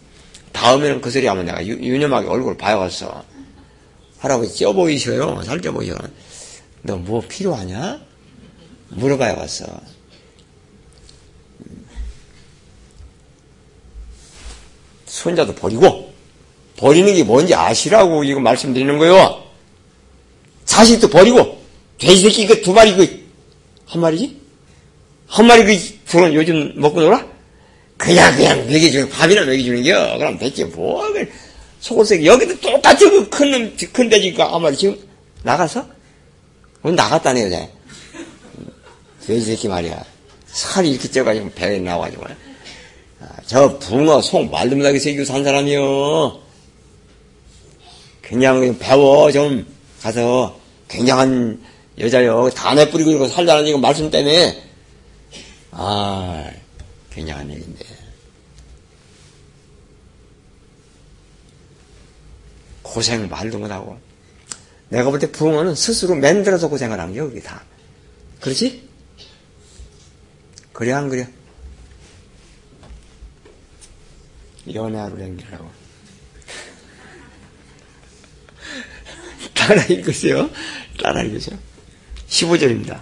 [0.52, 3.24] 다음에는 그 소리 하면 내가 유, 유념하게 얼굴 봐야겠어.
[4.18, 5.42] 할아버지 쪄 보이셔요.
[5.42, 5.94] 살쪄 보이셔.
[6.82, 8.00] 너 뭐 필요하냐?
[8.88, 9.66] 물어봐야겠어.
[15.10, 16.12] 손자도 버리고
[16.76, 19.44] 버리는 게 뭔지 아시라고 이거 말씀드리는 거요.
[20.64, 21.60] 자식도 버리고
[21.98, 24.40] 돼지 새끼 그두 마리 그한 마리지?
[25.26, 27.26] 한 마리 그 둘은 요즘 먹고 놀아?
[27.98, 31.04] 그냥 그냥 먹여주는 밥이나 먹여주는 겨 그럼 됐지 뭐
[31.80, 34.96] 속옷색 여기도 똑같이 그큰큰 돼지가 아마 지금
[35.42, 35.86] 나가서
[36.82, 37.68] 오늘 나갔다네 요새
[39.26, 40.02] 돼지 새끼 말이야
[40.46, 42.49] 살이 이렇게 쪄가지고 배에 나와가지고 아,
[43.50, 46.40] 저 붕어 속 말도 못하게 새기고 산 사람이요.
[48.22, 49.32] 그냥 배워.
[49.32, 49.66] 좀
[50.00, 50.56] 가서
[50.86, 51.60] 굉장한
[51.98, 52.48] 여자요.
[52.50, 54.62] 다내 뿌리고 살자는 이거 말씀 때문에.
[55.72, 56.48] 아
[57.12, 57.84] 굉장한 얘기인데.
[62.82, 63.98] 고생 말도 못하고.
[64.90, 67.64] 내가 볼때 붕어는 스스로 만들어서 고생을 한 게 여기 다.
[68.40, 68.88] 그렇지?
[70.72, 71.26] 그래 안 그래?
[74.74, 75.70] 연애하러 댕기라고
[79.54, 80.50] 따라 읽으세요.
[81.02, 81.58] 따라 읽으세요.
[82.28, 83.00] 15절입니다.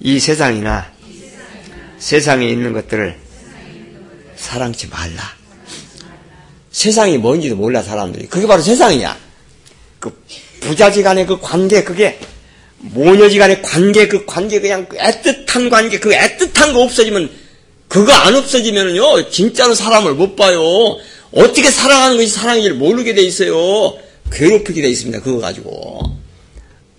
[0.00, 0.92] 이 세상이나
[1.98, 3.18] 세상에 있는 것들을
[4.36, 5.22] 사랑치 말라.
[6.70, 8.28] 세상이 뭔지도 몰라 사람들이.
[8.28, 9.16] 그게 바로 세상이야.
[9.98, 10.22] 그
[10.60, 12.20] 부자지 간의 그 관계 그게
[12.78, 17.30] 모녀지 간의 관계 그 관계 그냥 그 애틋한 관계 그 애틋한 거 없어지면
[17.88, 20.60] 그거 안 없어지면요 진짜로 사람을 못 봐요.
[21.32, 23.98] 어떻게 사랑하는 것이 사랑인지를 모르게 돼 있어요.
[24.32, 25.20] 괴롭히게 돼 있습니다.
[25.20, 26.00] 그거 가지고.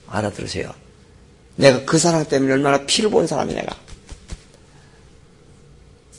[0.08, 0.74] 알아들으세요.
[1.56, 3.76] 내가 그 사랑 때문에 얼마나 피를 본 사람이 내가.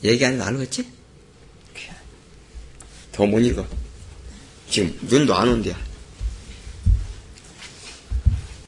[0.05, 0.99] 얘기 안 해도 알겠지?
[3.13, 3.67] 더 못 읽어.
[4.71, 5.75] 지금 눈도 안 온대요.